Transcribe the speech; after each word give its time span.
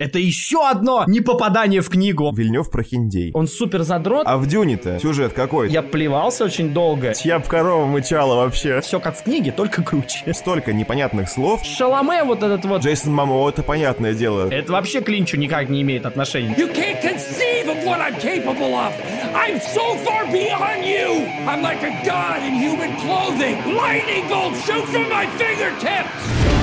Это 0.00 0.20
еще 0.20 0.64
одно 0.64 1.02
непопадание 1.08 1.80
в 1.80 1.88
книгу. 1.88 2.32
Вильнев 2.32 2.70
про 2.70 2.84
хиндей. 2.84 3.32
Он 3.34 3.48
супер 3.48 3.82
задрот. 3.82 4.28
А 4.28 4.36
в 4.36 4.46
Дюне-то 4.46 5.00
сюжет 5.00 5.32
какой? 5.32 5.72
Я 5.72 5.82
плевался 5.82 6.44
очень 6.44 6.72
долго. 6.72 7.14
Чья 7.14 7.40
б 7.40 7.44
корова 7.48 7.84
мычала 7.84 8.36
вообще? 8.36 8.80
Все 8.80 9.00
как 9.00 9.18
в 9.18 9.24
книге, 9.24 9.50
только 9.50 9.82
круче. 9.82 10.32
Столько 10.32 10.72
непонятных 10.72 11.28
слов. 11.28 11.64
Шаломе 11.64 12.22
вот 12.22 12.44
этот 12.44 12.64
вот. 12.64 12.82
Джейсон 12.82 13.12
Мамо, 13.12 13.48
это 13.48 13.64
понятное 13.64 14.14
дело. 14.14 14.48
Это 14.48 14.70
вообще 14.70 15.00
к 15.00 15.08
Линчу 15.08 15.36
никак 15.36 15.68
не 15.68 15.82
имеет 15.82 16.06
отношения. 16.06 16.54
You 16.54 16.72
can't 16.72 17.02
conceive 17.02 17.66
of 17.66 17.84
what 17.84 17.98
I'm 18.00 18.14
capable 18.20 18.74
of. 18.74 18.92
I'm 19.34 19.58
so 19.58 19.96
far 20.04 20.24
beyond 20.30 20.84
you. 20.84 21.26
I'm 21.48 21.60
like 21.60 21.82
a 21.82 21.90
god 22.06 22.44
in 22.44 22.54
human 22.54 22.94
clothing. 22.98 23.74
Lightning 23.74 24.28
bolts 24.28 24.64
shoot 24.64 24.84
from 24.84 25.08
my 25.10 25.26
fingertips. 25.36 26.57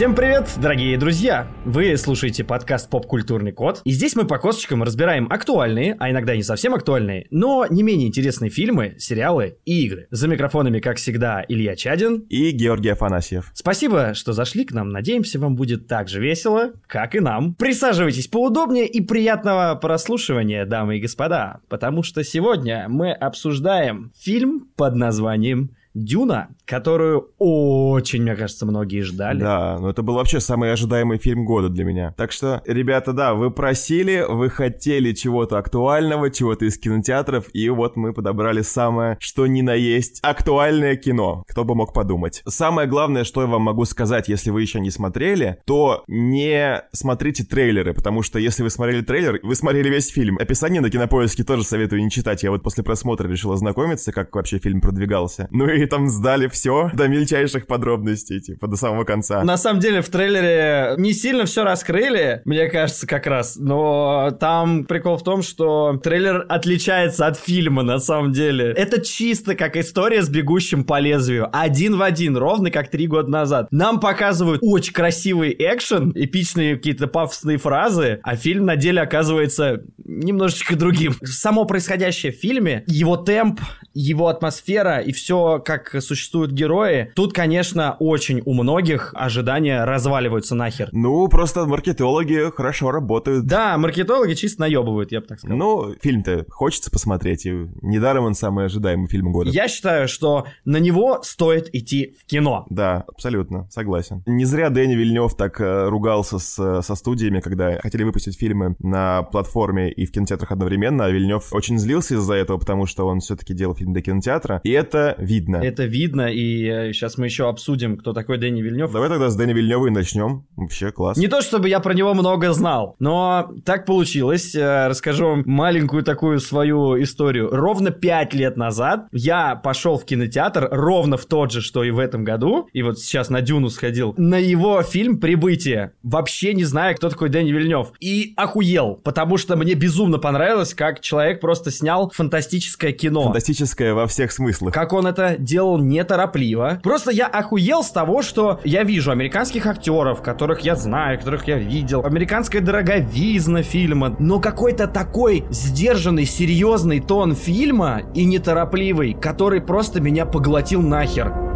Всем 0.00 0.14
привет, 0.14 0.50
дорогие 0.56 0.96
друзья! 0.96 1.46
Вы 1.66 1.94
слушаете 1.98 2.42
подкаст 2.42 2.88
«Поп-культурный 2.88 3.52
код», 3.52 3.82
и 3.84 3.90
здесь 3.90 4.16
мы 4.16 4.26
по 4.26 4.38
косточкам 4.38 4.82
разбираем 4.82 5.30
актуальные, 5.30 5.94
а 6.00 6.10
иногда 6.10 6.34
не 6.34 6.42
совсем 6.42 6.74
актуальные, 6.74 7.26
но 7.30 7.66
не 7.68 7.82
менее 7.82 8.08
интересные 8.08 8.50
фильмы, 8.50 8.94
сериалы 8.96 9.58
и 9.66 9.84
игры. 9.84 10.06
За 10.10 10.26
микрофонами, 10.26 10.80
как 10.80 10.96
всегда, 10.96 11.44
Илья 11.46 11.76
Чадин. 11.76 12.20
И 12.30 12.50
Георгий 12.50 12.88
Афанасьев. 12.88 13.50
Спасибо, 13.52 14.14
что 14.14 14.32
зашли 14.32 14.64
к 14.64 14.72
нам. 14.72 14.88
Надеемся, 14.88 15.38
вам 15.38 15.54
будет 15.54 15.86
так 15.86 16.08
же 16.08 16.18
весело, 16.18 16.72
как 16.86 17.14
и 17.14 17.20
нам. 17.20 17.54
Присаживайтесь 17.56 18.26
поудобнее 18.26 18.86
и 18.86 19.02
приятного 19.02 19.74
прослушивания, 19.74 20.64
дамы 20.64 20.96
и 20.96 21.00
господа, 21.02 21.60
потому 21.68 22.02
что 22.04 22.24
сегодня 22.24 22.86
мы 22.88 23.12
обсуждаем 23.12 24.12
фильм 24.18 24.66
под 24.76 24.94
названием 24.94 25.76
Дюна, 25.94 26.48
которую 26.66 27.30
очень, 27.38 28.22
мне 28.22 28.36
кажется, 28.36 28.64
многие 28.64 29.02
ждали. 29.02 29.40
Да, 29.40 29.78
но 29.80 29.90
это 29.90 30.02
был 30.02 30.14
вообще 30.14 30.38
самый 30.40 30.72
ожидаемый 30.72 31.18
фильм 31.18 31.44
года 31.44 31.68
для 31.68 31.84
меня. 31.84 32.14
Так 32.16 32.32
что, 32.32 32.62
ребята, 32.64 33.12
да, 33.12 33.34
вы 33.34 33.50
просили, 33.50 34.24
вы 34.28 34.50
хотели 34.50 35.12
чего-то 35.12 35.58
актуального, 35.58 36.30
чего-то 36.30 36.64
из 36.64 36.78
кинотеатров, 36.78 37.46
и 37.52 37.68
вот 37.68 37.96
мы 37.96 38.12
подобрали 38.12 38.62
самое, 38.62 39.16
что 39.20 39.46
ни 39.46 39.62
на 39.62 39.74
есть, 39.74 40.20
актуальное 40.22 40.96
кино. 40.96 41.44
Кто 41.48 41.64
бы 41.64 41.74
мог 41.74 41.92
подумать. 41.92 42.42
Самое 42.46 42.88
главное, 42.88 43.24
что 43.24 43.42
я 43.42 43.48
вам 43.48 43.62
могу 43.62 43.84
сказать, 43.84 44.28
если 44.28 44.50
вы 44.50 44.62
еще 44.62 44.80
не 44.80 44.90
смотрели, 44.90 45.58
то 45.66 46.04
не 46.06 46.82
смотрите 46.92 47.44
трейлеры, 47.44 47.94
потому 47.94 48.22
что 48.22 48.38
если 48.38 48.62
вы 48.62 48.70
смотрели 48.70 49.02
трейлер, 49.02 49.40
вы 49.42 49.54
смотрели 49.54 49.88
весь 49.88 50.08
фильм. 50.08 50.38
Описание 50.38 50.80
на 50.80 50.90
кинопоиске 50.90 51.42
тоже 51.42 51.64
советую 51.64 52.02
не 52.02 52.10
читать. 52.10 52.42
Я 52.42 52.50
вот 52.50 52.62
после 52.62 52.84
просмотра 52.84 53.28
решил 53.28 53.52
ознакомиться, 53.52 54.12
как 54.12 54.34
вообще 54.34 54.58
фильм 54.58 54.80
продвигался. 54.80 55.48
Ну 55.50 55.68
и 55.68 55.86
там 55.90 56.08
сдали 56.08 56.48
все 56.48 56.90
до 56.94 57.08
мельчайших 57.08 57.66
подробностей, 57.66 58.40
типа, 58.40 58.66
до 58.66 58.76
самого 58.76 59.04
конца. 59.04 59.42
На 59.44 59.56
самом 59.56 59.80
деле 59.80 60.00
в 60.00 60.08
трейлере 60.08 60.94
не 60.96 61.12
сильно 61.12 61.44
все 61.44 61.64
раскрыли, 61.64 62.42
мне 62.44 62.68
кажется, 62.68 63.06
как 63.06 63.26
раз. 63.26 63.56
Но 63.56 64.30
там 64.40 64.84
прикол 64.84 65.18
в 65.18 65.24
том, 65.24 65.42
что 65.42 65.98
трейлер 66.02 66.46
отличается 66.48 67.26
от 67.26 67.38
фильма, 67.38 67.82
на 67.82 67.98
самом 67.98 68.32
деле. 68.32 68.72
Это 68.72 69.02
чисто 69.04 69.54
как 69.54 69.76
история 69.76 70.22
с 70.22 70.28
бегущим 70.28 70.84
по 70.84 70.98
лезвию. 70.98 71.48
Один 71.52 71.96
в 71.96 72.02
один, 72.02 72.36
ровно 72.36 72.70
как 72.70 72.88
три 72.88 73.06
года 73.06 73.28
назад. 73.28 73.68
Нам 73.70 74.00
показывают 74.00 74.60
очень 74.62 74.92
красивый 74.92 75.54
экшен, 75.58 76.12
эпичные 76.14 76.76
какие-то 76.76 77.08
пафосные 77.08 77.58
фразы, 77.58 78.20
а 78.22 78.36
фильм 78.36 78.64
на 78.66 78.76
деле 78.76 79.02
оказывается 79.02 79.82
немножечко 80.04 80.76
другим. 80.76 81.14
Само 81.24 81.64
происходящее 81.64 82.32
в 82.32 82.36
фильме, 82.36 82.84
его 82.86 83.16
темп, 83.16 83.60
его 83.94 84.28
атмосфера 84.28 84.98
и 84.98 85.12
все, 85.12 85.58
как 85.70 86.02
существуют 86.02 86.50
герои, 86.50 87.12
тут, 87.14 87.32
конечно, 87.32 87.96
очень 88.00 88.42
у 88.44 88.54
многих 88.54 89.12
ожидания 89.14 89.84
разваливаются 89.84 90.56
нахер. 90.56 90.88
Ну, 90.90 91.28
просто 91.28 91.64
маркетологи 91.64 92.50
хорошо 92.50 92.90
работают. 92.90 93.46
Да, 93.46 93.78
маркетологи 93.78 94.34
чисто 94.34 94.62
наебывают, 94.62 95.12
я 95.12 95.20
бы 95.20 95.28
так 95.28 95.38
сказал. 95.38 95.56
Ну, 95.56 95.94
фильм-то 96.02 96.44
хочется 96.48 96.90
посмотреть, 96.90 97.46
и 97.46 97.68
недаром 97.82 98.24
он 98.24 98.34
самый 98.34 98.64
ожидаемый 98.64 99.06
фильм 99.06 99.30
года. 99.30 99.50
Я 99.50 99.68
считаю, 99.68 100.08
что 100.08 100.46
на 100.64 100.78
него 100.78 101.20
стоит 101.22 101.72
идти 101.72 102.16
в 102.20 102.26
кино. 102.26 102.66
Да, 102.68 103.04
абсолютно, 103.06 103.68
согласен. 103.70 104.24
Не 104.26 104.46
зря 104.46 104.70
Дэнни 104.70 104.96
Вильнев 104.96 105.36
так 105.36 105.60
э, 105.60 105.88
ругался 105.88 106.40
с, 106.40 106.82
со 106.82 106.94
студиями, 106.96 107.38
когда 107.38 107.78
хотели 107.80 108.02
выпустить 108.02 108.36
фильмы 108.36 108.74
на 108.80 109.22
платформе 109.22 109.92
и 109.92 110.04
в 110.04 110.10
кинотеатрах 110.10 110.50
одновременно, 110.50 111.04
а 111.04 111.10
Вильнев 111.10 111.52
очень 111.52 111.78
злился 111.78 112.14
из-за 112.14 112.34
этого, 112.34 112.58
потому 112.58 112.86
что 112.86 113.06
он 113.06 113.20
все-таки 113.20 113.54
делал 113.54 113.76
фильм 113.76 113.92
для 113.92 114.02
кинотеатра, 114.02 114.60
и 114.64 114.70
это 114.70 115.14
видно. 115.18 115.59
Это 115.62 115.84
видно, 115.84 116.28
и 116.32 116.92
сейчас 116.92 117.18
мы 117.18 117.26
еще 117.26 117.48
обсудим, 117.48 117.96
кто 117.96 118.12
такой 118.12 118.38
Дэнни 118.38 118.62
Вильнев. 118.62 118.92
Давай 118.92 119.08
тогда 119.08 119.28
с 119.30 119.36
Дэнни 119.36 119.52
Вильнева 119.52 119.86
и 119.86 119.90
начнем. 119.90 120.46
Вообще 120.56 120.90
класс. 120.90 121.16
Не 121.16 121.28
то, 121.28 121.42
чтобы 121.42 121.68
я 121.68 121.80
про 121.80 121.94
него 121.94 122.14
много 122.14 122.52
знал, 122.52 122.96
но 122.98 123.50
так 123.64 123.86
получилось. 123.86 124.54
Э, 124.54 124.88
Расскажу 124.88 125.26
вам 125.26 125.42
маленькую 125.46 126.02
такую 126.02 126.40
свою 126.40 127.00
историю. 127.02 127.48
Ровно 127.50 127.90
пять 127.90 128.34
лет 128.34 128.56
назад 128.56 129.06
я 129.12 129.56
пошел 129.56 129.98
в 129.98 130.04
кинотеатр, 130.04 130.68
ровно 130.70 131.16
в 131.16 131.26
тот 131.26 131.52
же, 131.52 131.60
что 131.60 131.84
и 131.84 131.90
в 131.90 131.98
этом 131.98 132.24
году, 132.24 132.68
и 132.72 132.82
вот 132.82 132.98
сейчас 132.98 133.30
на 133.30 133.40
Дюну 133.40 133.70
сходил, 133.70 134.14
на 134.16 134.38
его 134.38 134.82
фильм 134.82 135.18
«Прибытие». 135.20 135.92
Вообще 136.02 136.54
не 136.54 136.64
знаю, 136.64 136.96
кто 136.96 137.08
такой 137.08 137.28
Дэнни 137.28 137.52
Вильнев. 137.52 137.92
И 138.00 138.32
охуел, 138.36 139.00
потому 139.02 139.36
что 139.36 139.56
мне 139.56 139.74
безумно 139.74 140.18
понравилось, 140.18 140.74
как 140.74 141.00
человек 141.00 141.40
просто 141.40 141.70
снял 141.70 142.10
фантастическое 142.10 142.92
кино. 142.92 143.22
Фантастическое 143.24 143.94
во 143.94 144.06
всех 144.06 144.32
смыслах. 144.32 144.72
Как 144.74 144.92
он 144.92 145.06
это 145.06 145.36
делал 145.50 145.78
неторопливо. 145.78 146.78
Просто 146.82 147.10
я 147.10 147.26
охуел 147.26 147.82
с 147.82 147.90
того, 147.90 148.22
что 148.22 148.60
я 148.64 148.84
вижу 148.84 149.10
американских 149.10 149.66
актеров, 149.66 150.22
которых 150.22 150.60
я 150.60 150.76
знаю, 150.76 151.18
которых 151.18 151.48
я 151.48 151.58
видел. 151.58 152.04
Американская 152.04 152.62
дороговизна 152.62 153.62
фильма. 153.62 154.14
Но 154.18 154.38
какой-то 154.38 154.86
такой 154.86 155.44
сдержанный, 155.50 156.24
серьезный 156.24 157.00
тон 157.00 157.34
фильма 157.34 158.02
и 158.14 158.24
неторопливый, 158.24 159.14
который 159.14 159.60
просто 159.60 160.00
меня 160.00 160.24
поглотил 160.24 160.82
нахер. 160.82 161.49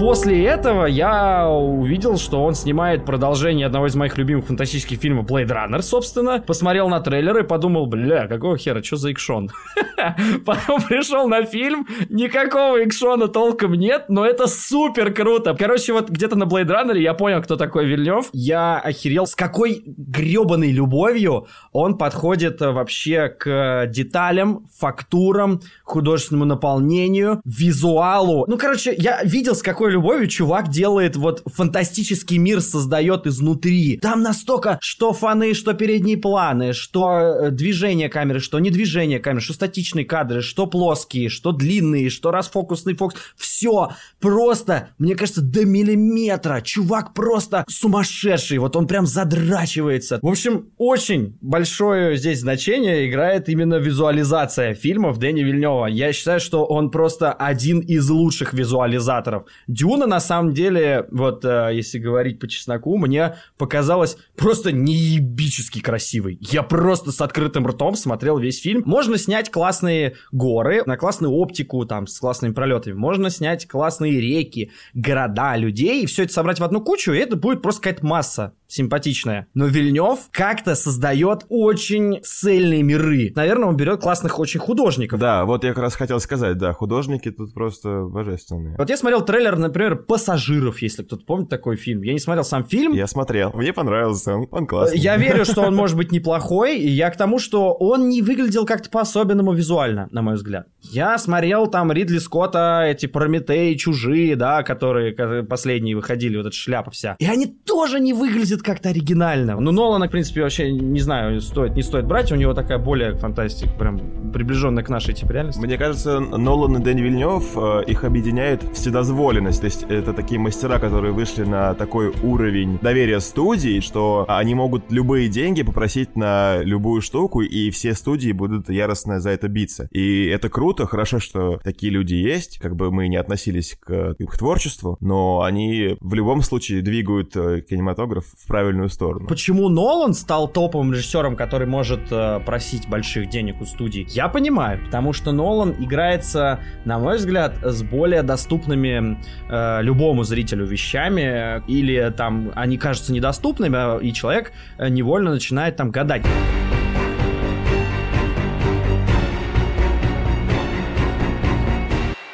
После 0.00 0.46
этого 0.46 0.86
я 0.86 1.46
увидел, 1.46 2.16
что 2.16 2.42
он 2.42 2.54
снимает 2.54 3.04
продолжение 3.04 3.66
одного 3.66 3.86
из 3.86 3.94
моих 3.94 4.16
любимых 4.16 4.46
фантастических 4.46 4.98
фильмов 4.98 5.26
Blade 5.26 5.48
Runner, 5.48 5.82
собственно. 5.82 6.40
Посмотрел 6.40 6.88
на 6.88 7.00
трейлер 7.00 7.36
и 7.36 7.42
подумал, 7.42 7.84
бля, 7.84 8.26
какого 8.26 8.56
хера, 8.56 8.82
что 8.82 8.96
за 8.96 9.10
экшон? 9.10 9.50
Потом 10.46 10.80
пришел 10.80 11.28
на 11.28 11.44
фильм, 11.44 11.86
никакого 12.08 12.82
экшона 12.82 13.28
толком 13.28 13.74
нет, 13.74 14.06
но 14.08 14.24
это 14.24 14.46
супер 14.46 15.12
круто. 15.12 15.54
Короче, 15.54 15.92
вот 15.92 16.08
где-то 16.08 16.34
на 16.34 16.44
Blade 16.44 16.68
Runner 16.68 16.98
я 16.98 17.12
понял, 17.12 17.42
кто 17.42 17.56
такой 17.56 17.84
Вильнев. 17.84 18.30
Я 18.32 18.78
охерел, 18.78 19.26
с 19.26 19.34
какой 19.34 19.82
гребаной 19.84 20.72
любовью 20.72 21.46
он 21.72 21.98
подходит 21.98 22.62
э, 22.62 22.70
вообще 22.70 23.28
к 23.28 23.86
деталям, 23.88 24.64
фактурам, 24.78 25.60
художественному 25.84 26.46
наполнению, 26.46 27.42
визуалу. 27.44 28.46
Ну, 28.48 28.56
короче, 28.56 28.94
я 28.96 29.22
видел, 29.24 29.54
с 29.54 29.62
какой 29.62 29.89
любовью 29.90 30.28
чувак 30.28 30.68
делает 30.68 31.16
вот 31.16 31.42
фантастический 31.46 32.38
мир 32.38 32.60
создает 32.60 33.26
изнутри. 33.26 33.98
Там 33.98 34.22
настолько, 34.22 34.78
что 34.80 35.12
фаны, 35.12 35.54
что 35.54 35.74
передние 35.74 36.16
планы, 36.16 36.72
что 36.72 37.18
э, 37.18 37.50
движение 37.50 38.08
камеры, 38.08 38.40
что 38.40 38.58
не 38.58 38.70
движение 38.70 39.18
камеры, 39.18 39.42
что 39.42 39.52
статичные 39.52 40.04
кадры, 40.04 40.42
что 40.42 40.66
плоские, 40.66 41.28
что 41.28 41.52
длинные, 41.52 42.10
что 42.10 42.30
расфокусный 42.30 42.94
фокус. 42.94 43.16
Все 43.36 43.90
просто, 44.20 44.88
мне 44.98 45.14
кажется, 45.14 45.42
до 45.42 45.64
миллиметра. 45.64 46.60
Чувак 46.60 47.14
просто 47.14 47.64
сумасшедший. 47.68 48.58
Вот 48.58 48.76
он 48.76 48.86
прям 48.86 49.06
задрачивается. 49.06 50.18
В 50.22 50.28
общем, 50.28 50.70
очень 50.78 51.36
большое 51.40 52.16
здесь 52.16 52.40
значение 52.40 53.08
играет 53.08 53.48
именно 53.48 53.74
визуализация 53.74 54.74
фильмов 54.74 55.18
Дэни 55.18 55.42
Вильнева. 55.42 55.86
Я 55.86 56.12
считаю, 56.12 56.40
что 56.40 56.64
он 56.64 56.90
просто 56.90 57.32
один 57.32 57.80
из 57.80 58.08
лучших 58.08 58.52
визуализаторов. 58.52 59.44
Дюна, 59.80 60.06
на 60.06 60.20
самом 60.20 60.52
деле, 60.52 61.06
вот 61.10 61.42
э, 61.42 61.70
если 61.72 61.98
говорить 61.98 62.38
по 62.38 62.46
чесноку, 62.46 62.98
мне 62.98 63.36
показалось 63.56 64.18
просто 64.36 64.72
неебически 64.72 65.80
красивой. 65.80 66.36
Я 66.38 66.62
просто 66.62 67.12
с 67.12 67.20
открытым 67.22 67.66
ртом 67.66 67.94
смотрел 67.94 68.38
весь 68.38 68.60
фильм. 68.60 68.82
Можно 68.84 69.16
снять 69.16 69.50
классные 69.50 70.16
горы, 70.32 70.82
на 70.84 70.98
классную 70.98 71.32
оптику, 71.32 71.86
там, 71.86 72.06
с 72.06 72.20
классными 72.20 72.52
пролетами. 72.52 72.92
Можно 72.92 73.30
снять 73.30 73.66
классные 73.66 74.20
реки, 74.20 74.70
города, 74.92 75.56
людей, 75.56 76.02
и 76.02 76.06
все 76.06 76.24
это 76.24 76.32
собрать 76.34 76.60
в 76.60 76.64
одну 76.64 76.82
кучу, 76.82 77.12
и 77.12 77.18
это 77.18 77.36
будет 77.36 77.62
просто 77.62 77.80
какая-то 77.80 78.04
масса 78.04 78.52
симпатичная. 78.70 79.46
Но 79.54 79.66
Вильнев 79.66 80.28
как-то 80.30 80.74
создает 80.74 81.44
очень 81.48 82.20
цельные 82.22 82.82
миры. 82.82 83.32
Наверное, 83.34 83.68
он 83.68 83.76
берет 83.76 84.00
классных 84.00 84.38
очень 84.38 84.60
художников. 84.60 85.20
Да, 85.20 85.44
вот 85.44 85.64
я 85.64 85.70
как 85.70 85.82
раз 85.82 85.94
хотел 85.94 86.20
сказать, 86.20 86.58
да, 86.58 86.72
художники 86.72 87.30
тут 87.30 87.52
просто 87.52 88.04
божественные. 88.04 88.76
Вот 88.78 88.88
я 88.88 88.96
смотрел 88.96 89.24
трейлер, 89.24 89.56
например, 89.56 89.96
«Пассажиров», 89.96 90.82
если 90.82 91.02
кто-то 91.02 91.24
помнит 91.24 91.48
такой 91.48 91.76
фильм. 91.76 92.02
Я 92.02 92.12
не 92.12 92.18
смотрел 92.18 92.44
сам 92.44 92.64
фильм. 92.64 92.92
Я 92.92 93.06
смотрел, 93.06 93.52
мне 93.54 93.72
понравился, 93.72 94.34
он, 94.34 94.48
он 94.50 94.66
классный. 94.66 94.98
Я 94.98 95.16
верю, 95.18 95.44
что 95.44 95.62
он 95.62 95.74
может 95.74 95.96
быть 95.96 96.12
неплохой, 96.12 96.78
и 96.78 96.88
я 96.88 97.10
к 97.10 97.16
тому, 97.16 97.38
что 97.38 97.74
он 97.74 98.08
не 98.08 98.22
выглядел 98.22 98.66
как-то 98.66 98.90
по-особенному 98.90 99.52
визуально, 99.52 100.08
на 100.10 100.22
мой 100.22 100.34
взгляд. 100.34 100.66
Я 100.80 101.18
смотрел 101.18 101.66
там 101.66 101.92
Ридли 101.92 102.18
Скотта, 102.18 102.84
эти 102.86 103.06
Прометеи, 103.06 103.74
Чужие, 103.74 104.36
да, 104.36 104.62
которые 104.62 105.44
последние 105.44 105.96
выходили, 105.96 106.36
вот 106.36 106.46
эта 106.46 106.56
шляпа 106.56 106.90
вся. 106.90 107.16
И 107.18 107.26
они 107.26 107.46
тоже 107.46 108.00
не 108.00 108.12
выглядят 108.12 108.59
как-то 108.62 108.90
оригинально. 108.90 109.58
Ну, 109.60 109.72
Нолана, 109.72 110.08
в 110.08 110.10
принципе, 110.10 110.42
вообще 110.42 110.70
не 110.72 111.00
знаю, 111.00 111.40
стоит, 111.40 111.74
не 111.74 111.82
стоит 111.82 112.06
брать, 112.06 112.32
у 112.32 112.36
него 112.36 112.54
такая 112.54 112.78
более 112.78 113.14
фантастика, 113.14 113.70
прям 113.78 114.32
приближенная 114.32 114.82
к 114.82 114.88
нашей 114.88 115.14
типа 115.14 115.32
реальности. 115.32 115.60
Мне 115.60 115.78
кажется, 115.78 116.20
Нолан 116.20 116.76
и 116.76 116.82
Дэнни 116.82 117.02
Вильнев, 117.02 117.56
э, 117.56 117.84
их 117.86 118.04
объединяет 118.04 118.62
вседозволенность. 118.74 119.60
То 119.60 119.66
есть 119.66 119.84
это 119.88 120.12
такие 120.12 120.40
мастера, 120.40 120.78
которые 120.78 121.12
вышли 121.12 121.44
на 121.44 121.74
такой 121.74 122.12
уровень 122.22 122.78
доверия 122.80 123.20
студии, 123.20 123.80
что 123.80 124.24
они 124.28 124.54
могут 124.54 124.90
любые 124.90 125.28
деньги 125.28 125.62
попросить 125.62 126.16
на 126.16 126.62
любую 126.62 127.00
штуку, 127.02 127.42
и 127.42 127.70
все 127.70 127.94
студии 127.94 128.32
будут 128.32 128.70
яростно 128.70 129.20
за 129.20 129.30
это 129.30 129.48
биться. 129.48 129.88
И 129.90 130.26
это 130.26 130.48
круто, 130.48 130.86
хорошо, 130.86 131.18
что 131.18 131.58
такие 131.62 131.92
люди 131.92 132.14
есть, 132.14 132.58
как 132.58 132.76
бы 132.76 132.90
мы 132.90 133.08
не 133.08 133.16
относились 133.16 133.76
к 133.80 134.14
их 134.18 134.38
творчеству, 134.38 134.96
но 135.00 135.42
они 135.42 135.96
в 136.00 136.14
любом 136.14 136.42
случае 136.42 136.82
двигают 136.82 137.36
э, 137.36 137.62
кинематограф 137.62 138.24
в 138.36 138.46
правильную 138.50 138.88
сторону. 138.88 139.28
Почему 139.28 139.68
Нолан 139.68 140.12
стал 140.12 140.48
топовым 140.48 140.92
режиссером, 140.92 141.36
который 141.36 141.68
может 141.68 142.00
э, 142.10 142.40
просить 142.44 142.88
больших 142.88 143.28
денег 143.30 143.60
у 143.60 143.64
студий? 143.64 144.06
Я 144.10 144.28
понимаю, 144.28 144.84
потому 144.84 145.12
что 145.12 145.30
Нолан 145.30 145.76
играется, 145.78 146.58
на 146.84 146.98
мой 146.98 147.16
взгляд, 147.16 147.54
с 147.62 147.82
более 147.84 148.22
доступными 148.22 149.18
э, 149.48 149.82
любому 149.82 150.24
зрителю 150.24 150.66
вещами, 150.66 151.62
или 151.68 152.12
там 152.16 152.50
они 152.56 152.76
кажутся 152.76 153.12
недоступными, 153.12 153.76
а, 153.76 153.98
и 153.98 154.12
человек 154.12 154.52
э, 154.78 154.88
невольно 154.88 155.30
начинает 155.30 155.76
там 155.76 155.92
гадать. 155.92 156.26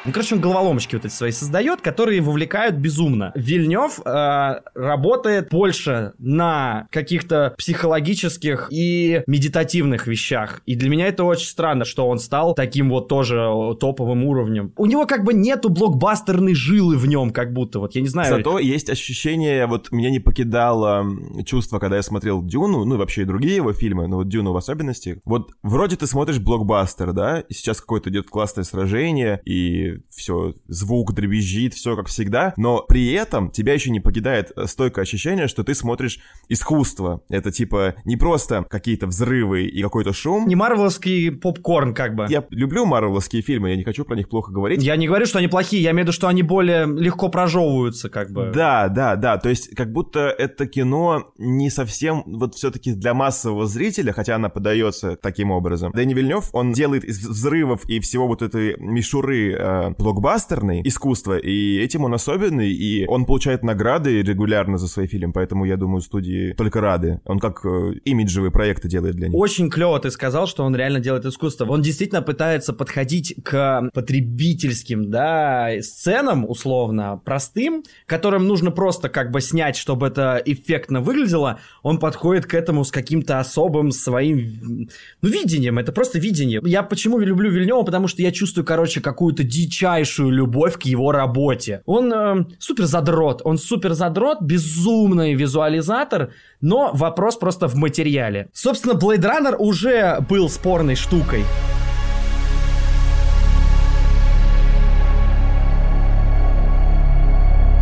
Ну, 0.07 0.13
короче, 0.13 0.35
он 0.35 0.41
головоломочки 0.41 0.95
вот 0.95 1.03
эти 1.03 1.11
свои 1.11 1.31
создает, 1.31 1.81
которые 1.81 2.21
вовлекают 2.21 2.77
безумно. 2.77 3.33
Вильнев 3.35 3.99
э, 4.05 4.61
работает 4.73 5.49
больше 5.49 6.13
на 6.17 6.87
каких-то 6.91 7.53
психологических 7.57 8.69
и 8.71 9.23
медитативных 9.27 10.07
вещах. 10.07 10.61
И 10.65 10.75
для 10.75 10.89
меня 10.89 11.07
это 11.07 11.25
очень 11.25 11.47
странно, 11.47 11.83
что 11.83 12.07
он 12.07 12.19
стал 12.19 12.53
таким 12.53 12.89
вот 12.89 13.09
тоже 13.09 13.49
топовым 13.81 14.23
уровнем. 14.23 14.71
У 14.77 14.85
него 14.85 15.05
как 15.05 15.25
бы 15.25 15.33
нету 15.33 15.67
блокбастерной 15.67 16.55
жилы 16.55 16.95
в 16.95 17.05
нем, 17.05 17.31
как 17.31 17.51
будто, 17.51 17.79
вот 17.79 17.93
я 17.93 18.01
не 18.01 18.07
знаю. 18.07 18.33
Зато 18.33 18.59
есть 18.59 18.89
ощущение, 18.89 19.67
вот 19.67 19.91
меня 19.91 20.09
не 20.09 20.21
покидало 20.21 21.05
чувство, 21.45 21.79
когда 21.79 21.97
я 21.97 22.01
смотрел 22.01 22.41
Дюну, 22.41 22.85
ну 22.85 22.95
и 22.95 22.97
вообще 22.97 23.23
и 23.23 23.25
другие 23.25 23.57
его 23.57 23.73
фильмы, 23.73 24.07
но 24.07 24.17
вот 24.17 24.29
Дюну 24.29 24.53
в 24.53 24.57
особенности. 24.57 25.19
Вот 25.25 25.51
вроде 25.63 25.97
ты 25.97 26.07
смотришь 26.07 26.39
блокбастер, 26.39 27.11
да, 27.11 27.41
и 27.41 27.53
сейчас 27.53 27.81
какое-то 27.81 28.09
идет 28.09 28.29
классное 28.29 28.63
сражение, 28.63 29.41
и 29.43 29.96
все, 30.09 30.53
звук 30.67 31.13
дребезжит, 31.13 31.73
все 31.73 31.95
как 31.95 32.07
всегда, 32.07 32.53
но 32.57 32.83
при 32.87 33.11
этом 33.11 33.51
тебя 33.51 33.73
еще 33.73 33.89
не 33.89 33.99
покидает 33.99 34.51
стойкое 34.65 35.03
ощущение, 35.03 35.47
что 35.47 35.63
ты 35.63 35.73
смотришь 35.73 36.19
искусство. 36.49 37.21
Это 37.29 37.51
типа 37.51 37.95
не 38.05 38.17
просто 38.17 38.65
какие-то 38.69 39.07
взрывы 39.07 39.65
и 39.65 39.81
какой-то 39.81 40.13
шум. 40.13 40.47
Не 40.47 40.55
марвеловский 40.55 41.31
попкорн 41.31 41.93
как 41.93 42.15
бы. 42.15 42.25
Я 42.29 42.43
люблю 42.49 42.85
марвеловские 42.85 43.41
фильмы, 43.41 43.71
я 43.71 43.75
не 43.75 43.83
хочу 43.83 44.05
про 44.05 44.15
них 44.15 44.29
плохо 44.29 44.51
говорить. 44.51 44.81
Я 44.83 44.95
не 44.95 45.07
говорю, 45.07 45.25
что 45.25 45.39
они 45.39 45.47
плохие, 45.47 45.81
я 45.81 45.91
имею 45.91 46.05
в 46.05 46.07
виду, 46.07 46.11
что 46.13 46.27
они 46.27 46.43
более 46.43 46.85
легко 46.85 47.29
прожевываются 47.29 48.09
как 48.09 48.31
бы. 48.31 48.51
Да, 48.53 48.87
да, 48.89 49.15
да, 49.15 49.37
то 49.37 49.49
есть 49.49 49.75
как 49.75 49.91
будто 49.91 50.29
это 50.29 50.67
кино 50.67 51.31
не 51.37 51.69
совсем 51.69 52.23
вот 52.25 52.55
все-таки 52.55 52.93
для 52.93 53.13
массового 53.13 53.65
зрителя, 53.65 54.13
хотя 54.13 54.35
она 54.35 54.49
подается 54.49 55.15
таким 55.15 55.51
образом. 55.51 55.91
Дэнни 55.91 56.13
Вильнев, 56.13 56.49
он 56.53 56.71
делает 56.71 57.03
из 57.03 57.25
взрывов 57.25 57.87
и 57.89 57.99
всего 57.99 58.27
вот 58.27 58.41
этой 58.41 58.75
мишуры 58.77 59.53
э, 59.53 59.86
блокбастерный 59.97 60.81
искусство, 60.83 61.37
и 61.37 61.77
этим 61.79 62.03
он 62.03 62.13
особенный, 62.13 62.71
и 62.71 63.05
он 63.07 63.25
получает 63.25 63.63
награды 63.63 64.21
регулярно 64.21 64.77
за 64.77 64.87
свои 64.87 65.07
фильмы, 65.07 65.33
поэтому 65.33 65.65
я 65.65 65.77
думаю, 65.77 66.01
студии 66.01 66.53
только 66.53 66.81
рады. 66.81 67.21
Он 67.25 67.39
как 67.39 67.65
э, 67.65 67.93
имиджевые 68.05 68.51
проекты 68.51 68.87
делает 68.87 69.15
для 69.15 69.27
них. 69.27 69.37
Очень 69.37 69.69
клево 69.69 69.99
ты 69.99 70.11
сказал, 70.11 70.47
что 70.47 70.63
он 70.63 70.75
реально 70.75 70.99
делает 70.99 71.25
искусство. 71.25 71.65
Он 71.65 71.81
действительно 71.81 72.21
пытается 72.21 72.73
подходить 72.73 73.35
к 73.43 73.89
потребительским, 73.93 75.09
да, 75.09 75.71
сценам, 75.81 76.49
условно, 76.49 77.21
простым, 77.23 77.83
которым 78.05 78.47
нужно 78.47 78.71
просто 78.71 79.09
как 79.09 79.31
бы 79.31 79.41
снять, 79.41 79.75
чтобы 79.75 80.07
это 80.07 80.41
эффектно 80.45 81.01
выглядело. 81.01 81.59
Он 81.83 81.99
подходит 81.99 82.45
к 82.45 82.53
этому 82.53 82.83
с 82.83 82.91
каким-то 82.91 83.39
особым 83.39 83.91
своим, 83.91 84.89
ну, 85.21 85.29
видением. 85.29 85.77
Это 85.79 85.91
просто 85.91 86.19
видение. 86.19 86.61
Я 86.63 86.83
почему 86.83 87.19
люблю 87.19 87.51
Вильнева? 87.51 87.83
Потому 87.83 88.07
что 88.07 88.21
я 88.21 88.31
чувствую, 88.31 88.65
короче, 88.65 89.01
какую-то 89.01 89.43
дичь 89.43 89.76
дичайшую 89.77 90.31
любовь 90.31 90.77
к 90.79 90.83
его 90.83 91.11
работе. 91.11 91.81
Он 91.85 92.13
э, 92.13 92.45
супер 92.59 92.85
задрот, 92.85 93.41
он 93.43 93.57
супер 93.57 93.93
задрот, 93.93 94.41
безумный 94.41 95.35
визуализатор, 95.35 96.31
но 96.61 96.91
вопрос 96.93 97.37
просто 97.37 97.67
в 97.67 97.75
материале. 97.75 98.49
Собственно, 98.53 98.93
Blade 98.93 99.21
Runner 99.21 99.55
уже 99.57 100.19
был 100.27 100.49
спорной 100.49 100.95
штукой. 100.95 101.43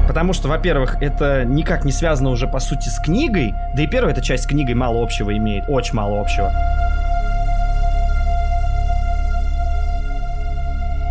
Потому 0.07 0.33
что, 0.33 0.47
во-первых, 0.47 1.01
это 1.01 1.44
никак 1.45 1.83
не 1.86 1.92
связано 1.92 2.30
уже 2.30 2.47
по 2.47 2.59
сути 2.59 2.89
с 2.89 3.00
книгой, 3.00 3.53
да 3.75 3.83
и 3.83 3.88
первая 3.88 4.13
эта 4.13 4.21
часть 4.21 4.44
с 4.44 4.47
книгой 4.47 4.75
мало 4.75 5.01
общего 5.01 5.36
имеет, 5.36 5.65
очень 5.68 5.95
мало 5.95 6.21
общего. 6.21 6.53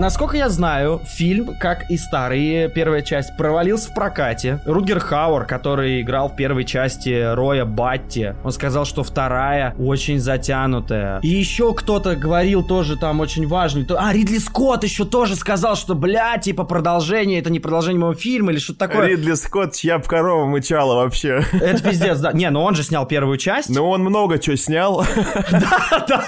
Насколько 0.00 0.36
я 0.36 0.48
знаю, 0.48 1.00
фильм, 1.04 1.54
как 1.60 1.88
и 1.88 1.96
старые, 1.96 2.68
первая 2.68 3.00
часть, 3.00 3.36
провалился 3.36 3.90
в 3.92 3.94
прокате. 3.94 4.58
Ругер 4.66 4.98
Хауэр, 4.98 5.44
который 5.44 6.02
играл 6.02 6.28
в 6.28 6.34
первой 6.34 6.64
части 6.64 7.32
Роя 7.32 7.64
Батти, 7.64 8.34
он 8.42 8.50
сказал, 8.50 8.86
что 8.86 9.04
вторая 9.04 9.72
очень 9.78 10.18
затянутая. 10.18 11.20
И 11.22 11.28
еще 11.28 11.72
кто-то 11.74 12.16
говорил 12.16 12.66
тоже 12.66 12.96
там 12.96 13.20
очень 13.20 13.46
важный. 13.46 13.86
А, 13.96 14.12
Ридли 14.12 14.38
Скотт 14.38 14.82
еще 14.82 15.04
тоже 15.04 15.36
сказал, 15.36 15.76
что, 15.76 15.94
бля, 15.94 16.38
типа 16.38 16.64
продолжение, 16.64 17.38
это 17.38 17.50
не 17.50 17.60
продолжение 17.60 18.00
моего 18.00 18.14
фильма 18.14 18.50
или 18.50 18.58
что-то 18.58 18.80
такое. 18.80 19.06
Ридли 19.06 19.34
Скотт, 19.34 19.74
чья 19.74 19.98
б 19.98 20.04
корова 20.08 20.44
мычала 20.46 20.96
вообще. 20.96 21.44
Это 21.52 21.80
пиздец, 21.88 22.18
да. 22.18 22.32
Не, 22.32 22.50
но 22.50 22.64
он 22.64 22.74
же 22.74 22.82
снял 22.82 23.06
первую 23.06 23.38
часть. 23.38 23.68
Ну, 23.68 23.88
он 23.88 24.00
много 24.00 24.40
чего 24.40 24.56
снял. 24.56 25.06
Да, 25.50 26.04
да. 26.08 26.24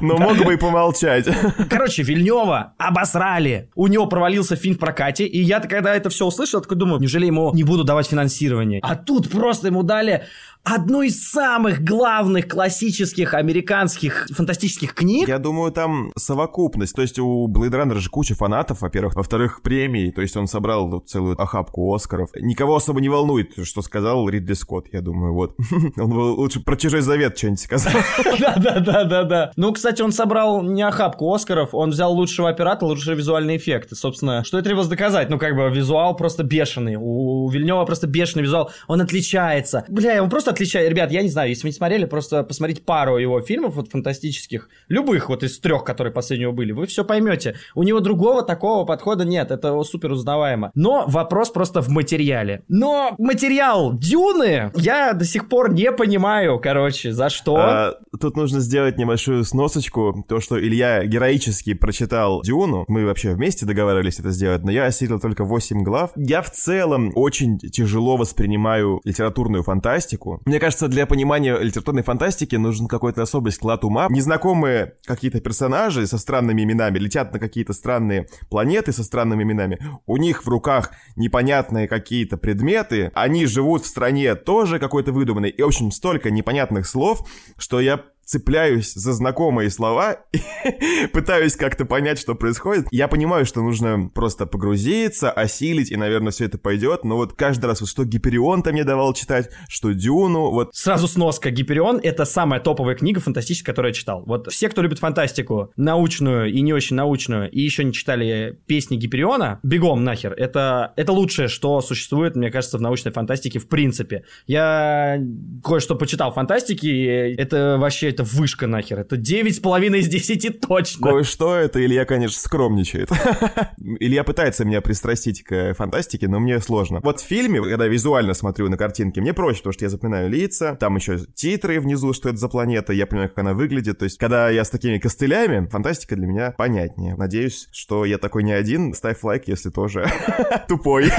Но 0.00 0.16
мог 0.16 0.36
бы 0.36 0.54
и 0.54 0.56
помолчать. 0.56 1.26
Короче, 1.70 2.02
Вильнева 2.02 2.72
обосрал 2.76 3.03
обосрали. 3.04 3.68
У 3.74 3.86
него 3.86 4.06
провалился 4.06 4.56
фильм 4.56 4.76
в 4.76 4.78
прокате, 4.78 5.26
и 5.26 5.40
я 5.40 5.60
когда 5.60 5.94
это 5.94 6.10
все 6.10 6.26
услышал, 6.26 6.60
такой 6.60 6.76
думаю, 6.76 7.00
неужели 7.00 7.26
ему 7.26 7.52
не 7.54 7.64
будут 7.64 7.86
давать 7.86 8.06
финансирование? 8.06 8.80
А 8.82 8.96
тут 8.96 9.30
просто 9.30 9.68
ему 9.68 9.82
дали 9.82 10.24
одну 10.64 11.02
из 11.02 11.28
самых 11.28 11.84
главных 11.84 12.48
классических 12.48 13.34
американских 13.34 14.26
фантастических 14.30 14.94
книг. 14.94 15.28
Я 15.28 15.38
думаю, 15.38 15.70
там 15.72 16.10
совокупность. 16.16 16.94
То 16.96 17.02
есть 17.02 17.18
у 17.18 17.48
Blade 17.48 17.72
Runner 17.72 17.98
же 17.98 18.08
куча 18.08 18.34
фанатов, 18.34 18.80
во-первых. 18.80 19.14
Во-вторых, 19.14 19.60
премии. 19.62 20.10
То 20.10 20.22
есть 20.22 20.36
он 20.36 20.46
собрал 20.46 21.00
целую 21.00 21.40
охапку 21.40 21.94
Оскаров. 21.94 22.30
Никого 22.36 22.76
особо 22.76 23.00
не 23.00 23.10
волнует, 23.10 23.52
что 23.64 23.82
сказал 23.82 24.28
Ридли 24.28 24.54
Скотт, 24.54 24.86
я 24.92 25.02
думаю, 25.02 25.34
вот. 25.34 25.56
Он 25.96 26.12
лучше 26.12 26.60
про 26.60 26.76
Чужой 26.76 27.02
Завет 27.02 27.36
что-нибудь 27.36 27.60
сказал. 27.60 27.92
Да-да-да-да-да. 28.38 29.52
Ну, 29.56 29.72
кстати, 29.72 30.00
он 30.00 30.12
собрал 30.12 30.62
не 30.62 30.82
охапку 30.82 31.32
Оскаров, 31.32 31.74
он 31.74 31.90
взял 31.90 32.12
лучшего 32.12 32.48
оператора, 32.48 32.88
лучшие 32.88 33.16
визуальные 33.16 33.58
эффекты. 33.58 33.94
Собственно, 33.94 34.44
что 34.44 34.58
и 34.58 34.62
требовалось 34.62 34.88
доказать. 34.88 35.28
Ну, 35.28 35.38
как 35.38 35.54
бы, 35.54 35.68
визуал 35.70 36.16
просто 36.16 36.42
бешеный. 36.42 36.96
У 36.98 37.48
Вильнева 37.48 37.84
просто 37.84 38.06
бешеный 38.06 38.42
визуал. 38.42 38.70
Он 38.86 39.00
отличается. 39.00 39.84
Бля, 39.88 40.22
он 40.22 40.30
просто 40.30 40.53
отличает. 40.54 40.88
Ребят, 40.88 41.10
я 41.10 41.22
не 41.22 41.28
знаю, 41.28 41.50
если 41.50 41.64
вы 41.64 41.68
не 41.68 41.74
смотрели, 41.74 42.04
просто 42.06 42.42
посмотрите 42.42 42.82
пару 42.82 43.18
его 43.18 43.40
фильмов 43.40 43.74
вот 43.74 43.90
фантастических, 43.90 44.68
любых 44.88 45.28
вот 45.28 45.42
из 45.42 45.58
трех, 45.58 45.84
которые 45.84 46.12
последнего 46.12 46.52
были, 46.52 46.72
вы 46.72 46.86
все 46.86 47.04
поймете. 47.04 47.56
У 47.74 47.82
него 47.82 48.00
другого 48.00 48.42
такого 48.42 48.84
подхода 48.84 49.24
нет, 49.24 49.50
это 49.50 49.82
супер 49.82 50.12
узнаваемо. 50.12 50.70
Но 50.74 51.04
вопрос 51.06 51.50
просто 51.50 51.82
в 51.82 51.88
материале. 51.88 52.64
Но 52.68 53.14
материал 53.18 53.92
Дюны 53.92 54.70
я 54.74 55.12
до 55.12 55.24
сих 55.24 55.48
пор 55.48 55.72
не 55.72 55.92
понимаю, 55.92 56.58
короче, 56.58 57.12
за 57.12 57.28
что. 57.28 57.56
А, 57.56 57.94
тут 58.20 58.36
нужно 58.36 58.60
сделать 58.60 58.96
небольшую 58.96 59.44
сносочку. 59.44 60.24
То, 60.28 60.40
что 60.40 60.58
Илья 60.58 61.04
героически 61.04 61.74
прочитал 61.74 62.42
Дюну, 62.42 62.84
мы 62.88 63.04
вообще 63.04 63.34
вместе 63.34 63.66
договаривались 63.66 64.18
это 64.18 64.30
сделать, 64.30 64.62
но 64.62 64.70
я 64.70 64.86
осилил 64.86 65.20
только 65.20 65.44
8 65.44 65.82
глав. 65.82 66.10
Я 66.16 66.42
в 66.42 66.50
целом 66.50 67.12
очень 67.14 67.58
тяжело 67.58 68.16
воспринимаю 68.16 69.00
литературную 69.04 69.62
фантастику, 69.62 70.40
Мне 70.44 70.60
кажется, 70.60 70.88
для 70.88 71.06
понимания 71.06 71.56
литературной 71.56 72.02
фантастики 72.02 72.56
нужен 72.56 72.86
какой-то 72.86 73.22
особый 73.22 73.52
склад 73.52 73.84
ума. 73.84 74.08
Незнакомые 74.10 74.94
какие-то 75.06 75.40
персонажи 75.40 76.06
со 76.06 76.18
странными 76.18 76.62
именами 76.62 76.98
летят 76.98 77.32
на 77.32 77.38
какие-то 77.38 77.72
странные 77.72 78.28
планеты 78.50 78.92
со 78.92 79.04
странными 79.04 79.42
именами. 79.42 79.78
У 80.06 80.16
них 80.18 80.44
в 80.44 80.48
руках 80.48 80.90
непонятные 81.16 81.88
какие-то 81.88 82.36
предметы. 82.36 83.10
Они 83.14 83.46
живут 83.46 83.84
в 83.84 83.86
стране 83.86 84.34
тоже 84.34 84.78
какой-то 84.78 85.12
выдуманной. 85.12 85.50
И, 85.50 85.62
в 85.62 85.66
общем, 85.66 85.90
столько 85.90 86.30
непонятных 86.30 86.86
слов, 86.86 87.26
что 87.56 87.80
я 87.80 88.04
цепляюсь 88.24 88.92
за 88.94 89.12
знакомые 89.12 89.70
слова 89.70 90.24
и 90.32 90.38
пытаюсь 91.12 91.56
как-то 91.56 91.84
понять, 91.84 92.18
что 92.18 92.34
происходит. 92.34 92.86
Я 92.90 93.08
понимаю, 93.08 93.46
что 93.46 93.62
нужно 93.62 94.10
просто 94.12 94.46
погрузиться, 94.46 95.30
осилить, 95.30 95.90
и, 95.90 95.96
наверное, 95.96 96.32
все 96.32 96.46
это 96.46 96.58
пойдет. 96.58 97.04
Но 97.04 97.16
вот 97.16 97.34
каждый 97.34 97.66
раз, 97.66 97.80
вот 97.80 97.90
что 97.90 98.04
Гиперион-то 98.04 98.72
мне 98.72 98.84
давал 98.84 99.14
читать, 99.14 99.50
что 99.68 99.92
Дюну, 99.92 100.50
вот... 100.50 100.74
Сразу 100.74 101.08
сноска. 101.08 101.50
Гиперион— 101.50 102.00
это 102.02 102.24
самая 102.24 102.60
топовая 102.60 102.94
книга 102.94 103.20
фантастическая, 103.20 103.72
которую 103.72 103.90
я 103.90 103.94
читал. 103.94 104.22
Вот 104.26 104.50
все, 104.50 104.68
кто 104.68 104.82
любит 104.82 104.98
фантастику, 104.98 105.72
научную 105.76 106.52
и 106.52 106.60
не 106.60 106.72
очень 106.72 106.96
научную, 106.96 107.50
и 107.50 107.60
еще 107.60 107.84
не 107.84 107.92
читали 107.92 108.58
песни 108.66 108.96
Гипериона, 108.96 109.60
бегом 109.62 110.04
нахер. 110.04 110.32
Это, 110.32 110.92
это 110.96 111.12
лучшее, 111.12 111.48
что 111.48 111.80
существует, 111.80 112.36
мне 112.36 112.50
кажется, 112.50 112.78
в 112.78 112.80
научной 112.80 113.12
фантастике 113.12 113.58
в 113.58 113.68
принципе. 113.68 114.24
Я 114.46 115.20
кое-что 115.62 115.94
почитал 115.94 116.32
фантастики, 116.32 117.34
это 117.36 117.76
вообще 117.78 118.13
это 118.14 118.24
вышка 118.24 118.66
нахер. 118.66 119.00
Это 119.00 119.16
9,5 119.16 119.98
из 119.98 120.08
10 120.08 120.60
точно. 120.60 121.10
Кое-что 121.10 121.56
это 121.56 121.84
Илья, 121.84 122.04
конечно, 122.04 122.38
скромничает. 122.40 123.10
Илья 123.78 124.24
пытается 124.24 124.64
меня 124.64 124.80
пристрастить 124.80 125.42
к 125.42 125.74
фантастике, 125.74 126.28
но 126.28 126.40
мне 126.40 126.60
сложно. 126.60 127.00
Вот 127.02 127.20
в 127.20 127.24
фильме, 127.24 127.60
когда 127.62 127.86
визуально 127.86 128.34
смотрю 128.34 128.68
на 128.68 128.76
картинки, 128.76 129.20
мне 129.20 129.34
проще, 129.34 129.58
потому 129.58 129.72
что 129.72 129.84
я 129.84 129.90
запоминаю 129.90 130.30
лица, 130.30 130.76
там 130.76 130.96
еще 130.96 131.18
титры 131.34 131.80
внизу, 131.80 132.12
что 132.12 132.28
это 132.28 132.38
за 132.38 132.48
планета, 132.48 132.92
я 132.92 133.06
понимаю, 133.06 133.28
как 133.28 133.38
она 133.38 133.54
выглядит. 133.54 133.98
То 133.98 134.04
есть, 134.04 134.18
когда 134.18 134.48
я 134.50 134.64
с 134.64 134.70
такими 134.70 134.98
костылями, 134.98 135.68
фантастика 135.68 136.16
для 136.16 136.26
меня 136.26 136.50
понятнее. 136.52 137.16
Надеюсь, 137.16 137.68
что 137.72 138.04
я 138.04 138.18
такой 138.18 138.42
не 138.44 138.52
один. 138.52 138.94
Ставь 138.94 139.22
лайк, 139.22 139.48
если 139.48 139.70
тоже 139.70 140.06
тупой. 140.68 141.04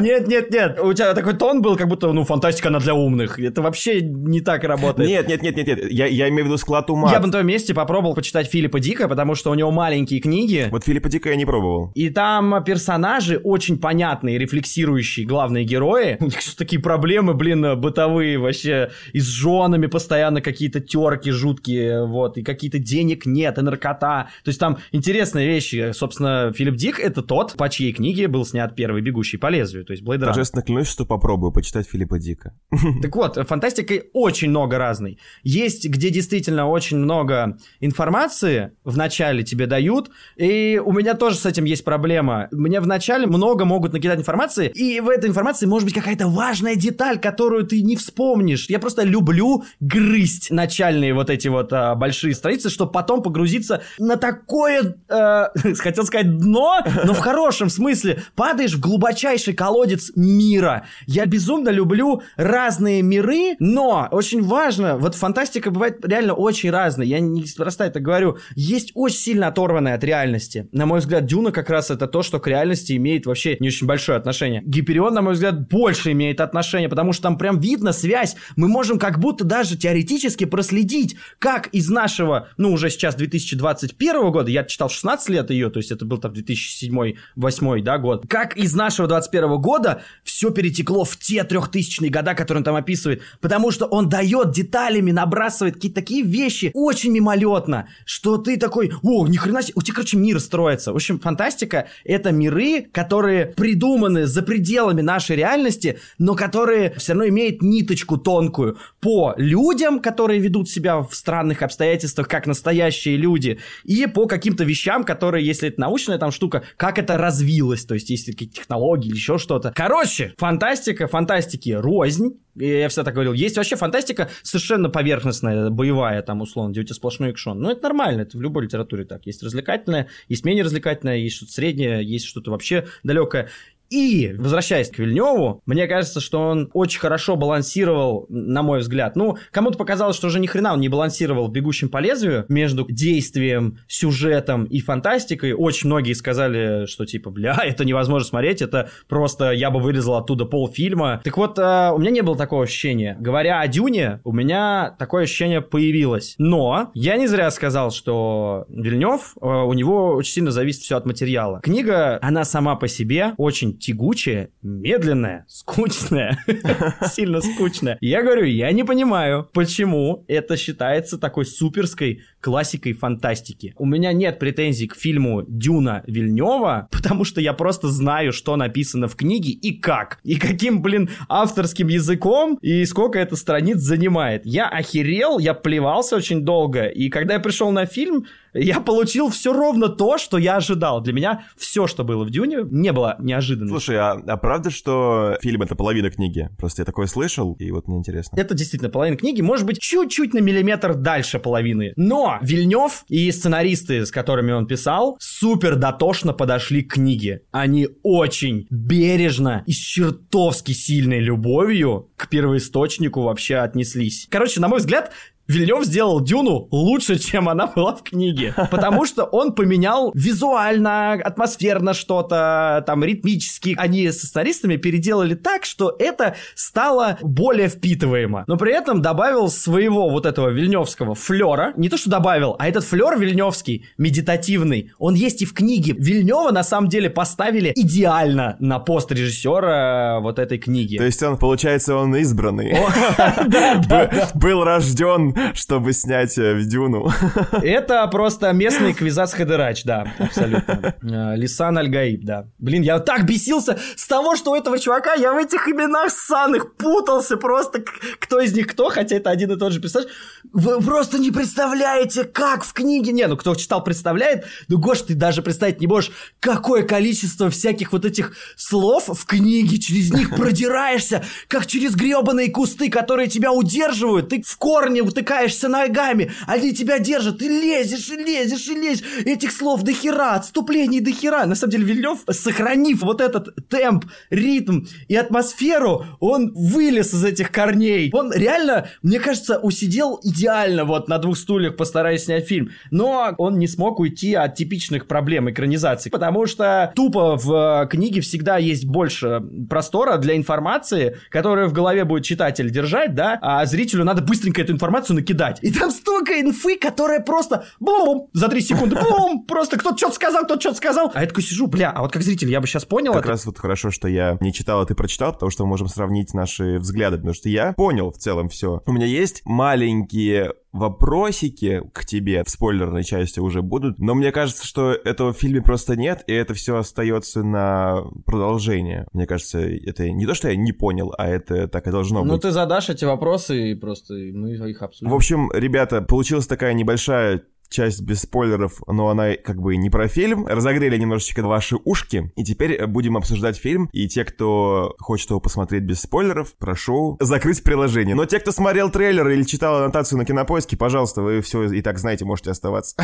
Нет, 0.00 0.28
нет, 0.28 0.50
нет. 0.50 0.78
У 0.80 0.92
тебя 0.92 1.14
такой 1.14 1.34
тон 1.34 1.62
был, 1.62 1.76
как 1.76 1.88
будто, 1.88 2.12
ну, 2.12 2.24
фантастика, 2.24 2.68
она 2.68 2.78
для 2.80 2.94
умных. 2.94 3.38
Это 3.38 3.62
вообще 3.62 4.00
не 4.02 4.37
так 4.40 4.64
работает. 4.64 5.08
Нет, 5.08 5.28
нет, 5.28 5.42
нет, 5.42 5.56
нет, 5.56 5.66
нет. 5.66 5.90
Я, 5.90 6.06
я 6.06 6.28
имею 6.28 6.44
в 6.44 6.46
виду 6.46 6.58
склад 6.58 6.90
ума. 6.90 7.10
Я 7.10 7.20
бы 7.20 7.26
на 7.26 7.32
твоем 7.32 7.46
месте 7.46 7.74
попробовал 7.74 8.14
почитать 8.14 8.48
Филиппа 8.48 8.80
Дика, 8.80 9.08
потому 9.08 9.34
что 9.34 9.50
у 9.50 9.54
него 9.54 9.70
маленькие 9.70 10.20
книги. 10.20 10.68
Вот 10.70 10.84
Филиппа 10.84 11.08
Дика 11.08 11.30
я 11.30 11.36
не 11.36 11.44
пробовал. 11.44 11.92
И 11.94 12.10
там 12.10 12.62
персонажи 12.64 13.40
очень 13.42 13.78
понятные, 13.78 14.38
рефлексирующие 14.38 15.26
главные 15.26 15.64
герои. 15.64 16.16
У 16.20 16.24
них 16.24 16.38
такие 16.56 16.80
проблемы, 16.80 17.34
блин, 17.34 17.78
бытовые 17.80 18.38
вообще. 18.38 18.90
И 19.12 19.20
с 19.20 19.26
женами 19.26 19.86
постоянно 19.86 20.40
какие-то 20.40 20.80
терки 20.80 21.30
жуткие, 21.30 22.06
вот. 22.06 22.38
И 22.38 22.42
какие-то 22.42 22.78
денег 22.78 23.26
нет, 23.26 23.58
и 23.58 23.62
наркота. 23.62 24.28
То 24.44 24.48
есть 24.48 24.60
там 24.60 24.78
интересные 24.92 25.48
вещи. 25.48 25.92
Собственно, 25.92 26.52
Филипп 26.54 26.76
Дик— 26.76 27.00
это 27.00 27.22
тот, 27.22 27.54
по 27.56 27.68
чьей 27.68 27.92
книге 27.92 28.28
был 28.28 28.44
снят 28.44 28.74
первый 28.74 29.02
«Бегущий 29.02 29.38
по 29.38 29.48
лезвию», 29.48 29.84
то 29.84 29.92
есть 29.92 30.02
Блейд 30.02 30.20
Торжественно 30.20 30.62
клянусь, 30.62 30.88
что 30.88 31.04
попробую 31.04 31.52
почитать 31.52 31.88
Филиппа 31.88 32.18
Дика. 32.18 32.54
Так 33.02 33.14
вот, 33.16 33.36
фантастика 33.48 33.94
очень 34.12 34.27
много 34.50 34.78
разной. 34.78 35.18
Есть, 35.42 35.88
где 35.88 36.10
действительно 36.10 36.68
очень 36.68 36.98
много 36.98 37.58
информации 37.80 38.72
в 38.84 38.96
начале 38.96 39.42
тебе 39.42 39.66
дают, 39.66 40.10
и 40.36 40.80
у 40.84 40.92
меня 40.92 41.14
тоже 41.14 41.36
с 41.36 41.46
этим 41.46 41.64
есть 41.64 41.84
проблема. 41.84 42.48
Мне 42.50 42.80
в 42.80 42.86
начале 42.86 43.26
много 43.26 43.64
могут 43.64 43.92
накидать 43.92 44.18
информации, 44.18 44.68
и 44.68 45.00
в 45.00 45.08
этой 45.08 45.28
информации 45.30 45.66
может 45.66 45.86
быть 45.86 45.94
какая-то 45.94 46.28
важная 46.28 46.76
деталь, 46.76 47.18
которую 47.18 47.66
ты 47.66 47.82
не 47.82 47.96
вспомнишь. 47.96 48.66
Я 48.68 48.78
просто 48.78 49.02
люблю 49.02 49.64
грызть 49.80 50.50
начальные 50.50 51.14
вот 51.14 51.30
эти 51.30 51.48
вот 51.48 51.72
а, 51.72 51.94
большие 51.94 52.34
страницы, 52.34 52.70
чтобы 52.70 52.92
потом 52.92 53.22
погрузиться 53.22 53.82
на 53.98 54.16
такое, 54.16 54.96
э, 55.08 55.44
хотел 55.78 56.04
сказать, 56.04 56.38
дно, 56.38 56.80
но 57.04 57.14
в 57.14 57.18
хорошем 57.18 57.68
смысле. 57.70 58.22
Падаешь 58.34 58.74
в 58.74 58.80
глубочайший 58.80 59.54
колодец 59.54 60.12
мира. 60.14 60.84
Я 61.06 61.26
безумно 61.26 61.70
люблю 61.70 62.22
разные 62.36 63.02
миры, 63.02 63.56
но 63.58 64.08
очень 64.18 64.42
важно, 64.42 64.96
вот 64.96 65.14
фантастика 65.14 65.70
бывает 65.70 66.04
реально 66.04 66.34
очень 66.34 66.70
разная. 66.70 67.06
Я 67.06 67.20
не 67.20 67.44
просто 67.56 67.84
это 67.84 68.00
говорю. 68.00 68.38
Есть 68.56 68.90
очень 68.94 69.16
сильно 69.16 69.46
оторванная 69.46 69.94
от 69.94 70.02
реальности. 70.02 70.68
На 70.72 70.86
мой 70.86 70.98
взгляд, 70.98 71.24
Дюна 71.24 71.52
как 71.52 71.70
раз 71.70 71.90
это 71.90 72.08
то, 72.08 72.22
что 72.22 72.40
к 72.40 72.48
реальности 72.48 72.96
имеет 72.96 73.26
вообще 73.26 73.56
не 73.60 73.68
очень 73.68 73.86
большое 73.86 74.18
отношение. 74.18 74.62
Гиперион, 74.64 75.14
на 75.14 75.22
мой 75.22 75.34
взгляд, 75.34 75.68
больше 75.68 76.10
имеет 76.12 76.40
отношение, 76.40 76.88
потому 76.88 77.12
что 77.12 77.22
там 77.22 77.38
прям 77.38 77.60
видно 77.60 77.92
связь. 77.92 78.34
Мы 78.56 78.66
можем 78.66 78.98
как 78.98 79.20
будто 79.20 79.44
даже 79.44 79.76
теоретически 79.76 80.44
проследить, 80.44 81.16
как 81.38 81.68
из 81.68 81.88
нашего, 81.88 82.48
ну 82.56 82.72
уже 82.72 82.90
сейчас 82.90 83.14
2021 83.14 84.32
года, 84.32 84.50
я 84.50 84.64
читал 84.64 84.90
16 84.90 85.28
лет 85.28 85.50
ее, 85.50 85.70
то 85.70 85.78
есть 85.78 85.92
это 85.92 86.04
был 86.04 86.18
там 86.18 86.32
2007-2008, 86.32 87.82
да, 87.82 87.98
год, 87.98 88.26
как 88.28 88.56
из 88.56 88.74
нашего 88.74 89.06
21 89.06 89.60
года 89.60 90.02
все 90.24 90.50
перетекло 90.50 91.04
в 91.04 91.16
те 91.18 91.44
трехтысячные 91.44 92.10
года, 92.10 92.34
которые 92.34 92.60
он 92.60 92.64
там 92.64 92.74
описывает, 92.74 93.22
потому 93.40 93.70
что 93.70 93.86
он 93.86 94.07
дает 94.08 94.52
деталями, 94.52 95.10
набрасывает 95.10 95.74
какие-то 95.74 96.00
такие 96.00 96.22
вещи 96.22 96.70
очень 96.74 97.12
мимолетно, 97.12 97.88
что 98.04 98.36
ты 98.38 98.56
такой, 98.56 98.92
о, 99.02 99.26
ни 99.26 99.36
хрена 99.36 99.62
себе, 99.62 99.74
у 99.76 99.82
тебя, 99.82 99.94
короче, 99.94 100.16
мир 100.16 100.40
строится. 100.40 100.92
В 100.92 100.96
общем, 100.96 101.18
фантастика— 101.18 101.88
это 102.04 102.32
миры, 102.32 102.82
которые 102.92 103.46
придуманы 103.46 104.26
за 104.26 104.42
пределами 104.42 105.00
нашей 105.00 105.36
реальности, 105.36 105.98
но 106.18 106.34
которые 106.34 106.94
все 106.96 107.12
равно 107.12 107.28
имеют 107.28 107.62
ниточку 107.62 108.16
тонкую 108.16 108.78
по 109.00 109.34
людям, 109.36 110.00
которые 110.00 110.40
ведут 110.40 110.68
себя 110.68 111.00
в 111.00 111.14
странных 111.14 111.62
обстоятельствах, 111.62 112.28
как 112.28 112.46
настоящие 112.46 113.16
люди, 113.16 113.58
и 113.84 114.06
по 114.06 114.26
каким-то 114.26 114.64
вещам, 114.64 115.04
которые, 115.04 115.44
если 115.44 115.68
это 115.68 115.80
научная 115.80 116.18
там 116.18 116.30
штука, 116.30 116.64
как 116.76 116.98
это 116.98 117.16
развилось, 117.16 117.84
то 117.84 117.94
есть 117.94 118.10
есть 118.10 118.26
какие-то 118.26 118.56
технологии 118.56 119.08
или 119.08 119.16
еще 119.16 119.38
что-то. 119.38 119.72
Короче, 119.74 120.34
фантастика, 120.38 121.06
фантастики 121.06 121.70
рознь, 121.70 122.38
я 122.58 122.88
всегда 122.88 123.04
так 123.04 123.14
говорил, 123.14 123.32
есть 123.32 123.56
вообще 123.56 123.76
фантастика 123.76 124.30
совершенно 124.42 124.88
поверхностная, 124.88 125.70
боевая, 125.70 126.22
там, 126.22 126.40
условно, 126.40 126.72
где 126.72 126.80
у 126.80 126.84
тебя 126.84 126.94
сплошной 126.94 127.30
экшон. 127.30 127.60
Но 127.60 127.70
это 127.70 127.82
нормально, 127.82 128.22
это 128.22 128.36
в 128.36 128.40
любой 128.40 128.64
литературе 128.64 129.04
так. 129.04 129.26
Есть 129.26 129.42
развлекательное, 129.42 130.08
есть 130.28 130.44
менее 130.44 130.64
развлекательное, 130.64 131.16
есть 131.16 131.36
что-то 131.36 131.52
среднее, 131.52 132.04
есть 132.04 132.26
что-то 132.26 132.50
вообще 132.50 132.86
далекое. 133.02 133.48
И, 133.90 134.34
возвращаясь 134.38 134.90
к 134.90 134.98
Вильневу, 134.98 135.62
мне 135.66 135.86
кажется, 135.86 136.20
что 136.20 136.40
он 136.40 136.70
очень 136.72 137.00
хорошо 137.00 137.36
балансировал, 137.36 138.26
на 138.28 138.62
мой 138.62 138.80
взгляд. 138.80 139.16
Ну, 139.16 139.38
кому-то 139.50 139.78
показалось, 139.78 140.16
что 140.16 140.26
уже 140.26 140.40
ни 140.40 140.46
хрена 140.46 140.74
он 140.74 140.80
не 140.80 140.88
балансировал 140.88 141.48
в 141.48 141.52
«Бегущем 141.52 141.88
по 141.88 141.98
лезвию» 141.98 142.44
между 142.48 142.86
действием, 142.88 143.78
сюжетом 143.88 144.64
и 144.64 144.80
фантастикой. 144.80 145.52
Очень 145.52 145.88
многие 145.88 146.12
сказали, 146.12 146.86
что 146.86 147.06
типа, 147.06 147.30
бля, 147.30 147.58
это 147.64 147.84
невозможно 147.84 148.28
смотреть, 148.28 148.62
это 148.62 148.90
просто 149.08 149.52
я 149.52 149.70
бы 149.70 149.80
вырезал 149.80 150.16
оттуда 150.16 150.44
полфильма. 150.44 151.20
Так 151.24 151.36
вот, 151.36 151.58
э, 151.58 151.90
у 151.92 151.98
меня 151.98 152.10
не 152.10 152.22
было 152.22 152.36
такого 152.36 152.64
ощущения. 152.64 153.16
Говоря 153.20 153.60
о 153.60 153.68
Дюне, 153.68 154.20
у 154.24 154.32
меня 154.32 154.94
такое 154.98 155.24
ощущение 155.24 155.60
появилось. 155.60 156.34
Но 156.38 156.90
я 156.94 157.16
не 157.16 157.26
зря 157.26 157.50
сказал, 157.50 157.90
что 157.90 158.66
Вильнев, 158.68 159.34
э, 159.40 159.46
у 159.46 159.72
него 159.72 160.14
очень 160.14 160.32
сильно 160.32 160.50
зависит 160.50 160.82
все 160.82 160.96
от 160.96 161.06
материала. 161.06 161.60
Книга, 161.60 162.18
она 162.22 162.44
сама 162.44 162.76
по 162.76 162.88
себе 162.88 163.32
очень 163.36 163.77
тягучая, 163.78 164.50
медленная, 164.62 165.44
скучная, 165.48 166.38
сильно 167.12 167.40
скучная. 167.40 167.98
Я 168.00 168.22
говорю, 168.22 168.44
я 168.44 168.70
не 168.72 168.84
понимаю, 168.84 169.48
почему 169.52 170.24
это 170.28 170.56
считается 170.56 171.18
такой 171.18 171.44
суперской 171.44 172.22
классикой 172.40 172.92
фантастики. 172.92 173.74
У 173.78 173.86
меня 173.86 174.12
нет 174.12 174.38
претензий 174.38 174.86
к 174.86 174.96
фильму 174.96 175.44
Дюна 175.48 176.02
Вильнева, 176.06 176.88
потому 176.90 177.24
что 177.24 177.40
я 177.40 177.52
просто 177.52 177.88
знаю, 177.88 178.32
что 178.32 178.56
написано 178.56 179.08
в 179.08 179.16
книге 179.16 179.50
и 179.50 179.78
как. 179.78 180.20
И 180.22 180.36
каким, 180.36 180.82
блин, 180.82 181.10
авторским 181.28 181.88
языком 181.88 182.58
и 182.62 182.84
сколько 182.84 183.18
это 183.18 183.36
страниц 183.36 183.78
занимает. 183.78 184.44
Я 184.44 184.68
охерел, 184.68 185.38
я 185.38 185.54
плевался 185.54 186.16
очень 186.16 186.42
долго. 186.42 186.86
И 186.86 187.08
когда 187.08 187.34
я 187.34 187.40
пришел 187.40 187.70
на 187.70 187.86
фильм, 187.86 188.26
я 188.54 188.80
получил 188.80 189.30
все 189.30 189.52
ровно 189.52 189.88
то, 189.88 190.18
что 190.18 190.38
я 190.38 190.56
ожидал. 190.56 191.00
Для 191.00 191.12
меня 191.12 191.44
все, 191.56 191.86
что 191.86 192.04
было 192.04 192.24
в 192.24 192.30
Дюне, 192.30 192.58
не 192.70 192.92
было 192.92 193.16
неожиданным. 193.18 193.70
Слушай, 193.70 193.96
а, 193.96 194.12
а 194.12 194.36
правда, 194.36 194.70
что 194.70 195.36
фильм 195.40 195.62
это 195.62 195.74
половина 195.74 196.10
книги? 196.10 196.48
Просто 196.58 196.82
я 196.82 196.86
такое 196.86 197.06
слышал, 197.06 197.54
и 197.58 197.70
вот 197.70 197.88
мне 197.88 197.98
интересно. 197.98 198.36
Это 198.38 198.54
действительно 198.54 198.90
половина 198.90 199.16
книги, 199.16 199.40
может 199.40 199.66
быть, 199.66 199.80
чуть-чуть 199.80 200.34
на 200.34 200.38
миллиметр 200.38 200.94
дальше 200.94 201.38
половины. 201.38 201.92
Но 201.96 202.38
Вильнев 202.42 203.04
и 203.08 203.30
сценаристы, 203.30 204.04
с 204.06 204.10
которыми 204.10 204.52
он 204.52 204.66
писал, 204.66 205.16
супер 205.20 205.76
дотошно 205.76 206.32
подошли 206.32 206.82
к 206.82 206.94
книге. 206.94 207.42
Они 207.50 207.88
очень 208.02 208.66
бережно 208.70 209.62
и 209.66 209.72
с 209.72 209.76
чертовски 209.76 210.72
сильной 210.72 211.20
любовью 211.20 212.10
к 212.16 212.28
первоисточнику 212.28 213.22
вообще 213.22 213.56
отнеслись. 213.56 214.26
Короче, 214.30 214.60
на 214.60 214.68
мой 214.68 214.78
взгляд, 214.78 215.12
Вильнев 215.48 215.84
сделал 215.84 216.20
Дюну 216.20 216.68
лучше, 216.70 217.18
чем 217.18 217.48
она 217.48 217.66
была 217.66 217.94
в 217.94 218.02
книге. 218.02 218.54
Потому 218.70 219.06
что 219.06 219.24
он 219.24 219.54
поменял 219.54 220.12
визуально, 220.14 221.14
атмосферно 221.14 221.94
что-то, 221.94 222.84
там, 222.86 223.02
ритмически. 223.02 223.74
Они 223.78 224.10
со 224.10 224.26
сценаристами 224.26 224.76
переделали 224.76 225.34
так, 225.34 225.64
что 225.64 225.96
это 225.98 226.36
стало 226.54 227.18
более 227.22 227.68
впитываемо. 227.68 228.44
Но 228.46 228.58
при 228.58 228.72
этом 228.74 229.00
добавил 229.00 229.48
своего 229.48 230.10
вот 230.10 230.26
этого 230.26 230.48
вильневского 230.48 231.14
флера. 231.14 231.72
Не 231.76 231.88
то, 231.88 231.96
что 231.96 232.10
добавил, 232.10 232.54
а 232.58 232.68
этот 232.68 232.84
флер 232.84 233.18
вильневский, 233.18 233.86
медитативный, 233.96 234.92
он 234.98 235.14
есть 235.14 235.40
и 235.40 235.46
в 235.46 235.54
книге. 235.54 235.94
Вильнева 235.98 236.50
на 236.50 236.62
самом 236.62 236.90
деле 236.90 237.08
поставили 237.08 237.72
идеально 237.74 238.56
на 238.60 238.78
пост 238.78 239.10
режиссера 239.12 240.20
вот 240.20 240.38
этой 240.38 240.58
книги. 240.58 240.98
То 240.98 241.04
есть 241.04 241.22
он, 241.22 241.38
получается, 241.38 241.96
он 241.96 242.14
избранный. 242.16 242.76
Был 244.34 244.64
рожден, 244.64 245.37
чтобы 245.54 245.92
снять 245.92 246.36
э, 246.38 246.60
Дюну. 246.62 247.10
Это 247.62 248.06
просто 248.08 248.52
местный 248.52 248.94
Квизас 248.94 249.32
Хадырач, 249.32 249.84
да, 249.84 250.06
абсолютно. 250.18 250.94
Э, 251.02 251.36
Лисан 251.36 251.76
Альгаиб, 251.78 252.24
да. 252.24 252.46
Блин, 252.58 252.82
я 252.82 252.98
так 253.00 253.24
бесился 253.24 253.78
с 253.96 254.06
того, 254.06 254.36
что 254.36 254.52
у 254.52 254.54
этого 254.54 254.78
чувака 254.78 255.14
я 255.14 255.32
в 255.32 255.38
этих 255.38 255.68
именах 255.68 256.10
ссаных 256.10 256.76
путался 256.76 257.36
просто, 257.36 257.82
кто 258.18 258.40
из 258.40 258.52
них 258.54 258.66
кто, 258.66 258.88
хотя 258.88 259.16
это 259.16 259.30
один 259.30 259.52
и 259.52 259.56
тот 259.56 259.72
же 259.72 259.80
персонаж. 259.80 260.08
Вы 260.52 260.80
просто 260.80 261.18
не 261.18 261.30
представляете, 261.30 262.24
как 262.24 262.64
в 262.64 262.72
книге... 262.72 263.12
Не, 263.12 263.26
ну 263.26 263.36
кто 263.36 263.54
читал, 263.54 263.82
представляет. 263.82 264.46
Ну, 264.68 264.78
Гош, 264.78 265.02
ты 265.02 265.14
даже 265.14 265.42
представить 265.42 265.80
не 265.80 265.86
можешь, 265.86 266.12
какое 266.40 266.82
количество 266.82 267.50
всяких 267.50 267.92
вот 267.92 268.04
этих 268.04 268.32
слов 268.56 269.08
в 269.08 269.26
книге, 269.26 269.78
через 269.78 270.12
них 270.12 270.30
продираешься, 270.36 271.24
как 271.48 271.66
через 271.66 271.94
гребаные 271.94 272.50
кусты, 272.50 272.90
которые 272.90 273.28
тебя 273.28 273.52
удерживают. 273.52 274.28
Ты 274.30 274.42
в 274.42 274.56
корне 274.56 275.02
утыкаешься 275.28 275.68
ногами, 275.68 276.30
они 276.46 276.72
тебя 276.72 276.98
держат, 276.98 277.38
ты 277.38 277.48
лезешь 277.48 278.08
и 278.08 278.16
лезешь 278.16 278.68
и 278.68 278.74
лезешь. 278.74 279.04
Этих 279.24 279.52
слов 279.52 279.82
до 279.82 279.92
хера, 279.92 280.34
отступлений 280.34 281.00
до 281.00 281.10
хера. 281.10 281.46
На 281.46 281.54
самом 281.54 281.72
деле 281.72 281.84
Вильнев, 281.84 282.20
сохранив 282.30 283.02
вот 283.02 283.20
этот 283.20 283.54
темп, 283.68 284.06
ритм 284.30 284.86
и 285.08 285.16
атмосферу, 285.16 286.04
он 286.20 286.52
вылез 286.54 287.12
из 287.12 287.24
этих 287.24 287.50
корней. 287.50 288.10
Он 288.12 288.32
реально, 288.32 288.88
мне 289.02 289.20
кажется, 289.20 289.58
усидел 289.58 290.18
идеально 290.22 290.84
вот 290.84 291.08
на 291.08 291.18
двух 291.18 291.36
стульях, 291.36 291.76
постараясь 291.76 292.24
снять 292.24 292.46
фильм. 292.46 292.70
Но 292.90 293.34
он 293.38 293.58
не 293.58 293.68
смог 293.68 294.00
уйти 294.00 294.34
от 294.34 294.54
типичных 294.54 295.06
проблем 295.06 295.50
экранизации, 295.50 296.10
потому 296.10 296.46
что 296.46 296.92
тупо 296.94 297.36
в 297.36 297.84
э, 297.84 297.88
книге 297.88 298.20
всегда 298.20 298.58
есть 298.58 298.86
больше 298.86 299.42
простора 299.68 300.16
для 300.16 300.36
информации, 300.36 301.18
которую 301.30 301.68
в 301.68 301.72
голове 301.72 302.04
будет 302.04 302.24
читатель 302.24 302.70
держать, 302.70 303.14
да, 303.14 303.38
а 303.42 303.64
зрителю 303.66 304.04
надо 304.04 304.22
быстренько 304.22 304.62
эту 304.62 304.72
информацию 304.72 305.17
накидать. 305.18 305.58
И 305.62 305.72
там 305.72 305.90
столько 305.90 306.40
инфы, 306.40 306.76
которая 306.78 307.20
просто 307.20 307.64
бум 307.80 308.28
за 308.32 308.48
три 308.48 308.60
секунды, 308.60 308.96
бум, 308.96 309.44
просто 309.48 309.78
кто-то 309.78 309.96
что-то 309.96 310.14
сказал, 310.14 310.44
кто-то 310.44 310.60
что-то 310.60 310.76
сказал. 310.76 311.10
А 311.14 311.20
я 311.20 311.26
такой 311.26 311.42
сижу, 311.42 311.66
бля, 311.66 311.90
а 311.90 312.02
вот 312.02 312.12
как 312.12 312.22
зритель 312.22 312.50
я 312.50 312.60
бы 312.60 312.66
сейчас 312.66 312.84
понял 312.84 313.12
Как 313.12 313.22
это. 313.22 313.30
раз 313.32 313.46
вот 313.46 313.58
хорошо, 313.58 313.90
что 313.90 314.08
я 314.08 314.36
не 314.40 314.52
читал, 314.52 314.80
а 314.80 314.86
ты 314.86 314.94
прочитал, 314.94 315.32
потому 315.32 315.50
что 315.50 315.64
мы 315.64 315.70
можем 315.70 315.88
сравнить 315.88 316.34
наши 316.34 316.78
взгляды, 316.78 317.16
потому 317.16 317.34
что 317.34 317.48
я 317.48 317.72
понял 317.72 318.10
в 318.10 318.18
целом 318.18 318.48
все. 318.48 318.82
У 318.86 318.92
меня 318.92 319.06
есть 319.06 319.42
маленькие 319.44 320.52
вопросики 320.72 321.82
к 321.92 322.04
тебе 322.04 322.44
в 322.44 322.50
спойлерной 322.50 323.04
части 323.04 323.40
уже 323.40 323.62
будут, 323.62 323.98
но 323.98 324.14
мне 324.14 324.32
кажется, 324.32 324.66
что 324.66 324.92
этого 324.92 325.32
в 325.32 325.36
фильме 325.38 325.62
просто 325.62 325.96
нет, 325.96 326.24
и 326.26 326.32
это 326.32 326.54
все 326.54 326.76
остается 326.76 327.42
на 327.42 328.02
продолжение. 328.26 329.06
Мне 329.12 329.26
кажется, 329.26 329.60
это 329.60 330.10
не 330.10 330.26
то, 330.26 330.34
что 330.34 330.48
я 330.48 330.56
не 330.56 330.72
понял, 330.72 331.14
а 331.16 331.26
это 331.28 331.68
так 331.68 331.86
и 331.86 331.90
должно 331.90 332.24
Ну 332.24 332.32
быть. 332.34 332.42
ты 332.42 332.50
задашь 332.50 332.88
эти 332.90 333.04
вопросы 333.04 333.70
и 333.72 333.74
просто 333.74 334.14
мы 334.14 334.50
их 334.52 334.82
обсудим. 334.82 335.10
В 335.10 335.14
общем, 335.14 335.50
ребята, 335.52 336.02
получилась 336.02 336.46
такая 336.46 336.74
небольшая 336.74 337.42
часть 337.68 338.02
без 338.02 338.22
спойлеров, 338.22 338.82
но 338.86 339.08
она 339.08 339.34
как 339.34 339.60
бы 339.60 339.76
не 339.76 339.90
про 339.90 340.08
фильм. 340.08 340.46
Разогрели 340.46 340.96
немножечко 340.96 341.42
ваши 341.42 341.76
ушки, 341.84 342.32
и 342.36 342.44
теперь 342.44 342.86
будем 342.86 343.16
обсуждать 343.16 343.56
фильм. 343.56 343.88
И 343.92 344.08
те, 344.08 344.24
кто 344.24 344.94
хочет 344.98 345.30
его 345.30 345.40
посмотреть 345.40 345.84
без 345.84 346.00
спойлеров, 346.00 346.54
прошу 346.54 347.16
закрыть 347.20 347.62
приложение. 347.62 348.14
Но 348.14 348.26
те, 348.26 348.40
кто 348.40 348.52
смотрел 348.52 348.90
трейлер 348.90 349.28
или 349.28 349.42
читал 349.42 349.76
аннотацию 349.76 350.18
на 350.18 350.24
кинопоиске, 350.24 350.76
пожалуйста, 350.76 351.22
вы 351.22 351.40
все 351.40 351.64
и 351.70 351.82
так 351.82 351.98
знаете, 351.98 352.24
можете 352.24 352.50
оставаться. 352.50 352.96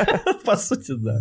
По 0.44 0.56
сути, 0.56 0.92
да. 0.96 1.18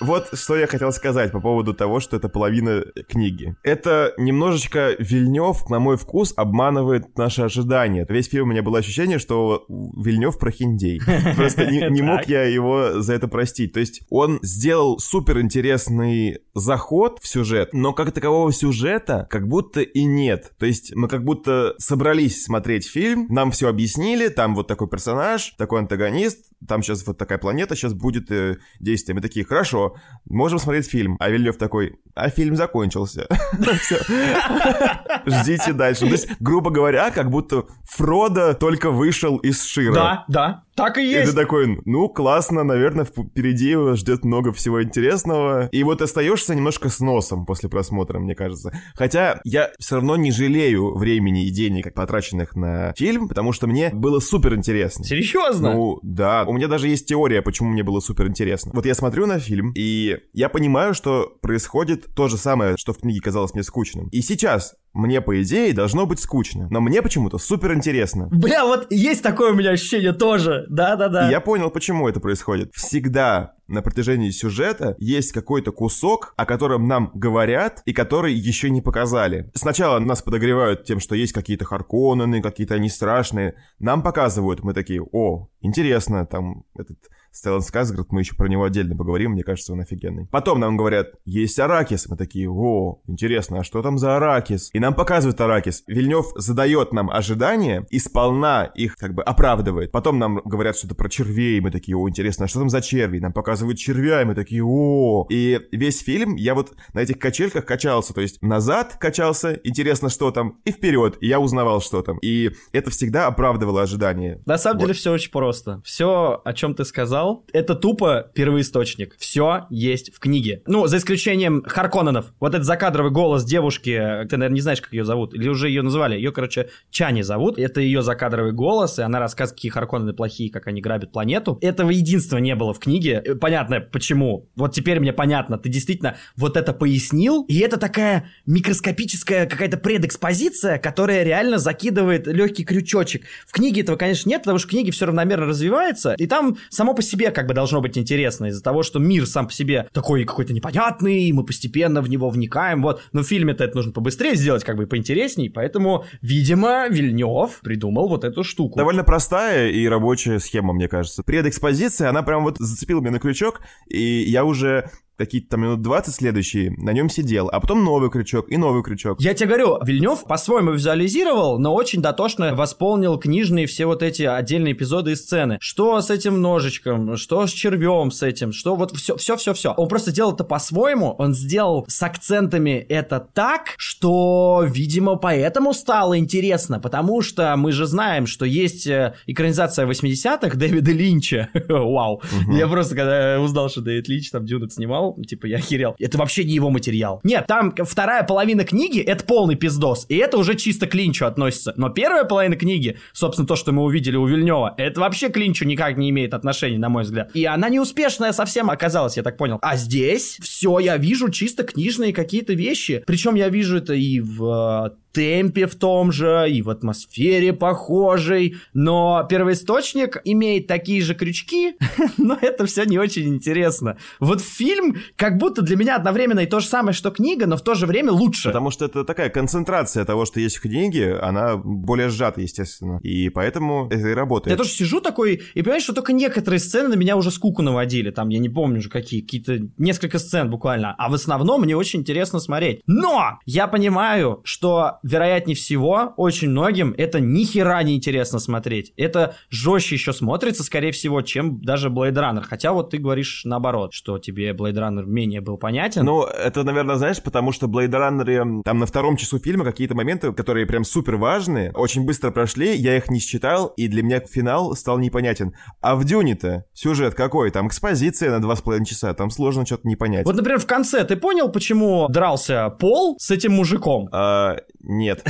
Вот 0.00 0.28
что 0.38 0.56
я 0.56 0.66
хотел 0.66 0.92
сказать 0.92 1.32
по 1.32 1.40
поводу 1.40 1.74
того, 1.74 2.00
что 2.00 2.16
это 2.16 2.28
половина 2.28 2.84
книги. 3.08 3.56
Это 3.62 4.12
немножечко 4.18 4.94
Вильнев, 4.98 5.68
на 5.70 5.78
мой 5.78 5.96
вкус, 5.96 6.34
обманывает 6.36 7.16
наши 7.16 7.42
ожидания. 7.42 8.06
Весь 8.08 8.28
фильм 8.28 8.48
у 8.48 8.50
меня 8.50 8.62
было 8.62 8.78
ощущение, 8.78 9.18
что 9.18 9.64
Вильнев 9.68 10.38
прохиндей. 10.38 11.00
Просто 11.34 11.66
не, 11.70 11.88
не 11.90 12.02
мог 12.06 12.24
я 12.26 12.42
его 12.44 13.00
за 13.00 13.14
это 13.14 13.28
простить. 13.28 13.72
То 13.72 13.80
есть 13.80 14.02
он 14.10 14.38
сделал 14.42 14.98
супер 14.98 15.40
интересный 15.40 16.38
заход 16.56 17.18
в 17.22 17.28
сюжет, 17.28 17.70
но 17.72 17.92
как 17.92 18.12
такового 18.12 18.52
сюжета 18.52 19.26
как 19.30 19.46
будто 19.46 19.82
и 19.82 20.04
нет. 20.04 20.52
То 20.58 20.66
есть 20.66 20.94
мы 20.94 21.06
как 21.08 21.22
будто 21.22 21.74
собрались 21.78 22.44
смотреть 22.44 22.88
фильм, 22.88 23.26
нам 23.28 23.50
все 23.50 23.68
объяснили, 23.68 24.28
там 24.28 24.54
вот 24.54 24.66
такой 24.66 24.88
персонаж, 24.88 25.54
такой 25.58 25.80
антагонист, 25.80 26.46
там 26.66 26.82
сейчас 26.82 27.06
вот 27.06 27.18
такая 27.18 27.38
планета, 27.38 27.76
сейчас 27.76 27.92
будет 27.92 28.30
э, 28.30 28.56
действие. 28.80 29.14
Мы 29.14 29.20
такие, 29.20 29.44
хорошо, 29.44 29.96
можем 30.24 30.58
смотреть 30.58 30.88
фильм. 30.88 31.16
А 31.20 31.28
Вильнев 31.28 31.56
такой, 31.58 32.00
а 32.14 32.30
фильм 32.30 32.56
закончился. 32.56 33.28
Ждите 35.26 35.72
дальше. 35.72 36.00
То 36.06 36.12
есть, 36.12 36.28
грубо 36.40 36.70
говоря, 36.70 37.10
как 37.10 37.30
будто 37.30 37.66
Фродо 37.90 38.54
только 38.54 38.90
вышел 38.90 39.36
из 39.38 39.62
Шира. 39.64 39.94
Да, 39.94 40.24
да, 40.28 40.64
так 40.74 40.98
и 40.98 41.02
И 41.02 41.10
есть. 41.10 41.30
ты 41.30 41.36
такой, 41.36 41.80
ну, 41.84 42.08
классно, 42.08 42.64
наверное, 42.64 43.04
впереди 43.04 43.70
его 43.70 43.94
ждет 43.94 44.24
много 44.24 44.52
всего 44.52 44.82
интересного. 44.82 45.68
И 45.68 45.82
вот 45.82 46.02
остаешься 46.02 46.45
немножко 46.54 46.88
с 46.88 47.00
носом 47.00 47.46
после 47.46 47.68
просмотра, 47.68 48.18
мне 48.18 48.34
кажется. 48.34 48.72
Хотя 48.94 49.40
я 49.44 49.70
все 49.78 49.96
равно 49.96 50.16
не 50.16 50.32
жалею 50.32 50.94
времени 50.94 51.46
и 51.46 51.50
денег, 51.50 51.92
потраченных 51.94 52.56
на 52.56 52.92
фильм, 52.96 53.28
потому 53.28 53.52
что 53.52 53.66
мне 53.66 53.90
было 53.90 54.20
супер 54.20 54.54
интересно. 54.54 55.04
Серьезно? 55.04 55.72
Ну, 55.72 55.98
да. 56.02 56.44
У 56.46 56.52
меня 56.52 56.68
даже 56.68 56.88
есть 56.88 57.08
теория, 57.08 57.42
почему 57.42 57.70
мне 57.70 57.82
было 57.82 58.00
супер 58.00 58.26
интересно. 58.26 58.72
Вот 58.74 58.86
я 58.86 58.94
смотрю 58.94 59.26
на 59.26 59.38
фильм, 59.38 59.72
и 59.74 60.18
я 60.32 60.48
понимаю, 60.48 60.94
что 60.94 61.36
происходит 61.40 62.06
то 62.14 62.28
же 62.28 62.36
самое, 62.36 62.76
что 62.76 62.92
в 62.92 62.98
книге 62.98 63.20
казалось 63.20 63.54
мне 63.54 63.62
скучным. 63.62 64.08
И 64.08 64.22
сейчас 64.22 64.74
мне, 64.96 65.20
по 65.20 65.40
идее, 65.42 65.74
должно 65.74 66.06
быть 66.06 66.20
скучно. 66.20 66.68
Но 66.70 66.80
мне 66.80 67.02
почему-то 67.02 67.38
супер 67.38 67.74
интересно. 67.74 68.28
Бля, 68.30 68.64
вот 68.64 68.86
есть 68.90 69.22
такое 69.22 69.52
у 69.52 69.54
меня 69.54 69.70
ощущение 69.70 70.12
тоже. 70.12 70.64
Да-да-да. 70.70 71.28
Я 71.30 71.40
понял, 71.40 71.70
почему 71.70 72.08
это 72.08 72.18
происходит. 72.18 72.72
Всегда 72.74 73.52
на 73.68 73.82
протяжении 73.82 74.30
сюжета 74.30 74.96
есть 74.98 75.32
какой-то 75.32 75.70
кусок, 75.70 76.32
о 76.36 76.46
котором 76.46 76.86
нам 76.86 77.10
говорят 77.14 77.82
и 77.84 77.92
который 77.92 78.32
еще 78.32 78.70
не 78.70 78.80
показали. 78.80 79.50
Сначала 79.54 79.98
нас 79.98 80.22
подогревают 80.22 80.84
тем, 80.84 80.98
что 80.98 81.14
есть 81.14 81.32
какие-то 81.32 81.66
Харконнены, 81.66 82.40
какие-то 82.40 82.74
они 82.74 82.88
страшные. 82.88 83.56
Нам 83.78 84.02
показывают, 84.02 84.62
мы 84.62 84.72
такие, 84.72 85.02
о, 85.02 85.48
интересно, 85.60 86.24
там 86.26 86.64
этот 86.78 86.98
Стеллан 87.36 87.60
Скайсгард, 87.60 88.12
мы 88.12 88.20
еще 88.20 88.34
про 88.34 88.48
него 88.48 88.64
отдельно 88.64 88.96
поговорим, 88.96 89.32
мне 89.32 89.42
кажется, 89.42 89.74
он 89.74 89.80
офигенный. 89.80 90.26
Потом 90.30 90.58
нам 90.58 90.78
говорят, 90.78 91.08
есть 91.26 91.58
Аракис, 91.58 92.08
мы 92.08 92.16
такие, 92.16 92.50
о, 92.50 93.02
интересно, 93.06 93.60
а 93.60 93.62
что 93.62 93.82
там 93.82 93.98
за 93.98 94.16
Аракис? 94.16 94.70
И 94.72 94.78
нам 94.80 94.94
показывают 94.94 95.38
Аракис. 95.38 95.84
Вильнев 95.86 96.24
задает 96.34 96.94
нам 96.94 97.10
ожидания 97.10 97.86
и 97.90 97.98
сполна 97.98 98.64
их 98.64 98.96
как 98.96 99.12
бы 99.12 99.22
оправдывает. 99.22 99.92
Потом 99.92 100.18
нам 100.18 100.40
говорят 100.46 100.78
что-то 100.78 100.94
про 100.94 101.10
червей, 101.10 101.60
мы 101.60 101.70
такие, 101.70 101.94
о, 101.94 102.08
интересно, 102.08 102.46
а 102.46 102.48
что 102.48 102.60
там 102.60 102.70
за 102.70 102.80
черви? 102.80 103.18
Нам 103.18 103.34
показывают 103.34 103.78
червя, 103.78 104.22
и 104.22 104.24
мы 104.24 104.34
такие, 104.34 104.64
о. 104.64 105.26
И 105.28 105.60
весь 105.72 106.00
фильм 106.02 106.36
я 106.36 106.54
вот 106.54 106.72
на 106.94 107.00
этих 107.00 107.18
качельках 107.18 107.66
качался, 107.66 108.14
то 108.14 108.22
есть 108.22 108.40
назад 108.40 108.96
качался, 108.98 109.60
интересно, 109.62 110.08
что 110.08 110.30
там, 110.30 110.58
и 110.64 110.72
вперед, 110.72 111.18
и 111.20 111.26
я 111.28 111.38
узнавал, 111.38 111.82
что 111.82 112.00
там. 112.00 112.16
И 112.22 112.52
это 112.72 112.90
всегда 112.90 113.26
оправдывало 113.26 113.82
ожидания. 113.82 114.40
На 114.46 114.56
самом 114.56 114.78
Вот. 114.78 114.84
деле 114.86 114.94
все 114.94 115.12
очень 115.12 115.30
просто. 115.30 115.82
Все, 115.84 116.40
о 116.42 116.52
чем 116.54 116.74
ты 116.74 116.86
сказал, 116.86 117.25
это 117.52 117.74
тупо 117.74 118.30
первоисточник. 118.34 119.14
Все 119.18 119.66
есть 119.70 120.14
в 120.14 120.18
книге. 120.18 120.62
Ну, 120.66 120.86
за 120.86 120.98
исключением 120.98 121.62
Харконненов. 121.66 122.32
Вот 122.40 122.54
этот 122.54 122.64
закадровый 122.66 123.12
голос 123.12 123.44
девушки, 123.44 123.92
ты, 124.28 124.36
наверное, 124.36 124.54
не 124.54 124.60
знаешь, 124.60 124.80
как 124.80 124.92
ее 124.92 125.04
зовут, 125.04 125.34
или 125.34 125.48
уже 125.48 125.68
ее 125.68 125.82
назвали. 125.82 126.16
Ее, 126.16 126.32
короче, 126.32 126.68
Чани 126.90 127.22
зовут. 127.22 127.58
Это 127.58 127.80
ее 127.80 128.02
закадровый 128.02 128.52
голос, 128.52 128.98
и 128.98 129.02
она 129.02 129.18
рассказывает, 129.18 129.56
какие 129.56 129.70
Харконнены 129.70 130.12
плохие, 130.12 130.50
как 130.50 130.66
они 130.66 130.80
грабят 130.80 131.12
планету. 131.12 131.58
Этого 131.60 131.90
единства 131.90 132.38
не 132.38 132.54
было 132.54 132.72
в 132.72 132.78
книге. 132.78 133.22
Э, 133.24 133.34
Понятно, 133.34 133.80
почему. 133.80 134.48
Вот 134.56 134.74
теперь 134.74 135.00
мне 135.00 135.12
понятно. 135.12 135.58
Ты 135.58 135.68
действительно 135.68 136.16
вот 136.36 136.56
это 136.56 136.72
пояснил, 136.72 137.44
и 137.44 137.58
это 137.60 137.76
такая 137.78 138.30
микроскопическая 138.46 139.46
какая-то 139.46 139.76
предэкспозиция, 139.76 140.78
которая 140.78 141.22
реально 141.22 141.58
закидывает 141.58 142.26
легкий 142.26 142.64
крючочек. 142.64 143.24
В 143.46 143.52
книге 143.52 143.82
этого, 143.82 143.96
конечно, 143.96 144.28
нет, 144.28 144.42
потому 144.42 144.58
что 144.58 144.68
книги 144.68 144.90
все 144.90 145.06
равномерно 145.06 145.46
развиваются, 145.46 146.14
и 146.18 146.26
там 146.26 146.56
само 146.70 146.92
по 146.92 147.02
себе 147.02 147.15
себе 147.16 147.30
как 147.30 147.46
бы 147.46 147.54
должно 147.54 147.80
быть 147.80 147.96
интересно 147.96 148.46
из-за 148.46 148.62
того, 148.62 148.82
что 148.82 148.98
мир 148.98 149.26
сам 149.26 149.46
по 149.46 149.52
себе 149.52 149.88
такой 149.92 150.24
какой-то 150.24 150.52
непонятный, 150.52 151.24
и 151.24 151.32
мы 151.32 151.44
постепенно 151.44 152.02
в 152.02 152.08
него 152.08 152.28
вникаем, 152.28 152.82
вот. 152.82 153.02
Но 153.12 153.22
в 153.22 153.26
фильме-то 153.26 153.64
это 153.64 153.76
нужно 153.76 153.92
побыстрее 153.92 154.36
сделать, 154.36 154.64
как 154.64 154.76
бы 154.76 154.86
поинтересней, 154.86 155.50
поэтому, 155.50 156.04
видимо, 156.20 156.86
Вильнев 156.88 157.60
придумал 157.62 158.08
вот 158.08 158.24
эту 158.24 158.44
штуку. 158.44 158.78
Довольно 158.78 159.04
простая 159.04 159.70
и 159.70 159.86
рабочая 159.88 160.38
схема, 160.38 160.72
мне 160.74 160.88
кажется. 160.88 161.22
Предэкспозиция, 161.22 162.10
она 162.10 162.22
прям 162.22 162.44
вот 162.44 162.58
зацепила 162.58 163.00
меня 163.00 163.12
на 163.12 163.18
крючок, 163.18 163.62
и 163.88 164.24
я 164.26 164.44
уже 164.44 164.90
какие-то 165.16 165.50
там 165.50 165.62
минут 165.62 165.82
20 165.82 166.14
следующие, 166.14 166.70
на 166.72 166.92
нем 166.92 167.08
сидел, 167.08 167.48
а 167.48 167.60
потом 167.60 167.84
новый 167.84 168.10
крючок 168.10 168.50
и 168.50 168.56
новый 168.56 168.82
крючок. 168.82 169.20
Я 169.20 169.34
тебе 169.34 169.48
говорю, 169.48 169.78
Вильнев 169.84 170.24
по-своему 170.24 170.72
визуализировал, 170.72 171.58
но 171.58 171.74
очень 171.74 172.02
дотошно 172.02 172.54
восполнил 172.54 173.18
книжные 173.18 173.66
все 173.66 173.86
вот 173.86 174.02
эти 174.02 174.22
отдельные 174.22 174.72
эпизоды 174.72 175.12
и 175.12 175.14
сцены. 175.14 175.58
Что 175.60 176.00
с 176.00 176.10
этим 176.10 176.40
ножичком, 176.40 177.16
что 177.16 177.46
с 177.46 177.52
червем 177.52 178.10
с 178.10 178.22
этим, 178.22 178.52
что 178.52 178.76
вот 178.76 178.96
все, 178.96 179.16
все, 179.16 179.36
все, 179.36 179.54
все. 179.54 179.72
Он 179.72 179.88
просто 179.88 180.10
сделал 180.10 180.34
это 180.34 180.44
по-своему, 180.44 181.14
он 181.18 181.34
сделал 181.34 181.84
с 181.88 182.02
акцентами 182.02 182.84
это 182.88 183.20
так, 183.20 183.74
что, 183.76 184.64
видимо, 184.66 185.16
поэтому 185.16 185.72
стало 185.72 186.18
интересно, 186.18 186.80
потому 186.80 187.22
что 187.22 187.54
мы 187.56 187.72
же 187.72 187.86
знаем, 187.86 188.26
что 188.26 188.44
есть 188.44 188.86
э, 188.86 189.14
экранизация 189.26 189.86
80-х 189.86 190.56
Дэвида 190.56 190.92
Линча. 190.92 191.48
Вау. 191.68 192.22
Я 192.48 192.66
просто, 192.68 192.94
когда 192.94 193.40
узнал, 193.40 193.68
что 193.68 193.80
Дэвид 193.80 194.08
Линч 194.08 194.30
там 194.30 194.44
Дюнок 194.44 194.72
снимал, 194.72 195.05
типа, 195.14 195.46
я 195.46 195.56
охерел. 195.56 195.94
Это 195.98 196.18
вообще 196.18 196.44
не 196.44 196.54
его 196.54 196.70
материал. 196.70 197.20
Нет, 197.22 197.46
там 197.46 197.74
вторая 197.76 198.22
половина 198.24 198.64
книги— 198.64 199.00
это 199.06 199.24
полный 199.24 199.54
пиздос, 199.54 200.06
и 200.08 200.16
это 200.16 200.38
уже 200.38 200.54
чисто 200.54 200.86
к 200.86 200.94
Линчу 200.94 201.26
относится. 201.26 201.72
Но 201.76 201.90
первая 201.90 202.24
половина 202.24 202.56
книги, 202.56 202.98
собственно, 203.12 203.46
то, 203.46 203.56
что 203.56 203.72
мы 203.72 203.82
увидели 203.82 204.16
у 204.16 204.26
Вильнева, 204.26 204.74
это 204.76 205.00
вообще 205.00 205.28
к 205.28 205.36
Линчу 205.36 205.64
никак 205.64 205.96
не 205.96 206.10
имеет 206.10 206.34
отношения, 206.34 206.78
на 206.78 206.88
мой 206.88 207.02
взгляд. 207.02 207.30
И 207.34 207.44
она 207.44 207.68
неуспешная 207.68 208.32
совсем 208.32 208.70
оказалась, 208.70 209.16
я 209.16 209.22
так 209.22 209.36
понял. 209.36 209.58
А 209.62 209.76
здесь 209.76 210.38
все, 210.40 210.78
я 210.78 210.96
вижу 210.96 211.28
чисто 211.30 211.64
книжные 211.64 212.12
какие-то 212.12 212.52
вещи. 212.54 213.02
Причем 213.06 213.34
я 213.34 213.48
вижу 213.48 213.76
это 213.76 213.94
и 213.94 214.20
в 214.20 214.90
э, 214.92 214.96
темпе 215.16 215.66
в 215.66 215.74
том 215.76 216.12
же, 216.12 216.46
и 216.50 216.60
в 216.60 216.68
атмосфере 216.68 217.54
похожей, 217.54 218.56
но 218.74 219.26
первоисточник 219.28 220.20
имеет 220.24 220.66
такие 220.66 221.00
же 221.00 221.14
крючки, 221.14 221.76
но 222.18 222.38
это 222.38 222.66
все 222.66 222.84
не 222.84 222.98
очень 222.98 223.26
интересно. 223.26 223.96
Вот 224.20 224.42
фильм 224.42 224.96
как 225.16 225.38
будто 225.38 225.62
для 225.62 225.76
меня 225.76 225.96
одновременно 225.96 226.40
и 226.40 226.46
то 226.46 226.60
же 226.60 226.66
самое, 226.66 226.92
что 226.92 227.10
книга, 227.10 227.46
но 227.46 227.56
в 227.56 227.62
то 227.62 227.74
же 227.74 227.86
время 227.86 228.12
лучше. 228.12 228.48
Потому 228.48 228.70
что 228.70 228.84
это 228.84 229.04
такая 229.04 229.30
концентрация 229.30 230.04
того, 230.04 230.26
что 230.26 230.38
есть 230.38 230.58
в 230.58 230.60
книге, 230.60 231.18
она 231.18 231.56
более 231.56 232.10
сжата, 232.10 232.42
естественно, 232.42 233.00
и 233.02 233.30
поэтому 233.30 233.88
это 233.90 234.08
и 234.08 234.12
работает. 234.12 234.52
Я 234.52 234.58
тоже 234.58 234.70
сижу 234.70 235.00
такой 235.00 235.40
и 235.54 235.62
понимаю, 235.62 235.80
что 235.80 235.94
только 235.94 236.12
некоторые 236.12 236.60
сцены 236.60 236.88
на 236.88 236.94
меня 236.94 237.16
уже 237.16 237.30
скуку 237.30 237.62
наводили, 237.62 238.10
там, 238.10 238.28
я 238.28 238.38
не 238.38 238.50
помню 238.50 238.80
уже 238.80 238.90
какие, 238.90 239.22
какие-то 239.22 239.60
несколько 239.78 240.18
сцен 240.18 240.50
буквально, 240.50 240.94
а 240.98 241.08
в 241.08 241.14
основном 241.14 241.62
мне 241.62 241.74
очень 241.74 242.00
интересно 242.00 242.38
смотреть. 242.38 242.82
Но 242.86 243.38
я 243.46 243.66
понимаю, 243.66 244.42
что 244.44 244.98
вероятнее 245.06 245.54
всего, 245.54 246.14
очень 246.16 246.50
многим 246.50 246.94
это 246.96 247.20
ни 247.20 247.44
хера 247.44 247.82
не 247.82 247.96
интересно 247.96 248.38
смотреть. 248.38 248.92
Это 248.96 249.36
жестче 249.50 249.94
еще 249.94 250.12
смотрится, 250.12 250.64
скорее 250.64 250.92
всего, 250.92 251.22
чем 251.22 251.60
даже 251.60 251.88
Blade 251.88 252.14
Runner. 252.14 252.42
Хотя 252.42 252.72
вот 252.72 252.90
ты 252.90 252.98
говоришь 252.98 253.42
наоборот, 253.44 253.92
что 253.92 254.18
тебе 254.18 254.50
Blade 254.50 254.74
Runner 254.74 255.04
менее 255.04 255.40
был 255.40 255.58
понятен. 255.58 256.04
Ну, 256.04 256.24
это, 256.24 256.64
наверное, 256.64 256.96
знаешь, 256.96 257.22
потому 257.22 257.52
что 257.52 257.66
Blade 257.66 257.90
Runner, 257.90 258.62
там 258.64 258.78
на 258.78 258.86
втором 258.86 259.16
часу 259.16 259.38
фильма 259.38 259.64
какие-то 259.64 259.94
моменты, 259.94 260.32
которые 260.32 260.66
прям 260.66 260.84
супер 260.84 261.16
важные, 261.16 261.70
очень 261.72 262.04
быстро 262.04 262.30
прошли, 262.30 262.74
я 262.74 262.96
их 262.96 263.08
не 263.08 263.20
считал, 263.20 263.68
и 263.76 263.88
для 263.88 264.02
меня 264.02 264.20
финал 264.20 264.74
стал 264.74 264.98
непонятен. 264.98 265.54
А 265.80 265.94
в 265.94 266.04
Дюне-то 266.04 266.64
сюжет 266.72 267.14
какой? 267.14 267.50
Там 267.50 267.68
экспозиция 267.68 268.30
на 268.30 268.40
два 268.40 268.56
с 268.56 268.60
половиной 268.60 268.86
часа, 268.86 269.14
там 269.14 269.30
сложно 269.30 269.64
что-то 269.64 269.86
не 269.86 269.94
понять. 269.94 270.26
Вот, 270.26 270.34
например, 270.34 270.58
в 270.58 270.66
конце 270.66 271.04
ты 271.04 271.16
понял, 271.16 271.48
почему 271.48 272.08
дрался 272.08 272.70
Пол 272.70 273.16
с 273.18 273.30
этим 273.30 273.52
мужиком? 273.52 274.08
А, 274.12 274.56
нет. 274.96 275.24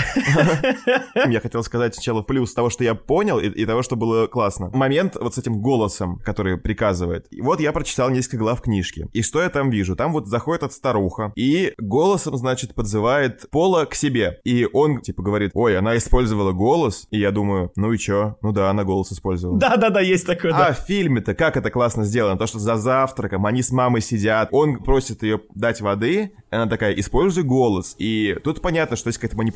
Я 1.27 1.41
хотел 1.41 1.63
сказать 1.63 1.95
сначала 1.95 2.23
плюс 2.23 2.53
того, 2.55 2.71
что 2.71 2.85
я 2.85 2.95
понял, 2.95 3.39
и, 3.39 3.49
и 3.49 3.67
того, 3.67 3.83
что 3.83 3.97
было 3.97 4.27
классно. 4.27 4.71
Момент 4.73 5.17
вот 5.21 5.35
с 5.35 5.39
этим 5.39 5.61
голосом, 5.61 6.21
который 6.25 6.57
приказывает. 6.59 7.27
И 7.31 7.41
вот 7.41 7.61
я 7.61 7.73
прочитал 7.73 8.11
несколько 8.11 8.39
глав 8.39 8.61
книжки. 8.61 9.09
И 9.13 9.23
что 9.23 9.43
я 9.43 9.49
там 9.49 9.71
вижу? 9.71 9.97
Там 9.97 10.13
вот 10.13 10.27
заходит 10.29 10.63
от 10.63 10.73
старуха, 10.73 11.33
и 11.37 11.75
голосом, 11.79 12.37
значит, 12.37 12.75
подзывает 12.75 13.49
Пола 13.51 13.85
к 13.85 13.95
себе. 13.95 14.41
И 14.45 14.69
он, 14.73 15.01
типа, 15.01 15.23
говорит, 15.23 15.53
ой, 15.55 15.79
она 15.79 15.97
использовала 15.97 16.53
голос. 16.53 17.07
И 17.11 17.19
я 17.19 17.31
думаю, 17.31 17.73
ну 17.77 17.93
и 17.93 17.99
чё? 17.99 18.37
Ну 18.43 18.53
да, 18.53 18.71
она 18.71 18.85
голос 18.85 19.13
использовала. 19.13 19.59
Да-да-да, 19.59 20.01
есть 20.01 20.27
такое, 20.27 20.53
да. 20.53 20.69
А 20.69 20.73
в 20.73 20.79
фильме-то 20.79 21.35
как 21.35 21.57
это 21.57 21.71
классно 21.71 22.05
сделано? 22.05 22.39
То, 22.39 22.47
что 22.47 22.59
за 22.59 22.77
завтраком 22.77 23.47
они 23.47 23.63
с 23.63 23.71
мамой 23.71 24.01
сидят, 24.01 24.49
он 24.53 24.83
просит 24.83 25.23
ее 25.23 25.41
дать 25.55 25.81
воды, 25.81 26.33
она 26.51 26.67
такая, 26.67 26.93
используй 26.95 27.45
голос. 27.45 27.95
И 27.99 28.37
тут 28.45 28.61
понятно, 28.63 28.97
что 28.97 29.09
есть 29.09 29.19
какая-то 29.19 29.37
манипуляция. 29.37 29.56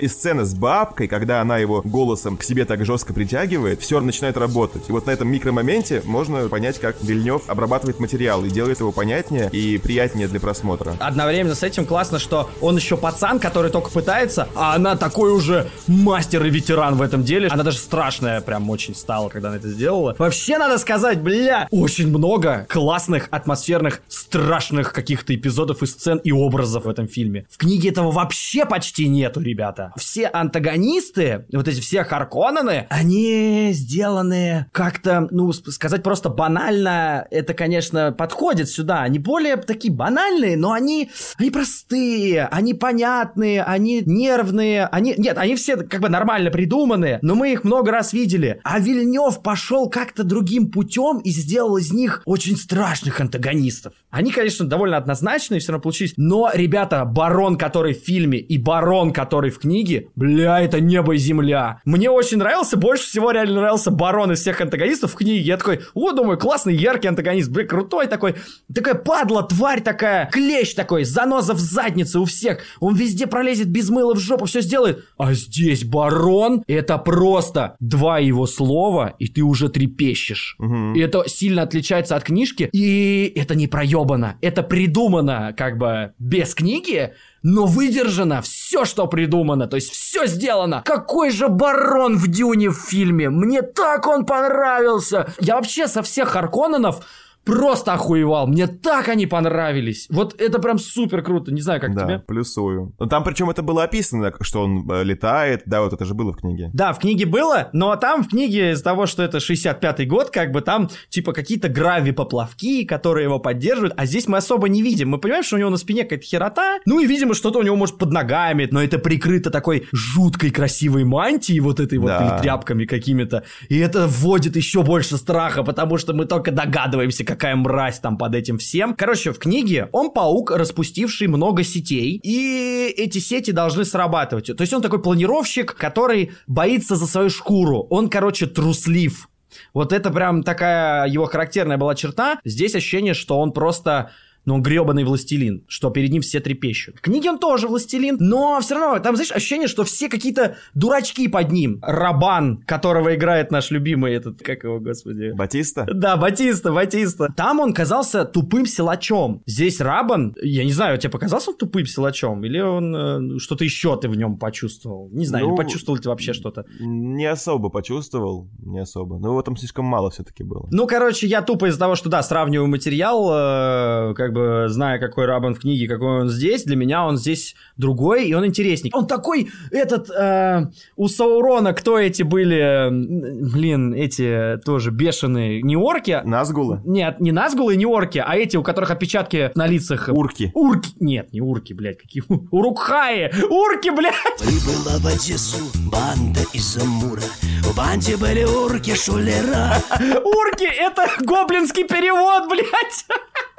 И 0.00 0.08
сцена 0.08 0.44
с 0.44 0.54
бабкой, 0.54 1.06
когда 1.06 1.40
она 1.40 1.58
его 1.58 1.80
голосом 1.84 2.36
к 2.36 2.42
себе 2.42 2.64
так 2.64 2.84
жестко 2.84 3.14
притягивает, 3.14 3.80
все 3.80 4.00
начинает 4.00 4.36
работать. 4.36 4.88
И 4.88 4.92
вот 4.92 5.06
на 5.06 5.12
этом 5.12 5.28
микромоменте 5.28 6.02
можно 6.04 6.48
понять, 6.48 6.80
как 6.80 6.96
Вильнев 7.00 7.42
обрабатывает 7.46 8.00
материал 8.00 8.44
и 8.44 8.50
делает 8.50 8.80
его 8.80 8.90
понятнее 8.90 9.48
и 9.52 9.78
приятнее 9.78 10.26
для 10.26 10.40
просмотра. 10.40 10.96
Одновременно 10.98 11.54
с 11.54 11.62
этим 11.62 11.86
классно, 11.86 12.18
что 12.18 12.50
он 12.60 12.76
еще 12.76 12.96
пацан, 12.96 13.38
который 13.38 13.70
только 13.70 13.90
пытается, 13.90 14.48
а 14.56 14.74
она 14.74 14.96
такой 14.96 15.30
уже 15.30 15.68
мастер 15.86 16.44
и 16.44 16.50
ветеран 16.50 16.96
в 16.96 17.02
этом 17.02 17.22
деле. 17.22 17.48
Она 17.48 17.62
даже 17.62 17.78
страшная 17.78 18.40
прям 18.40 18.68
очень 18.68 18.96
стала, 18.96 19.28
когда 19.28 19.48
она 19.48 19.58
это 19.58 19.68
сделала. 19.68 20.16
Вообще 20.18 20.58
надо 20.58 20.78
сказать, 20.78 21.20
бля, 21.20 21.68
очень 21.70 22.08
много 22.08 22.66
классных, 22.68 23.28
атмосферных, 23.30 24.02
страшных 24.08 24.92
каких-то 24.92 25.34
эпизодов 25.34 25.82
и 25.84 25.86
сцен 25.86 26.18
и 26.18 26.32
образов 26.32 26.84
в 26.84 26.88
этом 26.88 27.06
фильме. 27.06 27.46
В 27.48 27.58
книге 27.58 27.90
этого 27.90 28.10
вообще 28.10 28.64
почти 28.64 29.06
нету, 29.26 29.40
ребята. 29.40 29.92
Все 29.96 30.26
антагонисты, 30.26 31.46
вот 31.52 31.68
эти 31.68 31.80
все 31.80 32.04
Харконнены, 32.04 32.86
они 32.90 33.70
сделаны 33.72 34.66
как-то, 34.72 35.28
ну, 35.30 35.52
сказать 35.52 36.02
просто 36.02 36.28
банально, 36.28 37.26
это, 37.30 37.54
конечно, 37.54 38.12
подходит 38.12 38.68
сюда. 38.68 39.02
Они 39.02 39.18
более 39.18 39.56
такие 39.56 39.92
банальные, 39.92 40.56
но 40.56 40.72
они, 40.72 41.10
они 41.38 41.50
простые, 41.50 42.46
они 42.46 42.74
понятные, 42.74 43.62
они 43.62 44.02
нервные, 44.04 44.86
они... 44.86 45.14
Нет, 45.16 45.38
они 45.38 45.56
все 45.56 45.76
как 45.76 46.00
бы 46.00 46.08
нормально 46.08 46.50
придуманы, 46.50 47.18
но 47.22 47.34
мы 47.34 47.52
их 47.52 47.64
много 47.64 47.90
раз 47.90 48.12
видели. 48.12 48.60
А 48.62 48.78
Вильнев 48.78 49.42
пошел 49.42 49.90
как-то 49.90 50.22
другим 50.24 50.70
путем 50.70 51.18
и 51.18 51.30
сделал 51.30 51.76
из 51.76 51.92
них 51.92 52.22
очень 52.24 52.56
страшных 52.56 53.20
антагонистов. 53.20 53.92
Они, 54.10 54.30
конечно, 54.30 54.66
довольно 54.66 54.96
однозначные, 54.96 55.60
все 55.60 55.72
равно 55.72 55.82
получились, 55.82 56.14
но, 56.16 56.50
ребята, 56.52 57.04
барон, 57.04 57.58
который 57.58 57.94
в 57.94 58.04
фильме, 58.04 58.38
и 58.38 58.58
барон, 58.58 59.12
который 59.16 59.50
в 59.50 59.58
книге, 59.58 60.08
бля, 60.14 60.60
это 60.60 60.78
небо 60.78 61.14
и 61.14 61.16
земля. 61.16 61.80
Мне 61.86 62.10
очень 62.10 62.36
нравился, 62.36 62.76
больше 62.76 63.04
всего 63.04 63.30
реально 63.30 63.60
нравился 63.60 63.90
барон 63.90 64.32
из 64.32 64.40
всех 64.40 64.60
антагонистов 64.60 65.12
в 65.12 65.16
книге. 65.16 65.40
Я 65.40 65.56
такой, 65.56 65.80
о, 65.94 66.12
думаю, 66.12 66.36
классный, 66.36 66.76
яркий 66.76 67.08
антагонист, 67.08 67.50
бля, 67.50 67.64
крутой 67.64 68.08
такой. 68.08 68.34
Такая 68.74 68.94
падла, 68.94 69.42
тварь 69.42 69.80
такая, 69.80 70.28
клещ 70.30 70.74
такой, 70.74 71.04
заноза 71.04 71.54
в 71.54 71.58
заднице 71.58 72.18
у 72.20 72.26
всех. 72.26 72.58
Он 72.78 72.94
везде 72.94 73.26
пролезет 73.26 73.68
без 73.68 73.88
мыла 73.88 74.14
в 74.14 74.18
жопу, 74.18 74.44
все 74.44 74.60
сделает. 74.60 75.02
А 75.16 75.32
здесь 75.32 75.82
барон, 75.82 76.62
это 76.66 76.98
просто 76.98 77.76
два 77.80 78.18
его 78.18 78.46
слова, 78.46 79.14
и 79.18 79.28
ты 79.28 79.40
уже 79.40 79.70
трепещешь. 79.70 80.56
Мгм. 80.58 80.94
И 80.94 81.00
это 81.00 81.26
сильно 81.26 81.62
отличается 81.62 82.16
от 82.16 82.24
книжки, 82.24 82.68
и 82.70 83.32
это 83.34 83.54
не 83.54 83.66
проебано, 83.66 84.36
это 84.42 84.62
придумано, 84.62 85.54
как 85.56 85.78
бы, 85.78 86.12
без 86.18 86.54
книги, 86.54 87.14
но 87.42 87.66
выдержано 87.66 88.42
все, 88.42 88.84
что 88.84 89.06
придумано, 89.06 89.66
то 89.66 89.76
есть 89.76 89.90
все 89.90 90.26
сделано. 90.26 90.82
Какой 90.84 91.30
же 91.30 91.48
барон 91.48 92.16
в 92.16 92.28
Дюне 92.28 92.70
в 92.70 92.78
фильме? 92.78 93.30
Мне 93.30 93.62
так 93.62 94.06
он 94.06 94.26
понравился. 94.26 95.32
Я 95.38 95.56
вообще 95.56 95.86
со 95.88 96.02
всех 96.02 96.30
Харконненов 96.30 97.04
просто 97.46 97.94
охуевал. 97.94 98.48
Мне 98.48 98.66
так 98.66 99.08
они 99.08 99.26
понравились. 99.26 100.08
Вот 100.10 100.38
это 100.40 100.58
прям 100.58 100.78
супер 100.78 101.22
круто. 101.22 101.52
Не 101.52 101.60
знаю, 101.62 101.80
как 101.80 101.94
да, 101.94 102.04
тебе. 102.04 102.18
плюсую. 102.18 102.92
Но 102.98 103.06
там 103.06 103.22
причем 103.24 103.48
это 103.48 103.62
было 103.62 103.84
описано, 103.84 104.32
что 104.40 104.64
он 104.64 104.90
э, 104.90 105.04
летает, 105.04 105.62
да, 105.64 105.80
вот 105.82 105.92
это 105.92 106.04
же 106.04 106.14
было 106.14 106.32
в 106.32 106.36
книге. 106.36 106.70
Да, 106.74 106.92
в 106.92 106.98
книге 106.98 107.24
было, 107.24 107.70
но 107.72 107.94
там 107.96 108.24
в 108.24 108.28
книге 108.28 108.72
из-за 108.72 108.82
того, 108.82 109.06
что 109.06 109.22
это 109.22 109.38
65-й 109.38 110.06
год, 110.06 110.30
как 110.30 110.50
бы 110.50 110.60
там 110.60 110.90
типа 111.08 111.32
какие-то 111.32 111.68
грави-поплавки, 111.68 112.84
которые 112.84 113.24
его 113.24 113.38
поддерживают, 113.38 113.94
а 113.96 114.06
здесь 114.06 114.26
мы 114.26 114.38
особо 114.38 114.68
не 114.68 114.82
видим. 114.82 115.10
Мы 115.10 115.18
понимаем, 115.18 115.44
что 115.44 115.56
у 115.56 115.58
него 115.58 115.70
на 115.70 115.76
спине 115.76 116.02
какая-то 116.02 116.24
херота, 116.26 116.78
ну 116.84 116.98
и 116.98 117.06
видимо 117.06 117.34
что-то 117.34 117.60
у 117.60 117.62
него 117.62 117.76
может 117.76 117.96
под 117.96 118.10
ногами, 118.10 118.68
но 118.70 118.82
это 118.82 118.98
прикрыто 118.98 119.50
такой 119.50 119.86
жуткой 119.92 120.50
красивой 120.50 121.04
мантией 121.04 121.60
вот 121.60 121.78
этой 121.78 121.98
вот 121.98 122.08
Да. 122.08 122.26
или 122.36 122.42
тряпками 122.42 122.86
какими-то. 122.86 123.44
И 123.68 123.78
это 123.78 124.06
вводит 124.08 124.56
еще 124.56 124.82
больше 124.82 125.16
страха, 125.16 125.62
потому 125.62 125.96
что 125.96 126.12
мы 126.12 126.24
только 126.24 126.50
догадываемся, 126.50 127.24
какая 127.36 127.56
мразь 127.56 128.00
там 128.00 128.18
под 128.18 128.34
этим 128.34 128.58
всем. 128.58 128.94
Короче, 128.94 129.32
в 129.32 129.38
книге 129.38 129.88
он 129.92 130.10
паук, 130.10 130.50
распустивший 130.50 131.28
много 131.28 131.62
сетей, 131.62 132.18
и 132.22 132.92
эти 132.96 133.18
сети 133.18 133.50
должны 133.50 133.84
срабатывать. 133.84 134.46
То 134.46 134.62
есть 134.62 134.72
он 134.72 134.82
такой 134.82 135.02
планировщик, 135.02 135.74
который 135.74 136.32
боится 136.46 136.96
за 136.96 137.06
свою 137.06 137.30
шкуру. 137.30 137.86
Он, 137.90 138.08
короче, 138.08 138.46
труслив. 138.46 139.28
Вот 139.74 139.92
это 139.92 140.10
прям 140.10 140.42
такая 140.42 141.08
его 141.08 141.26
характерная 141.26 141.78
была 141.78 141.94
черта. 141.94 142.40
Здесь 142.44 142.74
ощущение, 142.74 143.14
что 143.14 143.38
он 143.38 143.52
просто 143.52 144.10
но 144.46 144.54
он 144.54 144.62
гребаный 144.62 145.04
властелин, 145.04 145.64
что 145.68 145.90
перед 145.90 146.10
ним 146.10 146.22
все 146.22 146.40
трепещут. 146.40 146.96
В 146.96 147.00
книге 147.00 147.30
он 147.30 147.38
тоже 147.38 147.68
властелин, 147.68 148.16
но 148.20 148.58
все 148.60 148.74
равно 148.76 148.98
там, 149.00 149.16
знаешь, 149.16 149.32
ощущение, 149.32 149.68
что 149.68 149.84
все 149.84 150.08
какие-то 150.08 150.56
дурачки 150.74 151.28
под 151.28 151.52
ним. 151.52 151.80
Рабан, 151.82 152.62
которого 152.66 153.14
играет 153.14 153.50
наш 153.50 153.70
любимый 153.70 154.14
этот, 154.14 154.42
как 154.42 154.64
его, 154.64 154.78
господи? 154.80 155.32
Батиста? 155.34 155.86
Да, 155.92 156.16
Батиста, 156.16 156.72
Батиста. 156.72 157.32
Там 157.36 157.60
он 157.60 157.72
казался 157.74 158.24
тупым 158.24 158.66
силачом. 158.66 159.42
Здесь 159.46 159.80
Рабан, 159.80 160.34
я 160.40 160.64
не 160.64 160.72
знаю, 160.72 160.96
тебе 160.98 161.10
показался 161.10 161.50
он 161.50 161.56
тупым 161.56 161.86
силачом? 161.86 162.44
Или 162.44 162.60
он 162.60 163.36
э, 163.36 163.38
что-то 163.38 163.64
еще 163.64 163.96
ты 163.98 164.08
в 164.08 164.16
нем 164.16 164.38
почувствовал? 164.38 165.10
Не 165.12 165.26
знаю, 165.26 165.46
Ну, 165.46 165.54
или 165.54 165.56
почувствовал 165.56 165.98
ты 165.98 166.08
вообще 166.08 166.32
что-то? 166.32 166.64
Не 166.78 167.26
особо 167.26 167.68
почувствовал, 167.68 168.48
не 168.62 168.78
особо. 168.78 169.18
Но 169.18 169.28
его 169.30 169.42
там 169.42 169.56
слишком 169.56 169.84
мало 169.84 170.10
все-таки 170.10 170.44
было. 170.44 170.68
Ну, 170.70 170.86
короче, 170.86 171.26
я 171.26 171.42
тупо 171.42 171.66
из-за 171.68 171.78
того, 171.78 171.96
что, 171.96 172.08
да, 172.08 172.22
сравниваю 172.22 172.68
материал, 172.68 173.28
э, 173.32 174.14
как 174.14 174.32
бы 174.32 174.35
зная, 174.68 174.98
какой 174.98 175.26
Рабан 175.26 175.54
в 175.54 175.60
книге, 175.60 175.88
какой 175.88 176.22
он 176.22 176.28
здесь, 176.28 176.64
для 176.64 176.76
меня 176.76 177.04
он 177.04 177.16
здесь 177.16 177.54
другой, 177.76 178.26
и 178.26 178.34
он 178.34 178.46
интересней. 178.46 178.90
Он 178.94 179.06
такой, 179.06 179.50
этот, 179.70 180.10
э, 180.10 180.70
у 180.96 181.08
Саурона, 181.08 181.72
кто 181.72 181.98
эти 181.98 182.22
были, 182.22 182.88
блин, 182.90 183.94
эти 183.94 184.58
тоже 184.64 184.90
бешеные, 184.90 185.62
не 185.62 185.76
орки? 185.76 186.20
Назгулы? 186.24 186.80
Нет, 186.84 187.20
не 187.20 187.32
Назгулы, 187.32 187.76
не 187.76 187.86
орки, 187.86 188.22
а 188.24 188.36
эти, 188.36 188.56
у 188.56 188.62
которых 188.62 188.90
отпечатки 188.90 189.50
на 189.54 189.66
лицах. 189.66 190.08
Урки. 190.12 190.50
Урки. 190.54 190.90
Нет, 191.00 191.32
не 191.32 191.40
урки, 191.40 191.72
блядь, 191.72 191.98
какие 191.98 192.22
урукхаи. 192.50 193.30
Урки, 193.48 193.90
блядь. 193.90 194.14
Прибыла 194.38 194.98
в 194.98 195.06
Одессу 195.06 195.64
банда 195.90 196.40
из 196.52 196.76
Амура. 196.78 197.22
В 197.62 197.76
банде 197.76 198.16
были 198.16 198.44
урки, 198.44 198.94
шулера. 198.94 199.76
Урки, 200.24 200.66
это 200.66 201.08
гоблинский 201.20 201.84
перевод, 201.84 202.48
блядь. 202.48 203.06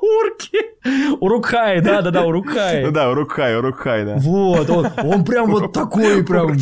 Урки. 0.00 0.58
Урукхай, 1.20 1.80
да-да-да, 1.80 2.24
Урукхай. 2.24 2.84
Ну 2.84 2.90
да, 2.90 3.10
Урукхай, 3.10 3.56
Урукхай, 3.56 4.04
да. 4.04 4.14
Вот, 4.16 4.70
он, 4.70 4.88
он 5.02 5.24
прям 5.24 5.50
вот 5.50 5.72
такой 5.72 6.24
прям. 6.24 6.56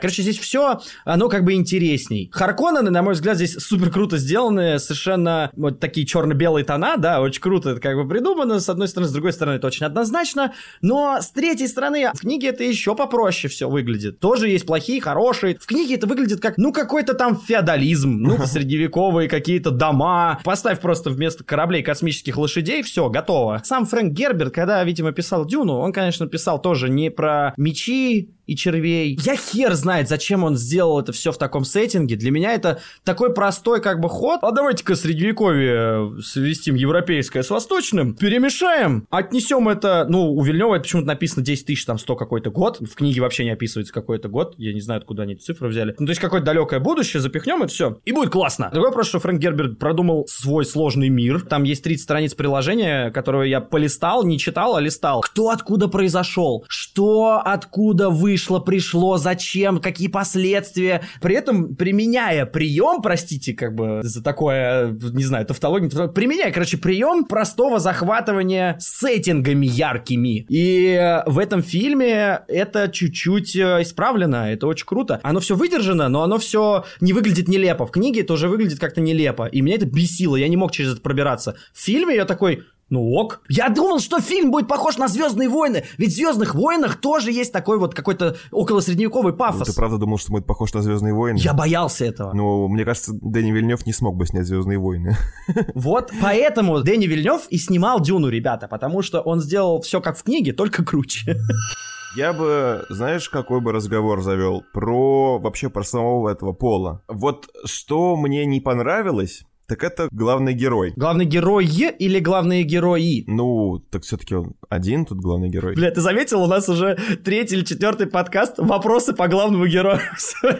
Короче, 0.00 0.22
здесь 0.22 0.38
все, 0.38 0.80
оно 1.04 1.28
как 1.28 1.44
бы 1.44 1.54
интересней. 1.54 2.30
Харконнены, 2.32 2.90
на 2.90 3.02
мой 3.02 3.14
взгляд, 3.14 3.36
здесь 3.36 3.54
супер 3.54 3.90
круто 3.90 4.18
сделаны, 4.18 4.78
совершенно 4.78 5.50
вот 5.56 5.80
такие 5.80 6.06
черно-белые 6.06 6.64
тона, 6.64 6.96
да, 6.96 7.20
очень 7.20 7.40
круто 7.40 7.70
это 7.70 7.80
как 7.80 7.96
бы 7.96 8.06
придумано, 8.06 8.60
с 8.60 8.68
одной 8.68 8.88
стороны, 8.88 9.08
с 9.08 9.12
другой 9.12 9.32
стороны, 9.32 9.56
это 9.56 9.66
очень 9.66 9.86
однозначно, 9.86 10.52
но 10.80 11.18
с 11.20 11.30
третьей 11.30 11.68
стороны, 11.68 12.10
в 12.14 12.20
книге 12.20 12.48
это 12.48 12.64
еще 12.64 12.94
попроще 12.94 13.50
все 13.50 13.68
выглядит. 13.68 14.20
Тоже 14.20 14.48
есть 14.48 14.66
плохие, 14.66 15.00
хорошие. 15.00 15.58
В 15.58 15.66
книге 15.66 15.96
это 15.96 16.06
выглядит 16.06 16.40
как, 16.40 16.58
ну, 16.58 16.72
какой-то 16.72 17.14
там 17.14 17.36
феодализм, 17.36 18.10
ну, 18.10 18.38
средневековые 18.46 19.28
какие-то 19.28 19.70
дома. 19.70 20.40
Поставь 20.44 20.80
просто 20.80 21.10
вместо 21.10 21.44
кораблей 21.72 21.82
космических 21.82 22.36
лошадей, 22.36 22.82
все, 22.82 23.08
готово. 23.08 23.60
Сам 23.64 23.86
Фрэнк 23.86 24.12
Герберт, 24.12 24.52
когда, 24.52 24.84
видимо, 24.84 25.12
писал 25.12 25.46
Дюну, 25.46 25.78
он, 25.78 25.92
конечно, 25.92 26.26
писал 26.26 26.60
тоже 26.60 26.90
не 26.90 27.10
про 27.10 27.54
мечи 27.56 28.30
и 28.46 28.56
червей. 28.56 29.18
Я 29.22 29.36
хер 29.36 29.74
знает, 29.74 30.08
зачем 30.08 30.44
он 30.44 30.56
сделал 30.56 31.00
это 31.00 31.12
все 31.12 31.32
в 31.32 31.38
таком 31.38 31.64
сеттинге. 31.64 32.16
Для 32.16 32.30
меня 32.30 32.52
это 32.52 32.80
такой 33.04 33.32
простой 33.32 33.80
как 33.80 34.00
бы 34.00 34.08
ход. 34.08 34.40
А 34.42 34.50
давайте-ка 34.50 34.94
средневековье 34.94 36.20
совместим 36.22 36.74
европейское 36.74 37.42
с 37.42 37.50
восточным, 37.50 38.14
перемешаем, 38.14 39.06
отнесем 39.10 39.68
это, 39.68 40.06
ну, 40.08 40.32
у 40.32 40.42
Вильнева 40.42 40.74
это 40.74 40.82
почему-то 40.82 41.08
написано 41.08 41.44
10 41.44 41.66
тысяч, 41.66 41.84
там, 41.84 41.98
100 41.98 42.16
какой-то 42.16 42.50
год. 42.50 42.78
В 42.80 42.94
книге 42.94 43.20
вообще 43.20 43.44
не 43.44 43.50
описывается 43.50 43.92
какой-то 43.92 44.28
год. 44.28 44.54
Я 44.58 44.72
не 44.72 44.80
знаю, 44.80 44.98
откуда 44.98 45.22
они 45.22 45.34
эти 45.34 45.42
цифры 45.42 45.68
взяли. 45.68 45.94
Ну, 45.98 46.06
то 46.06 46.10
есть 46.10 46.20
какое-то 46.20 46.46
далекое 46.46 46.80
будущее, 46.80 47.20
запихнем 47.20 47.62
это 47.62 47.72
все, 47.72 47.98
и 48.04 48.12
будет 48.12 48.30
классно. 48.30 48.70
Другой 48.72 48.90
вопрос, 48.90 49.08
что 49.08 49.20
Фрэнк 49.20 49.40
Герберт 49.40 49.78
продумал 49.78 50.26
свой 50.28 50.64
сложный 50.64 51.08
мир. 51.08 51.42
Там 51.42 51.62
есть 51.62 51.82
30 51.84 52.02
страниц 52.02 52.34
приложения, 52.34 53.10
которое 53.10 53.48
я 53.48 53.60
полистал, 53.60 54.24
не 54.24 54.38
читал, 54.38 54.76
а 54.76 54.80
листал. 54.80 55.20
Кто 55.20 55.50
откуда 55.50 55.88
произошел? 55.88 56.64
Что 56.68 57.40
откуда 57.44 58.10
вышло, 58.32 58.60
пришло, 58.60 59.18
зачем, 59.18 59.78
какие 59.78 60.08
последствия. 60.08 61.02
При 61.20 61.34
этом, 61.34 61.76
применяя 61.76 62.46
прием, 62.46 63.02
простите, 63.02 63.52
как 63.52 63.74
бы 63.74 64.00
за 64.02 64.22
такое, 64.22 64.92
не 64.92 65.24
знаю, 65.24 65.44
тавтологию, 65.44 65.90
тавтологию, 65.90 66.14
применяя, 66.14 66.50
короче, 66.50 66.78
прием 66.78 67.24
простого 67.24 67.78
захватывания 67.78 68.76
сеттингами 68.80 69.66
яркими. 69.66 70.46
И 70.48 71.20
в 71.26 71.38
этом 71.38 71.62
фильме 71.62 72.40
это 72.48 72.88
чуть-чуть 72.88 73.54
э, 73.54 73.82
исправлено, 73.82 74.50
это 74.50 74.66
очень 74.66 74.86
круто. 74.86 75.20
Оно 75.22 75.40
все 75.40 75.54
выдержано, 75.54 76.08
но 76.08 76.22
оно 76.22 76.38
все 76.38 76.84
не 77.00 77.12
выглядит 77.12 77.48
нелепо. 77.48 77.86
В 77.86 77.90
книге 77.90 78.22
это 78.22 78.32
уже 78.32 78.48
выглядит 78.48 78.78
как-то 78.78 79.02
нелепо. 79.02 79.46
И 79.46 79.60
меня 79.60 79.76
это 79.76 79.86
бесило, 79.86 80.36
я 80.36 80.48
не 80.48 80.56
мог 80.56 80.72
через 80.72 80.92
это 80.92 81.02
пробираться. 81.02 81.56
В 81.74 81.80
фильме 81.80 82.14
я 82.14 82.24
такой, 82.24 82.64
ну 82.92 83.10
ок. 83.14 83.40
Я 83.48 83.70
думал, 83.70 84.00
что 84.00 84.20
фильм 84.20 84.50
будет 84.50 84.68
похож 84.68 84.98
на 84.98 85.08
Звездные 85.08 85.48
войны. 85.48 85.84
Ведь 85.96 86.10
в 86.10 86.14
Звездных 86.14 86.54
войнах 86.54 86.96
тоже 86.96 87.32
есть 87.32 87.50
такой 87.50 87.78
вот 87.78 87.94
какой-то 87.94 88.36
около 88.50 88.80
средневековый 88.80 89.32
Ну, 89.32 89.38
пафос. 89.38 89.66
Ты 89.68 89.74
правда 89.74 89.96
думал, 89.96 90.18
что 90.18 90.30
будет 90.30 90.44
похож 90.44 90.74
на 90.74 90.82
Звездные 90.82 91.14
войны? 91.14 91.38
Я 91.38 91.54
боялся 91.54 92.04
этого. 92.04 92.34
Ну, 92.34 92.68
мне 92.68 92.84
кажется, 92.84 93.12
Дэнни 93.14 93.50
Вильнев 93.50 93.86
не 93.86 93.94
смог 93.94 94.16
бы 94.16 94.26
снять 94.26 94.46
Звездные 94.46 94.78
войны. 94.78 95.16
Вот 95.74 96.12
поэтому 96.20 96.82
Дэнни 96.82 97.06
Вильнев 97.06 97.46
и 97.48 97.56
снимал 97.56 98.00
Дюну, 98.00 98.28
ребята, 98.28 98.68
потому 98.68 99.00
что 99.00 99.22
он 99.22 99.40
сделал 99.40 99.80
все 99.80 100.02
как 100.02 100.18
в 100.18 100.22
книге, 100.22 100.52
только 100.52 100.84
круче. 100.84 101.36
Я 102.16 102.34
бы, 102.34 102.84
знаешь, 102.90 103.30
какой 103.30 103.62
бы 103.62 103.72
разговор 103.72 104.20
завел 104.20 104.62
про 104.74 105.38
вообще 105.38 105.70
про 105.70 105.82
самого 105.82 106.28
этого 106.28 106.52
пола. 106.52 107.02
Вот 107.08 107.48
что 107.64 108.16
мне 108.16 108.44
не 108.44 108.60
понравилось, 108.60 109.44
так 109.72 109.84
это 109.84 110.08
главный 110.12 110.52
герой. 110.52 110.92
Главный 110.96 111.24
герой 111.24 111.64
или 111.64 112.18
главные 112.18 112.62
герои? 112.62 113.24
Ну, 113.26 113.82
так 113.90 114.02
все-таки 114.02 114.34
он 114.34 114.52
один 114.68 115.06
тут 115.06 115.18
главный 115.18 115.48
герой. 115.48 115.74
Бля, 115.74 115.90
ты 115.90 116.02
заметил, 116.02 116.42
у 116.42 116.46
нас 116.46 116.68
уже 116.68 116.98
третий 117.24 117.56
или 117.56 117.64
четвертый 117.64 118.06
подкаст 118.06 118.58
«Вопросы 118.58 119.14
по 119.14 119.28
главному 119.28 119.66
герою». 119.66 120.00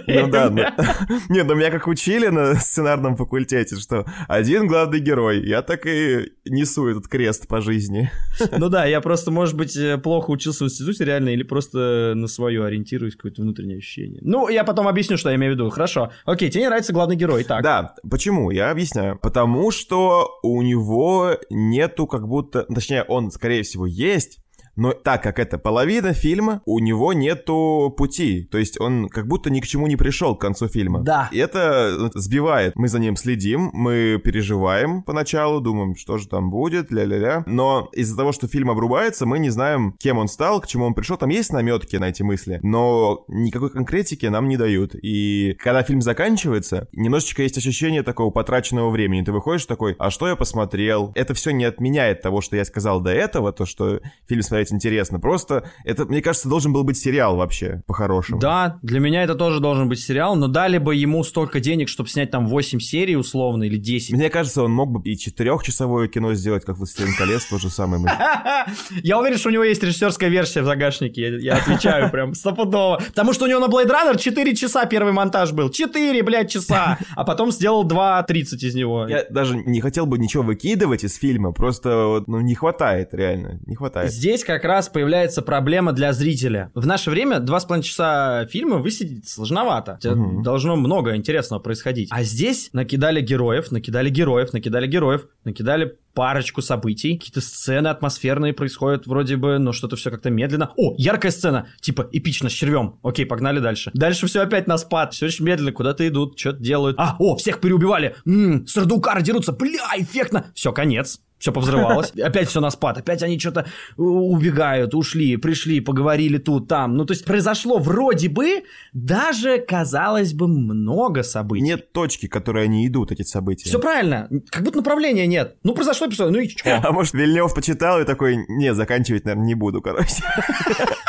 Ну 0.06 0.28
да, 0.28 0.48
ну, 0.48 0.62
не, 1.28 1.42
ну 1.42 1.54
меня 1.54 1.70
как 1.70 1.86
учили 1.88 2.28
на 2.28 2.54
сценарном 2.54 3.16
факультете, 3.16 3.76
что 3.76 4.06
один 4.28 4.66
главный 4.66 5.00
герой, 5.00 5.46
я 5.46 5.62
так 5.62 5.86
и 5.86 6.32
несу 6.46 6.88
этот 6.88 7.08
крест 7.08 7.46
по 7.48 7.60
жизни. 7.60 8.10
Ну 8.56 8.68
да, 8.68 8.86
я 8.86 9.00
просто, 9.00 9.30
может 9.30 9.56
быть, 9.56 9.76
э, 9.76 9.98
плохо 9.98 10.30
учился 10.30 10.64
в 10.64 10.66
институте 10.68 11.04
реально, 11.04 11.30
или 11.30 11.42
просто 11.42 12.12
на 12.14 12.28
свое 12.28 12.64
ориентируюсь, 12.64 13.16
какое-то 13.16 13.42
внутреннее 13.42 13.78
ощущение. 13.78 14.20
Ну, 14.22 14.48
я 14.48 14.64
потом 14.64 14.88
объясню, 14.88 15.16
что 15.16 15.30
я 15.30 15.36
имею 15.36 15.52
в 15.52 15.54
виду. 15.56 15.70
Хорошо. 15.70 16.12
Окей, 16.24 16.48
тебе 16.50 16.62
не 16.62 16.68
нравится 16.68 16.92
главный 16.92 17.16
герой, 17.16 17.44
так. 17.44 17.62
Да, 17.62 17.94
почему? 18.08 18.50
Я 18.50 18.70
объясняю. 18.70 19.01
Потому 19.22 19.70
что 19.70 20.38
у 20.42 20.62
него 20.62 21.36
нету 21.50 22.06
как 22.06 22.26
будто... 22.28 22.64
Точнее, 22.64 23.04
он, 23.04 23.30
скорее 23.30 23.62
всего, 23.62 23.86
есть, 23.86 24.41
но 24.76 24.92
так 24.92 25.22
как 25.22 25.38
это 25.38 25.58
половина 25.58 26.12
фильма, 26.12 26.62
у 26.64 26.78
него 26.78 27.12
нету 27.12 27.94
пути. 27.96 28.48
То 28.50 28.58
есть 28.58 28.80
он 28.80 29.08
как 29.08 29.26
будто 29.26 29.50
ни 29.50 29.60
к 29.60 29.66
чему 29.66 29.86
не 29.86 29.96
пришел 29.96 30.36
к 30.36 30.40
концу 30.40 30.68
фильма. 30.68 31.00
Да. 31.00 31.28
И 31.32 31.38
это 31.38 32.10
сбивает. 32.14 32.74
Мы 32.76 32.88
за 32.88 32.98
ним 32.98 33.16
следим, 33.16 33.70
мы 33.72 34.20
переживаем 34.22 35.02
поначалу, 35.02 35.60
думаем, 35.60 35.96
что 35.96 36.18
же 36.18 36.28
там 36.28 36.50
будет, 36.50 36.90
ля-ля-ля. 36.90 37.44
Но 37.46 37.88
из-за 37.92 38.16
того, 38.16 38.32
что 38.32 38.48
фильм 38.48 38.70
обрубается, 38.70 39.26
мы 39.26 39.38
не 39.38 39.50
знаем, 39.50 39.94
кем 39.98 40.18
он 40.18 40.28
стал, 40.28 40.60
к 40.60 40.66
чему 40.66 40.86
он 40.86 40.94
пришел. 40.94 41.16
Там 41.16 41.28
есть 41.28 41.52
наметки 41.52 41.96
на 41.96 42.08
эти 42.08 42.22
мысли, 42.22 42.60
но 42.62 43.24
никакой 43.28 43.70
конкретики 43.70 44.26
нам 44.26 44.48
не 44.48 44.56
дают. 44.56 44.94
И 44.94 45.54
когда 45.58 45.82
фильм 45.82 46.00
заканчивается, 46.00 46.88
немножечко 46.92 47.42
есть 47.42 47.58
ощущение 47.58 48.02
такого 48.02 48.30
потраченного 48.30 48.90
времени. 48.90 49.22
Ты 49.22 49.32
выходишь 49.32 49.66
такой, 49.66 49.94
а 49.98 50.10
что 50.10 50.28
я 50.28 50.36
посмотрел? 50.36 51.12
Это 51.14 51.34
все 51.34 51.50
не 51.50 51.64
отменяет 51.64 52.22
того, 52.22 52.40
что 52.40 52.56
я 52.56 52.64
сказал 52.64 53.00
до 53.00 53.10
этого, 53.10 53.52
то, 53.52 53.66
что 53.66 54.00
фильм 54.26 54.42
смотреть 54.68 54.72
интересно. 54.72 55.20
Просто 55.20 55.64
это, 55.84 56.04
мне 56.04 56.22
кажется, 56.22 56.48
должен 56.48 56.72
был 56.72 56.84
быть 56.84 56.96
сериал 56.96 57.36
вообще, 57.36 57.82
по-хорошему. 57.86 58.40
Да, 58.40 58.78
для 58.82 59.00
меня 59.00 59.22
это 59.22 59.34
тоже 59.34 59.60
должен 59.60 59.88
быть 59.88 60.00
сериал, 60.00 60.36
но 60.36 60.48
дали 60.48 60.78
бы 60.78 60.94
ему 60.94 61.24
столько 61.24 61.60
денег, 61.60 61.88
чтобы 61.88 62.08
снять 62.08 62.30
там 62.30 62.46
8 62.46 62.80
серий 62.80 63.16
условно 63.16 63.64
или 63.64 63.76
10. 63.76 64.12
Мне 64.12 64.30
кажется, 64.30 64.62
он 64.62 64.72
мог 64.72 64.90
бы 64.90 65.02
и 65.08 65.16
четырехчасовое 65.16 66.08
кино 66.08 66.34
сделать, 66.34 66.64
как 66.64 66.78
«Властелин 66.78 67.14
колец», 67.14 67.44
то 67.44 67.58
же 67.58 67.70
самое. 67.70 68.04
Я 69.02 69.18
уверен, 69.18 69.38
что 69.38 69.48
у 69.48 69.52
него 69.52 69.64
есть 69.64 69.82
режиссерская 69.82 70.30
версия 70.30 70.62
в 70.62 70.64
загашнике, 70.64 71.38
я, 71.40 71.56
отвечаю 71.56 72.10
прям 72.10 72.34
стопудово. 72.34 73.00
Потому 73.08 73.32
что 73.32 73.44
у 73.44 73.48
него 73.48 73.60
на 73.60 73.66
Blade 73.66 73.90
Runner 73.90 74.18
4 74.18 74.54
часа 74.54 74.86
первый 74.86 75.12
монтаж 75.12 75.52
был. 75.52 75.70
4, 75.70 76.22
блядь, 76.22 76.50
часа. 76.50 76.98
А 77.14 77.24
потом 77.24 77.52
сделал 77.52 77.86
2.30 77.86 78.56
из 78.60 78.74
него. 78.74 79.06
Я 79.06 79.24
даже 79.28 79.56
не 79.56 79.80
хотел 79.80 80.06
бы 80.06 80.18
ничего 80.18 80.42
выкидывать 80.42 81.04
из 81.04 81.16
фильма, 81.16 81.52
просто 81.52 82.22
ну, 82.26 82.40
не 82.40 82.54
хватает, 82.54 83.12
реально, 83.12 83.60
не 83.66 83.74
хватает. 83.74 84.12
Здесь 84.12 84.44
как 84.52 84.64
раз 84.64 84.88
появляется 84.88 85.42
проблема 85.42 85.92
для 85.92 86.12
зрителя. 86.12 86.70
В 86.74 86.86
наше 86.86 87.10
время 87.10 87.40
два 87.40 87.60
с 87.60 87.64
половиной 87.64 87.84
часа 87.84 88.46
фильма 88.46 88.78
высидеть 88.78 89.28
сложновато. 89.28 89.98
Мгм. 90.04 90.42
Должно 90.42 90.76
много 90.76 91.16
интересного 91.16 91.60
происходить. 91.60 92.08
А 92.10 92.22
здесь 92.22 92.70
накидали 92.72 93.20
героев, 93.20 93.70
накидали 93.70 94.10
героев, 94.10 94.52
накидали 94.52 94.86
героев, 94.86 95.26
накидали 95.44 95.96
парочку 96.14 96.60
событий, 96.60 97.16
какие-то 97.16 97.40
сцены 97.40 97.88
атмосферные 97.88 98.52
происходят 98.52 99.06
вроде 99.06 99.36
бы, 99.36 99.58
но 99.58 99.72
что-то 99.72 99.96
все 99.96 100.10
как-то 100.10 100.30
медленно. 100.30 100.70
О, 100.76 100.94
яркая 100.98 101.32
сцена, 101.32 101.68
типа 101.80 102.08
эпично 102.12 102.48
с 102.48 102.52
червем. 102.52 102.98
Окей, 103.02 103.24
погнали 103.24 103.60
дальше. 103.60 103.90
Дальше 103.94 104.26
все 104.26 104.42
опять 104.42 104.66
на 104.66 104.76
спад, 104.78 105.14
все 105.14 105.26
очень 105.26 105.44
медленно, 105.44 105.72
куда-то 105.72 106.06
идут, 106.06 106.38
что-то 106.38 106.58
делают. 106.58 106.96
А, 106.98 107.16
о, 107.18 107.36
всех 107.36 107.60
переубивали. 107.60 108.14
М-м, 108.26 108.66
сардукары 108.66 109.22
дерутся, 109.22 109.52
бля, 109.52 109.88
эффектно. 109.96 110.46
Все, 110.54 110.72
конец. 110.72 111.20
Все 111.42 111.50
повзрывалось. 111.50 112.12
Опять 112.22 112.48
все 112.48 112.60
на 112.60 112.70
спад. 112.70 112.98
Опять 112.98 113.20
они 113.24 113.36
что-то 113.36 113.66
убегают, 113.96 114.94
ушли, 114.94 115.36
пришли, 115.36 115.80
поговорили 115.80 116.38
тут, 116.38 116.68
там. 116.68 116.96
Ну, 116.96 117.04
то 117.04 117.14
есть 117.14 117.24
произошло 117.24 117.78
вроде 117.78 118.28
бы 118.28 118.62
даже, 118.92 119.58
казалось 119.58 120.34
бы, 120.34 120.46
много 120.46 121.24
событий. 121.24 121.64
Нет 121.64 121.92
точки, 121.92 122.28
к 122.28 122.32
которой 122.32 122.62
они 122.66 122.86
идут, 122.86 123.10
эти 123.10 123.22
события. 123.24 123.68
Все 123.68 123.80
правильно. 123.80 124.28
Как 124.50 124.62
будто 124.62 124.76
направления 124.76 125.26
нет. 125.26 125.56
Ну, 125.64 125.74
произошло, 125.74 126.06
произошло. 126.06 126.30
Ну 126.30 126.38
и 126.38 126.46
чё? 126.46 126.80
А 126.80 126.92
может, 126.92 127.12
Вильнев 127.14 127.52
почитал 127.52 128.00
и 128.00 128.04
такой, 128.04 128.44
не, 128.48 128.72
заканчивать, 128.72 129.24
наверное, 129.24 129.46
не 129.46 129.54
буду, 129.56 129.82
короче. 129.82 130.22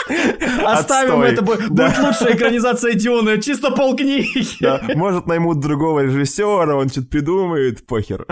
Оставим 0.66 1.22
это, 1.22 1.42
бу- 1.44 1.68
будет 1.70 2.00
лучшая 2.00 2.36
экранизация 2.36 2.94
Дюны. 2.94 3.40
Чисто 3.40 3.70
полкниги. 3.72 4.96
Может, 4.96 5.28
наймут 5.28 5.60
другого 5.60 6.02
режиссера, 6.02 6.76
он 6.76 6.90
что-то 6.90 7.08
придумает, 7.08 7.86
похер. 7.86 8.26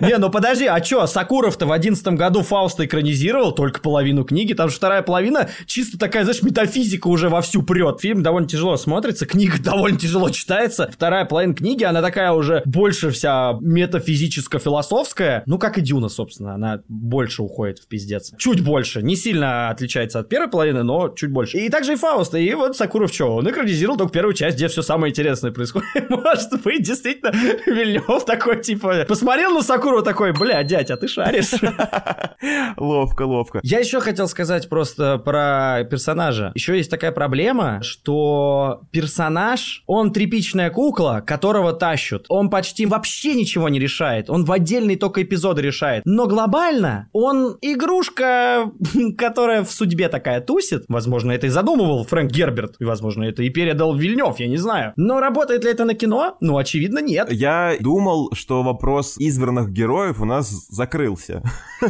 Не, 0.00 0.18
ну 0.18 0.30
подожди, 0.30 0.66
а 0.66 0.80
чё, 0.80 1.06
Сакуров-то 1.16 1.64
в 1.64 1.72
одиннадцатом 1.72 2.14
году 2.14 2.42
Фауста 2.42 2.84
экранизировал 2.84 3.52
только 3.52 3.80
половину 3.80 4.22
книги, 4.22 4.52
там 4.52 4.68
же 4.68 4.76
вторая 4.76 5.00
половина 5.00 5.48
чисто 5.64 5.98
такая, 5.98 6.24
знаешь, 6.24 6.42
метафизика 6.42 7.08
уже 7.08 7.30
вовсю 7.30 7.62
прет. 7.62 8.02
Фильм 8.02 8.22
довольно 8.22 8.46
тяжело 8.46 8.76
смотрится, 8.76 9.24
книга 9.24 9.56
довольно 9.64 9.98
тяжело 9.98 10.28
читается. 10.28 10.90
Вторая 10.92 11.24
половина 11.24 11.54
книги, 11.54 11.84
она 11.84 12.02
такая 12.02 12.32
уже 12.32 12.60
больше 12.66 13.10
вся 13.12 13.56
метафизическо-философская, 13.62 15.42
ну 15.46 15.58
как 15.58 15.78
и 15.78 15.80
Дюна, 15.80 16.10
собственно, 16.10 16.52
она 16.52 16.82
больше 16.86 17.42
уходит 17.42 17.78
в 17.78 17.88
пиздец. 17.88 18.34
Чуть 18.36 18.62
больше, 18.62 19.00
не 19.00 19.16
сильно 19.16 19.70
отличается 19.70 20.18
от 20.18 20.28
первой 20.28 20.50
половины, 20.50 20.82
но 20.82 21.08
чуть 21.08 21.30
больше. 21.30 21.56
И 21.56 21.70
также 21.70 21.94
и 21.94 21.96
Фауста, 21.96 22.36
и 22.36 22.52
вот 22.52 22.76
Сакуров 22.76 23.10
что, 23.10 23.36
он 23.36 23.48
экранизировал 23.48 23.96
только 23.96 24.12
первую 24.12 24.34
часть, 24.34 24.58
где 24.58 24.68
все 24.68 24.82
самое 24.82 25.12
интересное 25.12 25.50
происходит. 25.50 25.88
Может 26.10 26.62
быть, 26.62 26.82
действительно, 26.82 27.30
Вильнев 27.66 28.22
такой, 28.26 28.60
типа, 28.60 29.06
посмотрел 29.08 29.54
на 29.54 29.62
Сакурова 29.62 30.02
такой, 30.02 30.34
бля, 30.34 30.62
дядь, 30.62 30.90
а 30.90 30.98
ты 30.98 31.05
шаришь. 31.06 31.52
Ловко, 32.76 33.22
ловко. 33.22 33.60
Я 33.62 33.78
еще 33.78 34.00
хотел 34.00 34.28
сказать 34.28 34.68
просто 34.68 35.18
про 35.18 35.84
персонажа. 35.90 36.52
Еще 36.54 36.76
есть 36.76 36.90
такая 36.90 37.12
проблема, 37.12 37.82
что 37.82 38.82
персонаж, 38.90 39.82
он 39.86 40.12
тряпичная 40.12 40.70
кукла, 40.70 41.22
которого 41.26 41.72
тащут. 41.72 42.26
Он 42.28 42.50
почти 42.50 42.86
вообще 42.86 43.34
ничего 43.34 43.68
не 43.68 43.78
решает. 43.78 44.30
Он 44.30 44.44
в 44.44 44.52
отдельные 44.52 44.96
только 44.96 45.22
эпизоды 45.22 45.62
решает. 45.62 46.02
Но 46.04 46.26
глобально 46.26 47.08
он 47.12 47.56
игрушка, 47.60 48.70
которая 49.18 49.64
в 49.64 49.70
судьбе 49.70 50.08
такая 50.08 50.40
тусит. 50.40 50.84
Возможно, 50.88 51.32
это 51.32 51.46
и 51.46 51.50
задумывал 51.50 52.04
Фрэнк 52.04 52.30
Герберт. 52.30 52.76
И, 52.78 52.84
возможно, 52.84 53.24
это 53.24 53.42
и 53.42 53.50
передал 53.50 53.94
Вильнев, 53.94 54.38
я 54.38 54.48
не 54.48 54.56
знаю. 54.56 54.92
Но 54.96 55.20
работает 55.20 55.64
ли 55.64 55.70
это 55.70 55.84
на 55.84 55.94
кино? 55.94 56.36
Ну, 56.40 56.56
очевидно, 56.58 57.00
нет. 57.00 57.30
Я 57.32 57.76
думал, 57.80 58.30
что 58.32 58.62
вопрос 58.62 59.16
избранных 59.18 59.70
героев 59.70 60.20
у 60.20 60.24
нас 60.24 60.66
закрылся. 60.96 61.42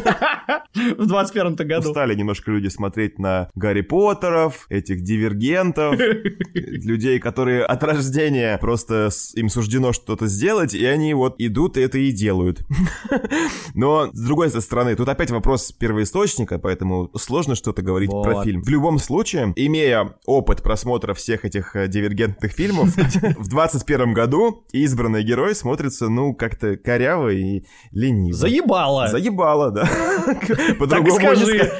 В 0.73 1.11
21-то 1.11 1.63
году. 1.63 1.89
Устали 1.89 2.13
немножко 2.13 2.51
люди 2.51 2.67
смотреть 2.67 3.17
на 3.19 3.49
Гарри 3.55 3.81
Поттеров, 3.81 4.67
этих 4.69 5.01
дивергентов, 5.01 5.95
людей, 6.53 7.19
которые 7.19 7.63
от 7.63 7.83
рождения 7.83 8.57
просто 8.59 9.09
им 9.35 9.49
суждено 9.49 9.93
что-то 9.93 10.27
сделать, 10.27 10.73
и 10.73 10.85
они 10.85 11.13
вот 11.13 11.35
идут 11.39 11.77
и 11.77 11.81
это 11.81 11.97
и 11.97 12.11
делают. 12.11 12.61
Но, 13.73 14.09
с 14.11 14.19
другой 14.19 14.49
стороны, 14.49 14.95
тут 14.95 15.09
опять 15.09 15.31
вопрос 15.31 15.71
первоисточника, 15.71 16.59
поэтому 16.59 17.09
сложно 17.17 17.55
что-то 17.55 17.81
говорить 17.81 18.11
про 18.11 18.35
Вот. 18.35 18.43
фильм. 18.43 18.61
В 18.61 18.69
любом 18.69 18.99
случае, 18.99 19.53
имея 19.55 20.15
опыт 20.25 20.61
просмотра 20.61 21.13
всех 21.13 21.45
этих 21.45 21.75
э, 21.75 21.87
дивергентных 21.87 22.51
фильмов, 22.51 22.95
в 23.37 23.47
21 23.47 24.13
году 24.13 24.65
избранный 24.73 25.23
герой 25.23 25.55
смотрится, 25.55 26.09
ну, 26.09 26.35
как-то 26.35 26.75
коряво 26.77 27.29
и 27.29 27.63
лениво. 27.91 28.37
Заебало. 28.37 28.96
Заебало, 29.07 29.71
да. 29.71 29.87
Так 30.25 30.77
По-другому 30.79 31.35
скажи. 31.35 31.71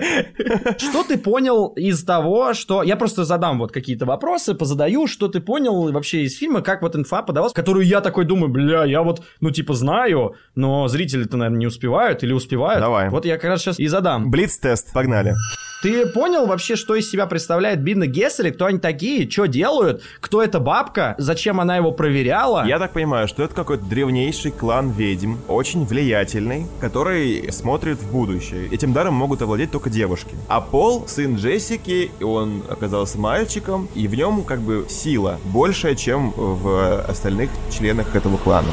Что 0.78 1.04
ты 1.04 1.18
понял 1.18 1.68
из 1.76 2.04
того, 2.04 2.54
что... 2.54 2.82
Я 2.82 2.96
просто 2.96 3.24
задам 3.24 3.58
вот 3.58 3.72
какие-то 3.72 4.06
вопросы, 4.06 4.54
позадаю, 4.54 5.06
что 5.06 5.28
ты 5.28 5.40
понял 5.40 5.92
вообще 5.92 6.22
из 6.22 6.36
фильма, 6.36 6.62
как 6.62 6.82
вот 6.82 6.96
инфа 6.96 7.22
подавалась, 7.22 7.52
которую 7.52 7.86
я 7.86 8.00
такой 8.00 8.24
думаю, 8.24 8.50
бля, 8.50 8.84
я 8.84 9.02
вот, 9.02 9.22
ну, 9.40 9.50
типа, 9.50 9.74
знаю, 9.74 10.36
но 10.54 10.88
зрители-то, 10.88 11.36
наверное, 11.36 11.58
не 11.58 11.66
успевают 11.66 12.22
или 12.22 12.32
успевают. 12.32 12.80
Давай. 12.80 13.10
Вот 13.10 13.24
я 13.24 13.36
как 13.36 13.50
раз 13.50 13.60
сейчас 13.60 13.78
и 13.78 13.86
задам. 13.88 14.30
Блиц-тест, 14.30 14.92
погнали. 14.92 15.34
Ты 15.82 16.06
понял 16.06 16.46
вообще, 16.46 16.76
что 16.76 16.94
из 16.94 17.10
себя 17.10 17.24
представляет 17.24 17.82
Бинна 17.82 18.06
Гессели? 18.06 18.50
Кто 18.50 18.66
они 18.66 18.78
такие? 18.78 19.30
Что 19.30 19.46
делают? 19.46 20.02
Кто 20.20 20.42
эта 20.42 20.60
бабка? 20.60 21.14
Зачем 21.16 21.58
она 21.58 21.76
его 21.76 21.90
проверяла? 21.90 22.66
Я 22.66 22.78
так 22.78 22.92
понимаю, 22.92 23.28
что 23.28 23.42
это 23.42 23.54
какой-то 23.54 23.84
древнейший 23.84 24.50
клан 24.50 24.90
ведьм, 24.90 25.36
очень 25.48 25.69
влиятельный, 25.74 26.66
который 26.80 27.50
смотрит 27.52 27.98
в 27.98 28.10
будущее. 28.10 28.68
Этим 28.70 28.92
даром 28.92 29.14
могут 29.14 29.42
овладеть 29.42 29.70
только 29.70 29.90
девушки. 29.90 30.34
А 30.48 30.60
Пол— 30.60 31.04
сын 31.06 31.36
Джессики, 31.36 32.10
и 32.18 32.24
он 32.24 32.62
оказался 32.68 33.18
мальчиком, 33.18 33.88
и 33.94 34.08
в 34.08 34.14
нем 34.14 34.42
как 34.44 34.60
бы 34.60 34.86
сила 34.88 35.38
большая, 35.44 35.94
чем 35.94 36.32
в 36.36 37.02
остальных 37.02 37.50
членах 37.70 38.14
этого 38.14 38.36
клана. 38.36 38.68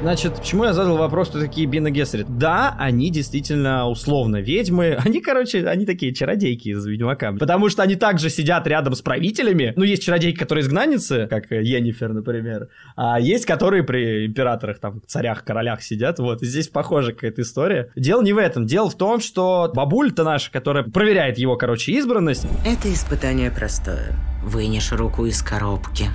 Значит, 0.00 0.36
почему 0.36 0.62
я 0.64 0.72
задал 0.72 0.96
вопрос, 0.96 1.28
кто 1.28 1.40
такие 1.40 1.66
Бина 1.66 1.90
Гессерит? 1.90 2.26
Да, 2.38 2.76
они 2.78 3.10
действительно 3.10 3.88
условно 3.88 4.36
ведьмы. 4.36 4.96
Они, 5.04 5.20
короче, 5.20 5.66
они 5.66 5.86
такие 5.86 6.14
чародейки 6.14 6.68
из 6.68 6.86
Ведьмака. 6.86 7.32
Потому 7.32 7.68
что 7.68 7.82
они 7.82 7.96
также 7.96 8.30
сидят 8.30 8.66
рядом 8.66 8.94
с 8.94 9.02
правителями. 9.02 9.72
Ну, 9.74 9.82
есть 9.82 10.04
чародейки, 10.04 10.36
которые 10.36 10.62
изгнанницы, 10.62 11.26
как 11.28 11.50
э, 11.50 11.62
Йеннифер, 11.62 12.12
например. 12.12 12.68
А 12.96 13.18
есть, 13.18 13.44
которые 13.44 13.82
при 13.82 14.26
императорах, 14.26 14.78
там, 14.78 15.02
царях, 15.06 15.44
королях 15.44 15.82
сидят. 15.82 16.18
Вот, 16.18 16.42
и 16.42 16.46
здесь 16.46 16.68
похожа 16.68 17.12
какая-то 17.12 17.42
история. 17.42 17.90
Дело 17.96 18.22
не 18.22 18.32
в 18.32 18.38
этом. 18.38 18.66
Дело 18.66 18.88
в 18.90 18.96
том, 18.96 19.20
что 19.20 19.72
бабуль-то 19.74 20.22
наша, 20.22 20.52
которая 20.52 20.84
проверяет 20.84 21.38
его, 21.38 21.56
короче, 21.56 21.92
избранность, 21.92 22.46
Это 22.64 22.92
испытание 22.92 23.50
простое. 23.50 24.14
Вынешь 24.44 24.92
руку 24.92 25.26
из 25.26 25.42
коробки. 25.42 26.06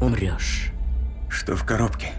Умрешь. 0.00 0.72
Что 1.30 1.56
в 1.56 1.64
коробке? 1.64 2.12